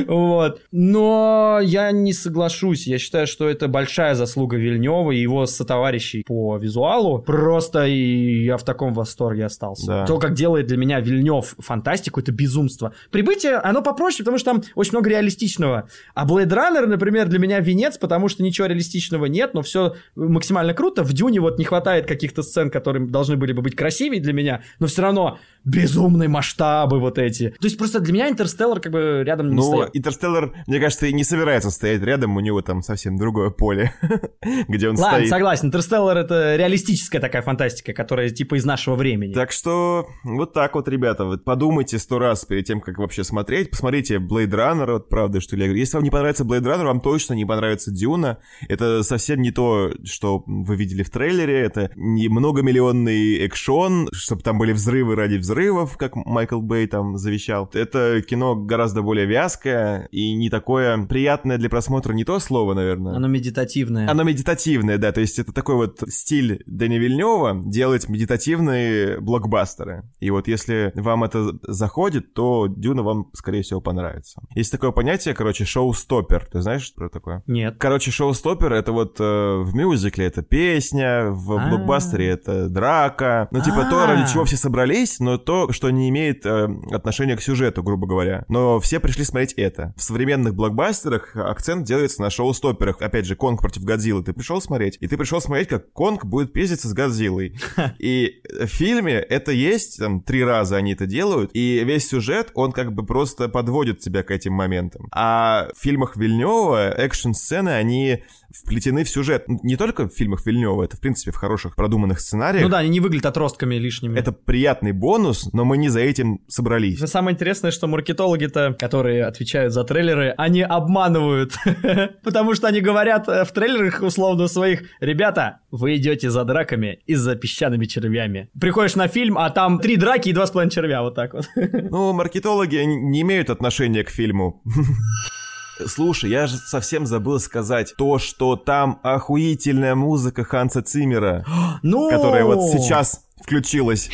Вот. 0.06 0.60
Но 0.72 1.58
я 1.62 1.90
не 2.02 2.12
соглашусь. 2.12 2.86
Я 2.86 2.98
считаю, 2.98 3.26
что 3.26 3.48
это 3.48 3.68
большая 3.68 4.14
заслуга 4.14 4.56
Вильнева 4.56 5.10
и 5.12 5.20
его 5.20 5.46
сотоварищей 5.46 6.24
по 6.26 6.56
визуалу. 6.56 7.22
Просто 7.22 7.86
и 7.86 8.44
я 8.44 8.56
в 8.56 8.64
таком 8.64 8.92
восторге 8.94 9.46
остался. 9.46 10.04
То, 10.06 10.18
как 10.18 10.34
делает 10.34 10.66
для 10.66 10.76
меня 10.76 11.00
Вильнев 11.00 11.54
фантастику, 11.58 12.20
это 12.20 12.32
безумство. 12.32 12.92
Прибытие, 13.10 13.56
оно 13.56 13.82
попроще, 13.82 14.24
потому 14.24 14.38
что 14.38 14.52
там 14.52 14.62
очень 14.74 14.92
много 14.92 15.10
реалистичного. 15.10 15.88
А 16.14 16.26
Blade 16.26 16.48
Runner, 16.48 16.86
например, 16.86 17.28
для 17.28 17.38
меня 17.38 17.60
венец, 17.60 17.98
потому 17.98 18.28
что 18.28 18.42
ничего 18.42 18.66
реалистичного 18.66 19.26
нет, 19.26 19.54
но 19.54 19.62
все 19.62 19.94
максимально 20.14 20.74
круто. 20.74 21.02
В 21.04 21.12
Дюне 21.12 21.40
вот 21.40 21.58
не 21.58 21.64
хватает 21.64 22.06
каких-то 22.06 22.42
сцен, 22.42 22.70
которые 22.70 23.06
должны 23.06 23.36
были 23.36 23.52
бы 23.52 23.62
быть 23.62 23.76
красивее 23.76 24.20
для 24.20 24.32
меня, 24.32 24.62
но 24.78 24.86
все 24.86 25.02
равно 25.02 25.38
безумные 25.64 26.28
масштабы 26.28 26.98
вот 27.00 27.18
эти. 27.18 27.50
То 27.50 27.66
есть 27.66 27.78
просто 27.78 28.00
для 28.00 28.12
меня 28.12 28.28
Интерстеллар 28.28 28.80
как 28.80 28.92
бы 28.92 29.22
рядом 29.24 29.50
не 29.50 29.56
ну, 29.56 29.62
стоит. 29.62 29.90
Интерстеллар, 29.94 30.52
мне 30.66 30.80
кажется, 30.80 31.06
и 31.06 31.12
не 31.12 31.24
собирается 31.24 31.70
стоять 31.70 32.02
рядом, 32.02 32.36
у 32.36 32.40
него 32.40 32.62
там 32.62 32.82
совсем 32.82 33.16
другое 33.16 33.50
поле, 33.50 33.92
где 34.68 34.88
он 34.88 34.96
Ладно, 34.96 35.18
стоит. 35.18 35.28
согласен, 35.28 35.66
Интерстеллар 35.68 36.16
это 36.18 36.56
реалистическая 36.56 37.20
такая 37.20 37.42
фантастика, 37.42 37.92
которая 37.92 38.30
типа 38.30 38.56
из 38.56 38.64
нашего 38.64 38.94
времени. 38.94 39.32
Так 39.32 39.52
что 39.52 40.06
вот 40.24 40.52
так 40.52 40.74
вот, 40.74 40.88
ребята, 40.88 41.24
вот 41.24 41.44
подумайте 41.44 41.98
сто 41.98 42.18
раз 42.18 42.44
перед 42.44 42.66
тем, 42.66 42.80
как 42.80 42.98
вообще 42.98 43.24
смотреть. 43.24 43.70
Посмотрите 43.70 44.16
Blade 44.16 44.50
Runner, 44.50 44.92
вот 44.92 45.08
правда, 45.08 45.40
что 45.40 45.56
ли. 45.56 45.78
Если 45.78 45.96
вам 45.96 46.04
не 46.04 46.10
понравится 46.10 46.44
Blade 46.44 46.62
Runner, 46.62 46.84
вам 46.84 47.00
точно 47.00 47.34
не 47.34 47.44
понравится 47.44 47.90
Дюна. 47.90 48.38
Это 48.68 49.02
совсем 49.02 49.40
не 49.40 49.50
то, 49.50 49.92
что 50.04 50.42
вы 50.46 50.76
видели 50.76 51.02
в 51.02 51.10
трейлере. 51.10 51.60
Это 51.60 51.90
не 51.96 52.28
многомиллионный 52.28 53.44
экшон, 53.46 54.08
чтобы 54.12 54.42
там 54.42 54.58
были 54.58 54.72
взрывы 54.72 55.16
ради 55.16 55.36
взрывов, 55.50 55.96
как 55.96 56.14
Майкл 56.14 56.60
Бэй 56.60 56.86
там 56.86 57.16
завещал. 57.18 57.68
Это 57.74 58.22
кино 58.22 58.54
гораздо 58.54 59.02
более 59.02 59.26
вязкое 59.26 60.06
и 60.12 60.32
не 60.34 60.48
такое 60.48 61.06
приятное 61.06 61.58
для 61.58 61.68
просмотра, 61.68 62.12
не 62.12 62.24
то 62.24 62.38
слово, 62.38 62.74
наверное. 62.74 63.16
Оно 63.16 63.26
медитативное. 63.26 64.08
Оно 64.08 64.22
медитативное, 64.22 64.96
да, 64.98 65.10
то 65.12 65.20
есть 65.20 65.38
это 65.38 65.52
такой 65.52 65.74
вот 65.74 66.02
стиль 66.08 66.62
Дэни 66.66 66.96
Вильнева 66.98 67.60
делать 67.64 68.08
медитативные 68.08 69.20
блокбастеры. 69.20 70.04
И 70.20 70.30
вот 70.30 70.46
если 70.46 70.92
вам 70.94 71.24
это 71.24 71.50
заходит, 71.62 72.32
то 72.34 72.66
Дюна 72.68 73.02
вам, 73.02 73.30
скорее 73.32 73.62
всего, 73.62 73.80
понравится. 73.80 74.40
Есть 74.54 74.70
такое 74.70 74.92
понятие, 74.92 75.34
короче, 75.34 75.64
шоу-стоппер. 75.64 76.46
Ты 76.50 76.60
знаешь 76.60 76.94
про 76.94 77.08
такое? 77.08 77.42
Нет. 77.46 77.76
Короче, 77.78 78.10
шоу-стоппер— 78.10 78.72
это 78.74 78.92
вот 78.92 79.16
э, 79.18 79.56
в 79.58 79.74
мюзикле 79.74 80.26
это 80.26 80.42
песня, 80.42 81.30
в 81.30 81.52
А. 81.52 81.68
блокбастере 81.68 82.28
это 82.28 82.68
драка. 82.68 83.48
Ну, 83.50 83.60
типа 83.60 83.86
то, 83.90 84.04
А. 84.04 84.06
ради 84.06 84.30
чего 84.32 84.44
все 84.44 84.56
собрались, 84.56 85.18
но 85.18 85.39
то, 85.44 85.72
что 85.72 85.90
не 85.90 86.08
имеет 86.08 86.44
э, 86.46 86.68
отношения 86.92 87.36
к 87.36 87.42
сюжету, 87.42 87.82
грубо 87.82 88.06
говоря. 88.06 88.44
Но 88.48 88.80
все 88.80 89.00
пришли 89.00 89.24
смотреть 89.24 89.54
это. 89.54 89.94
В 89.96 90.02
современных 90.02 90.54
блокбастерах 90.54 91.36
акцент 91.36 91.86
делается 91.86 92.22
на 92.22 92.30
шоу-стопперах. 92.30 93.00
Опять 93.00 93.26
же, 93.26 93.36
Конг 93.36 93.60
против 93.60 93.84
Годзиллы. 93.84 94.22
Ты 94.22 94.32
пришел 94.32 94.60
смотреть, 94.60 94.96
и 95.00 95.06
ты 95.06 95.16
пришел 95.16 95.40
смотреть, 95.40 95.68
как 95.68 95.92
Конг 95.92 96.24
будет 96.24 96.52
пиздиться 96.52 96.88
с 96.88 96.92
Годзиллой. 96.92 97.58
И 97.98 98.42
в 98.48 98.66
фильме 98.66 99.14
это 99.14 99.52
есть, 99.52 99.98
там, 99.98 100.20
три 100.22 100.44
раза 100.44 100.76
они 100.76 100.92
это 100.92 101.06
делают, 101.06 101.50
и 101.54 101.82
весь 101.84 102.08
сюжет, 102.08 102.50
он 102.54 102.72
как 102.72 102.92
бы 102.92 103.04
просто 103.04 103.48
подводит 103.48 104.00
тебя 104.00 104.22
к 104.22 104.30
этим 104.30 104.52
моментам. 104.52 105.08
А 105.12 105.68
в 105.74 105.80
фильмах 105.80 106.16
Вильнева 106.16 106.90
экшн-сцены, 106.90 107.70
они 107.70 108.22
вплетены 108.52 109.04
в 109.04 109.08
сюжет. 109.08 109.44
Не 109.48 109.76
только 109.76 110.08
в 110.08 110.12
фильмах 110.12 110.44
Вильнева, 110.46 110.84
это, 110.84 110.96
в 110.96 111.00
принципе, 111.00 111.30
в 111.30 111.36
хороших 111.36 111.76
продуманных 111.76 112.20
сценариях. 112.20 112.62
Ну 112.64 112.68
да, 112.68 112.78
они 112.78 112.90
не 112.90 113.00
выглядят 113.00 113.26
отростками 113.26 113.76
лишними. 113.76 114.18
Это 114.18 114.32
приятный 114.32 114.92
бонус, 114.92 115.52
но 115.52 115.64
мы 115.64 115.76
не 115.76 115.88
за 115.88 116.00
этим 116.00 116.40
собрались. 116.48 117.00
Но 117.00 117.06
Самое 117.06 117.34
интересное, 117.34 117.70
что 117.70 117.86
маркетологи-то, 117.86 118.76
которые 118.78 119.24
отвечают 119.24 119.72
за 119.72 119.84
трейлеры, 119.84 120.34
они 120.36 120.62
обманывают. 120.62 121.54
Потому 122.22 122.54
что 122.54 122.68
они 122.68 122.80
говорят 122.80 123.28
э, 123.28 123.44
в 123.44 123.52
трейлерах 123.52 124.02
условно 124.02 124.46
своих, 124.46 124.82
ребята, 125.00 125.60
вы 125.70 125.96
идете 125.96 126.30
за 126.30 126.44
драками 126.44 127.00
и 127.06 127.14
за 127.14 127.36
песчаными 127.36 127.86
червями. 127.86 128.50
Приходишь 128.58 128.96
на 128.96 129.08
фильм, 129.08 129.38
а 129.38 129.50
там 129.50 129.78
три 129.78 129.96
драки 129.96 130.28
и 130.28 130.32
два 130.32 130.46
с 130.46 130.50
половиной 130.50 130.72
червя, 130.72 131.02
вот 131.02 131.14
так 131.14 131.34
вот. 131.34 131.48
Ну, 131.90 132.12
маркетологи 132.12 132.76
не 132.76 133.22
имеют 133.22 133.50
отношения 133.50 134.04
к 134.04 134.10
фильму. 134.10 134.62
Слушай, 135.86 136.30
я 136.30 136.46
же 136.46 136.56
совсем 136.56 137.06
забыл 137.06 137.38
сказать 137.40 137.94
то, 137.96 138.18
что 138.18 138.56
там 138.56 139.00
охуительная 139.02 139.94
музыка 139.94 140.44
Ханса 140.44 140.82
Циммера, 140.82 141.44
Ну, 141.82 142.10
которая 142.10 142.44
вот 142.44 142.62
сейчас 142.70 143.22
включилась. 143.42 144.10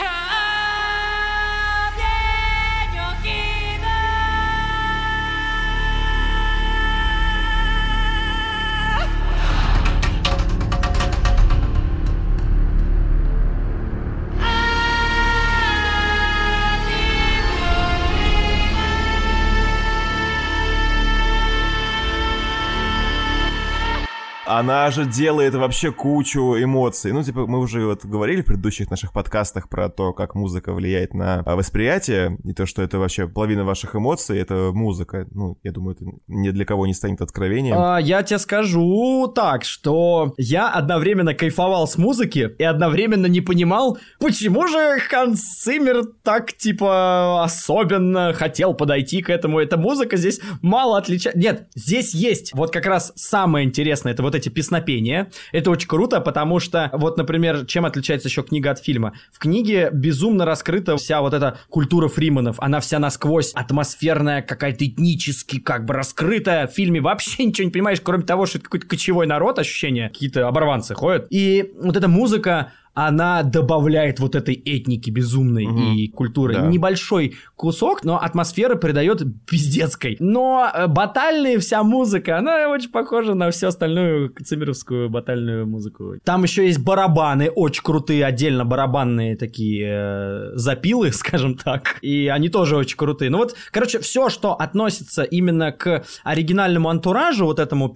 Она 24.58 24.90
же 24.90 25.04
делает 25.04 25.54
вообще 25.54 25.92
кучу 25.92 26.40
эмоций. 26.58 27.12
Ну, 27.12 27.22
типа, 27.22 27.46
мы 27.46 27.58
уже 27.58 27.84
вот 27.84 28.06
говорили 28.06 28.40
в 28.40 28.46
предыдущих 28.46 28.88
наших 28.88 29.12
подкастах 29.12 29.68
про 29.68 29.90
то, 29.90 30.14
как 30.14 30.34
музыка 30.34 30.72
влияет 30.72 31.12
на 31.12 31.40
а, 31.40 31.56
восприятие, 31.56 32.38
и 32.42 32.54
то, 32.54 32.64
что 32.64 32.80
это 32.80 32.98
вообще 32.98 33.28
половина 33.28 33.64
ваших 33.64 33.94
эмоций, 33.94 34.38
это 34.38 34.70
музыка. 34.72 35.26
Ну, 35.30 35.58
я 35.62 35.72
думаю, 35.72 35.94
это 35.94 36.06
ни 36.26 36.48
для 36.48 36.64
кого 36.64 36.86
не 36.86 36.94
станет 36.94 37.20
откровением. 37.20 37.76
А, 37.76 37.98
я 37.98 38.22
тебе 38.22 38.38
скажу 38.38 39.30
так, 39.34 39.64
что 39.64 40.32
я 40.38 40.70
одновременно 40.70 41.34
кайфовал 41.34 41.86
с 41.86 41.98
музыки 41.98 42.50
и 42.58 42.64
одновременно 42.64 43.26
не 43.26 43.42
понимал, 43.42 43.98
почему 44.18 44.68
же 44.68 44.98
Ханс 45.00 45.42
Циммер 45.60 46.02
так, 46.22 46.54
типа, 46.54 47.44
особенно 47.44 48.32
хотел 48.32 48.72
подойти 48.72 49.20
к 49.20 49.28
этому. 49.28 49.60
Эта 49.60 49.76
музыка 49.76 50.16
здесь 50.16 50.40
мало 50.62 50.96
отличается. 50.96 51.38
Нет, 51.38 51.68
здесь 51.74 52.14
есть 52.14 52.54
вот 52.54 52.72
как 52.72 52.86
раз 52.86 53.12
самое 53.16 53.66
интересное, 53.66 54.14
это 54.14 54.22
вот 54.22 54.34
эти 54.34 54.45
песнопения. 54.50 55.30
Это 55.52 55.70
очень 55.70 55.88
круто, 55.88 56.20
потому 56.20 56.60
что, 56.60 56.90
вот, 56.92 57.16
например, 57.16 57.66
чем 57.66 57.86
отличается 57.86 58.28
еще 58.28 58.42
книга 58.42 58.70
от 58.70 58.78
фильма? 58.78 59.14
В 59.32 59.38
книге 59.38 59.90
безумно 59.92 60.44
раскрыта 60.44 60.96
вся 60.96 61.20
вот 61.20 61.34
эта 61.34 61.58
культура 61.68 62.08
фриманов. 62.08 62.56
Она 62.60 62.80
вся 62.80 62.98
насквозь 62.98 63.52
атмосферная, 63.54 64.42
какая-то 64.42 64.86
этнически 64.86 65.58
как 65.58 65.84
бы 65.84 65.94
раскрытая. 65.94 66.66
В 66.66 66.72
фильме 66.72 67.00
вообще 67.00 67.44
ничего 67.46 67.66
не 67.66 67.72
понимаешь, 67.72 68.00
кроме 68.02 68.24
того, 68.24 68.46
что 68.46 68.58
это 68.58 68.64
какой-то 68.64 68.86
кочевой 68.86 69.26
народ, 69.26 69.58
ощущение. 69.58 70.08
Какие-то 70.08 70.48
оборванцы 70.48 70.94
ходят. 70.94 71.26
И 71.30 71.72
вот 71.80 71.96
эта 71.96 72.08
музыка, 72.08 72.72
она 72.98 73.42
добавляет 73.42 74.20
вот 74.20 74.34
этой 74.34 74.54
этники 74.54 75.10
безумной 75.10 75.66
Мгм. 75.66 75.92
и 75.96 76.08
культуры. 76.08 76.54
Да. 76.54 76.66
Небольшой 76.66 77.34
кусок, 77.54 78.04
но 78.04 78.18
атмосфера 78.18 78.74
придает 78.74 79.22
пиздецкой. 79.46 80.16
Но 80.18 80.66
э, 80.74 80.86
батальная 80.86 81.58
вся 81.58 81.82
музыка, 81.82 82.38
она 82.38 82.68
очень 82.70 82.88
похожа 82.90 83.34
на 83.34 83.50
всю 83.50 83.66
остальную 83.66 84.32
циммеровскую 84.42 85.10
батальную 85.10 85.66
музыку. 85.66 86.14
Там 86.24 86.42
еще 86.44 86.64
есть 86.66 86.82
барабаны, 86.82 87.50
очень 87.50 87.82
крутые, 87.82 88.24
отдельно 88.24 88.64
барабанные 88.64 89.36
такие 89.36 89.86
э, 89.86 90.50
запилы, 90.54 91.12
скажем 91.12 91.54
так. 91.54 91.98
И 92.00 92.28
они 92.28 92.48
тоже 92.48 92.76
очень 92.76 92.96
крутые. 92.96 93.30
Ну 93.30 93.38
вот, 93.38 93.54
короче, 93.72 93.98
все, 93.98 94.30
что 94.30 94.54
относится 94.54 95.22
именно 95.22 95.70
к 95.70 96.02
оригинальному 96.24 96.88
антуражу, 96.88 97.44
вот 97.44 97.58
этому 97.58 97.88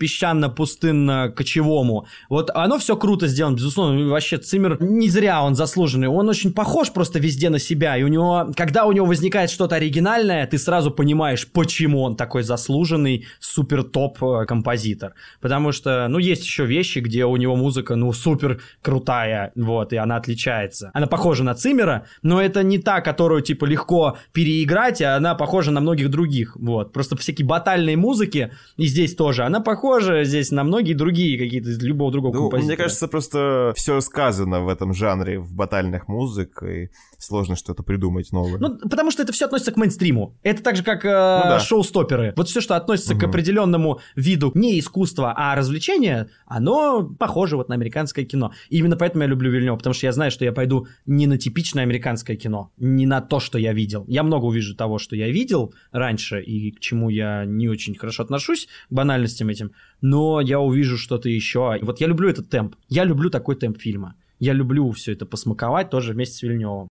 песчано-пустынно-кочевому, 0.90 2.04
вот 2.28 2.50
оно 2.54 2.78
все 2.78 2.96
круто 2.96 3.26
сделано, 3.26 3.56
безусловно. 3.56 4.08
Вообще, 4.08 4.36
Циммер 4.36 4.76
не 4.90 5.08
зря 5.08 5.42
он 5.42 5.54
заслуженный. 5.54 6.08
Он 6.08 6.28
очень 6.28 6.52
похож 6.52 6.92
просто 6.92 7.18
везде 7.18 7.48
на 7.50 7.58
себя. 7.58 7.96
И 7.96 8.02
у 8.02 8.08
него, 8.08 8.50
когда 8.56 8.84
у 8.86 8.92
него 8.92 9.06
возникает 9.06 9.50
что-то 9.50 9.76
оригинальное, 9.76 10.46
ты 10.46 10.58
сразу 10.58 10.90
понимаешь, 10.90 11.46
почему 11.46 12.02
он 12.02 12.16
такой 12.16 12.42
заслуженный 12.42 13.26
супер-топ 13.38 14.22
э, 14.22 14.44
композитор. 14.46 15.12
Потому 15.40 15.72
что, 15.72 16.08
ну, 16.08 16.18
есть 16.18 16.44
еще 16.44 16.66
вещи, 16.66 16.98
где 16.98 17.24
у 17.24 17.36
него 17.36 17.56
музыка, 17.56 17.94
ну, 17.94 18.12
супер 18.12 18.60
крутая, 18.82 19.52
вот, 19.54 19.92
и 19.92 19.96
она 19.96 20.16
отличается. 20.16 20.90
Она 20.94 21.06
похожа 21.06 21.44
на 21.44 21.54
Циммера, 21.54 22.06
но 22.22 22.40
это 22.42 22.62
не 22.62 22.78
та, 22.78 23.00
которую, 23.00 23.42
типа, 23.42 23.66
легко 23.66 24.18
переиграть, 24.32 25.00
а 25.02 25.16
она 25.16 25.34
похожа 25.34 25.70
на 25.70 25.80
многих 25.80 26.10
других, 26.10 26.56
вот. 26.56 26.92
Просто 26.92 27.16
всякие 27.16 27.46
батальные 27.46 27.96
музыки, 27.96 28.50
и 28.76 28.86
здесь 28.86 29.14
тоже, 29.14 29.44
она 29.44 29.60
похожа 29.60 30.24
здесь 30.24 30.50
на 30.50 30.64
многие 30.64 30.94
другие 30.94 31.38
какие-то 31.38 31.70
из 31.70 31.82
любого 31.82 32.10
другого 32.10 32.32
Ну, 32.34 32.40
композитора. 32.42 32.66
мне 32.66 32.76
кажется, 32.76 33.08
просто 33.08 33.72
все 33.76 34.00
сказано 34.00 34.60
в 34.60 34.68
этом 34.68 34.79
жанре, 34.92 35.38
в 35.38 35.54
батальных 35.54 36.08
музык, 36.08 36.62
и 36.62 36.90
сложно 37.18 37.56
что-то 37.56 37.82
придумать 37.82 38.32
новое. 38.32 38.58
Ну, 38.58 38.78
потому 38.78 39.10
что 39.10 39.22
это 39.22 39.32
все 39.32 39.44
относится 39.46 39.72
к 39.72 39.76
мейнстриму. 39.76 40.36
Это 40.42 40.62
так 40.62 40.76
же, 40.76 40.82
как 40.82 41.04
э, 41.04 41.08
да. 41.08 41.60
шоу-стоперы. 41.60 42.32
Вот 42.36 42.48
все, 42.48 42.60
что 42.60 42.76
относится 42.76 43.14
к 43.14 43.18
Мгм. 43.18 43.28
определенному 43.30 44.00
виду 44.16 44.50
не 44.54 44.78
искусства, 44.78 45.34
а 45.36 45.54
развлечения, 45.54 46.28
оно 46.46 47.02
похоже 47.18 47.56
вот 47.56 47.68
на 47.68 47.74
американское 47.74 48.24
кино. 48.24 48.52
И 48.68 48.78
именно 48.78 48.96
поэтому 48.96 49.22
я 49.22 49.28
люблю 49.28 49.50
Вильнёва, 49.50 49.76
потому 49.76 49.94
что 49.94 50.06
я 50.06 50.12
знаю, 50.12 50.30
что 50.30 50.44
я 50.44 50.52
пойду 50.52 50.86
не 51.06 51.26
на 51.26 51.38
типичное 51.38 51.82
американское 51.84 52.36
кино, 52.36 52.72
не 52.78 53.06
на 53.06 53.20
то, 53.20 53.40
что 53.40 53.58
я 53.58 53.72
видел. 53.72 54.04
Я 54.08 54.22
много 54.22 54.46
увижу 54.46 54.74
того, 54.74 54.98
что 54.98 55.16
я 55.16 55.28
видел 55.30 55.74
раньше, 55.92 56.40
и 56.42 56.70
к 56.72 56.80
чему 56.80 57.08
я 57.10 57.44
не 57.44 57.68
очень 57.68 57.94
хорошо 57.96 58.22
отношусь, 58.22 58.66
к 58.88 58.92
банальностям 58.92 59.48
этим, 59.48 59.72
но 60.00 60.40
я 60.40 60.60
увижу 60.60 60.96
что-то 60.98 61.28
еще. 61.28 61.76
И 61.80 61.84
Вот 61.84 62.00
я 62.00 62.06
люблю 62.06 62.28
этот 62.28 62.48
темп. 62.48 62.76
Я 62.88 63.04
люблю 63.04 63.30
такой 63.30 63.56
темп 63.56 63.78
фильма. 63.80 64.14
Я 64.40 64.54
люблю 64.54 64.90
все 64.90 65.12
это 65.12 65.26
посмаковать 65.26 65.90
тоже 65.90 66.14
вместе 66.14 66.36
с 66.36 66.42
Вильневым. 66.42 66.88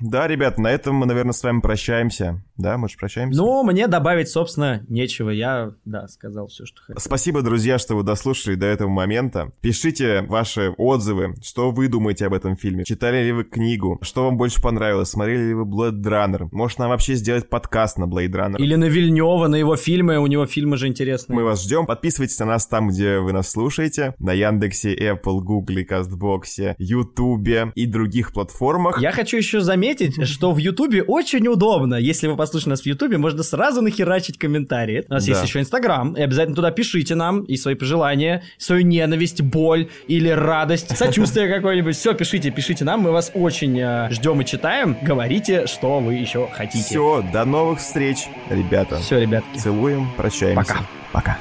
Да, 0.00 0.26
ребят, 0.26 0.58
на 0.58 0.70
этом 0.70 0.96
мы, 0.96 1.06
наверное, 1.06 1.32
с 1.32 1.42
вами 1.42 1.60
прощаемся. 1.60 2.42
Да, 2.56 2.76
мы 2.76 2.88
же 2.88 2.96
прощаемся? 2.98 3.38
Ну, 3.38 3.62
мне 3.64 3.86
добавить, 3.86 4.28
собственно, 4.28 4.84
нечего. 4.88 5.30
Я, 5.30 5.72
да, 5.84 6.08
сказал 6.08 6.48
все, 6.48 6.66
что 6.66 6.82
хотел. 6.82 7.00
Спасибо, 7.00 7.42
друзья, 7.42 7.78
что 7.78 7.96
вы 7.96 8.02
дослушали 8.02 8.54
до 8.54 8.66
этого 8.66 8.88
момента. 8.88 9.52
Пишите 9.60 10.22
ваши 10.22 10.74
отзывы, 10.76 11.36
что 11.42 11.70
вы 11.70 11.88
думаете 11.88 12.26
об 12.26 12.34
этом 12.34 12.56
фильме. 12.56 12.84
Читали 12.84 13.24
ли 13.24 13.32
вы 13.32 13.44
книгу? 13.44 13.98
Что 14.02 14.24
вам 14.24 14.36
больше 14.36 14.60
понравилось? 14.60 15.10
Смотрели 15.10 15.48
ли 15.48 15.54
вы 15.54 15.64
Blade 15.64 16.02
Runner? 16.02 16.48
Может, 16.52 16.78
нам 16.78 16.90
вообще 16.90 17.14
сделать 17.14 17.48
подкаст 17.48 17.98
на 17.98 18.04
Blade 18.04 18.32
Runner? 18.32 18.56
Или 18.58 18.74
на 18.74 18.86
Вильнева, 18.86 19.46
на 19.48 19.56
его 19.56 19.76
фильмы. 19.76 20.18
У 20.18 20.26
него 20.26 20.46
фильмы 20.46 20.76
же 20.76 20.86
интересные. 20.86 21.36
Мы 21.36 21.44
вас 21.44 21.62
ждем. 21.62 21.86
Подписывайтесь 21.86 22.38
на 22.40 22.46
нас 22.46 22.66
там, 22.66 22.88
где 22.88 23.18
вы 23.18 23.32
нас 23.32 23.50
слушаете. 23.50 24.14
На 24.18 24.32
Яндексе, 24.32 24.94
Apple, 24.94 25.40
Google, 25.40 25.84
Кастбоксе, 25.88 26.74
Ютубе 26.78 27.72
и 27.74 27.86
других 27.86 28.32
платформах. 28.32 29.00
Я 29.00 29.12
хочу 29.12 29.36
еще 29.36 29.60
заметить, 29.60 29.89
что 30.24 30.52
в 30.52 30.58
Ютубе 30.58 31.02
очень 31.02 31.46
удобно. 31.48 31.94
Если 31.94 32.26
вы 32.26 32.36
послушаете 32.36 32.70
нас 32.70 32.80
в 32.82 32.86
Ютубе, 32.86 33.18
можно 33.18 33.42
сразу 33.42 33.82
нахерачить 33.82 34.38
комментарии. 34.38 35.04
У 35.08 35.14
нас 35.14 35.24
Да. 35.24 35.32
есть 35.32 35.44
еще 35.44 35.60
Инстаграм. 35.60 36.14
И 36.14 36.20
обязательно 36.22 36.56
туда 36.56 36.70
пишите 36.70 37.14
нам 37.14 37.42
и 37.42 37.56
свои 37.56 37.74
пожелания, 37.74 38.42
свою 38.58 38.82
ненависть, 38.86 39.42
боль 39.42 39.88
или 40.08 40.28
радость, 40.28 40.96
сочувствие 40.96 41.48
какое-нибудь. 41.54 41.96
Все, 41.96 42.14
пишите, 42.14 42.50
пишите 42.50 42.84
нам. 42.84 43.00
Мы 43.00 43.10
вас 43.12 43.30
очень 43.34 43.78
э, 43.78 44.08
ждем 44.10 44.40
и 44.40 44.44
читаем. 44.44 44.96
Говорите, 45.02 45.66
что 45.66 46.00
вы 46.00 46.14
еще 46.14 46.48
хотите. 46.52 46.84
Все, 46.84 47.24
до 47.32 47.44
новых 47.44 47.78
встреч, 47.80 48.26
ребята. 48.48 48.98
Все, 48.98 49.20
ребятки. 49.20 49.58
Целуем, 49.58 50.08
прощаемся. 50.16 50.56
Пока. 50.56 50.86
Пока. 51.12 51.38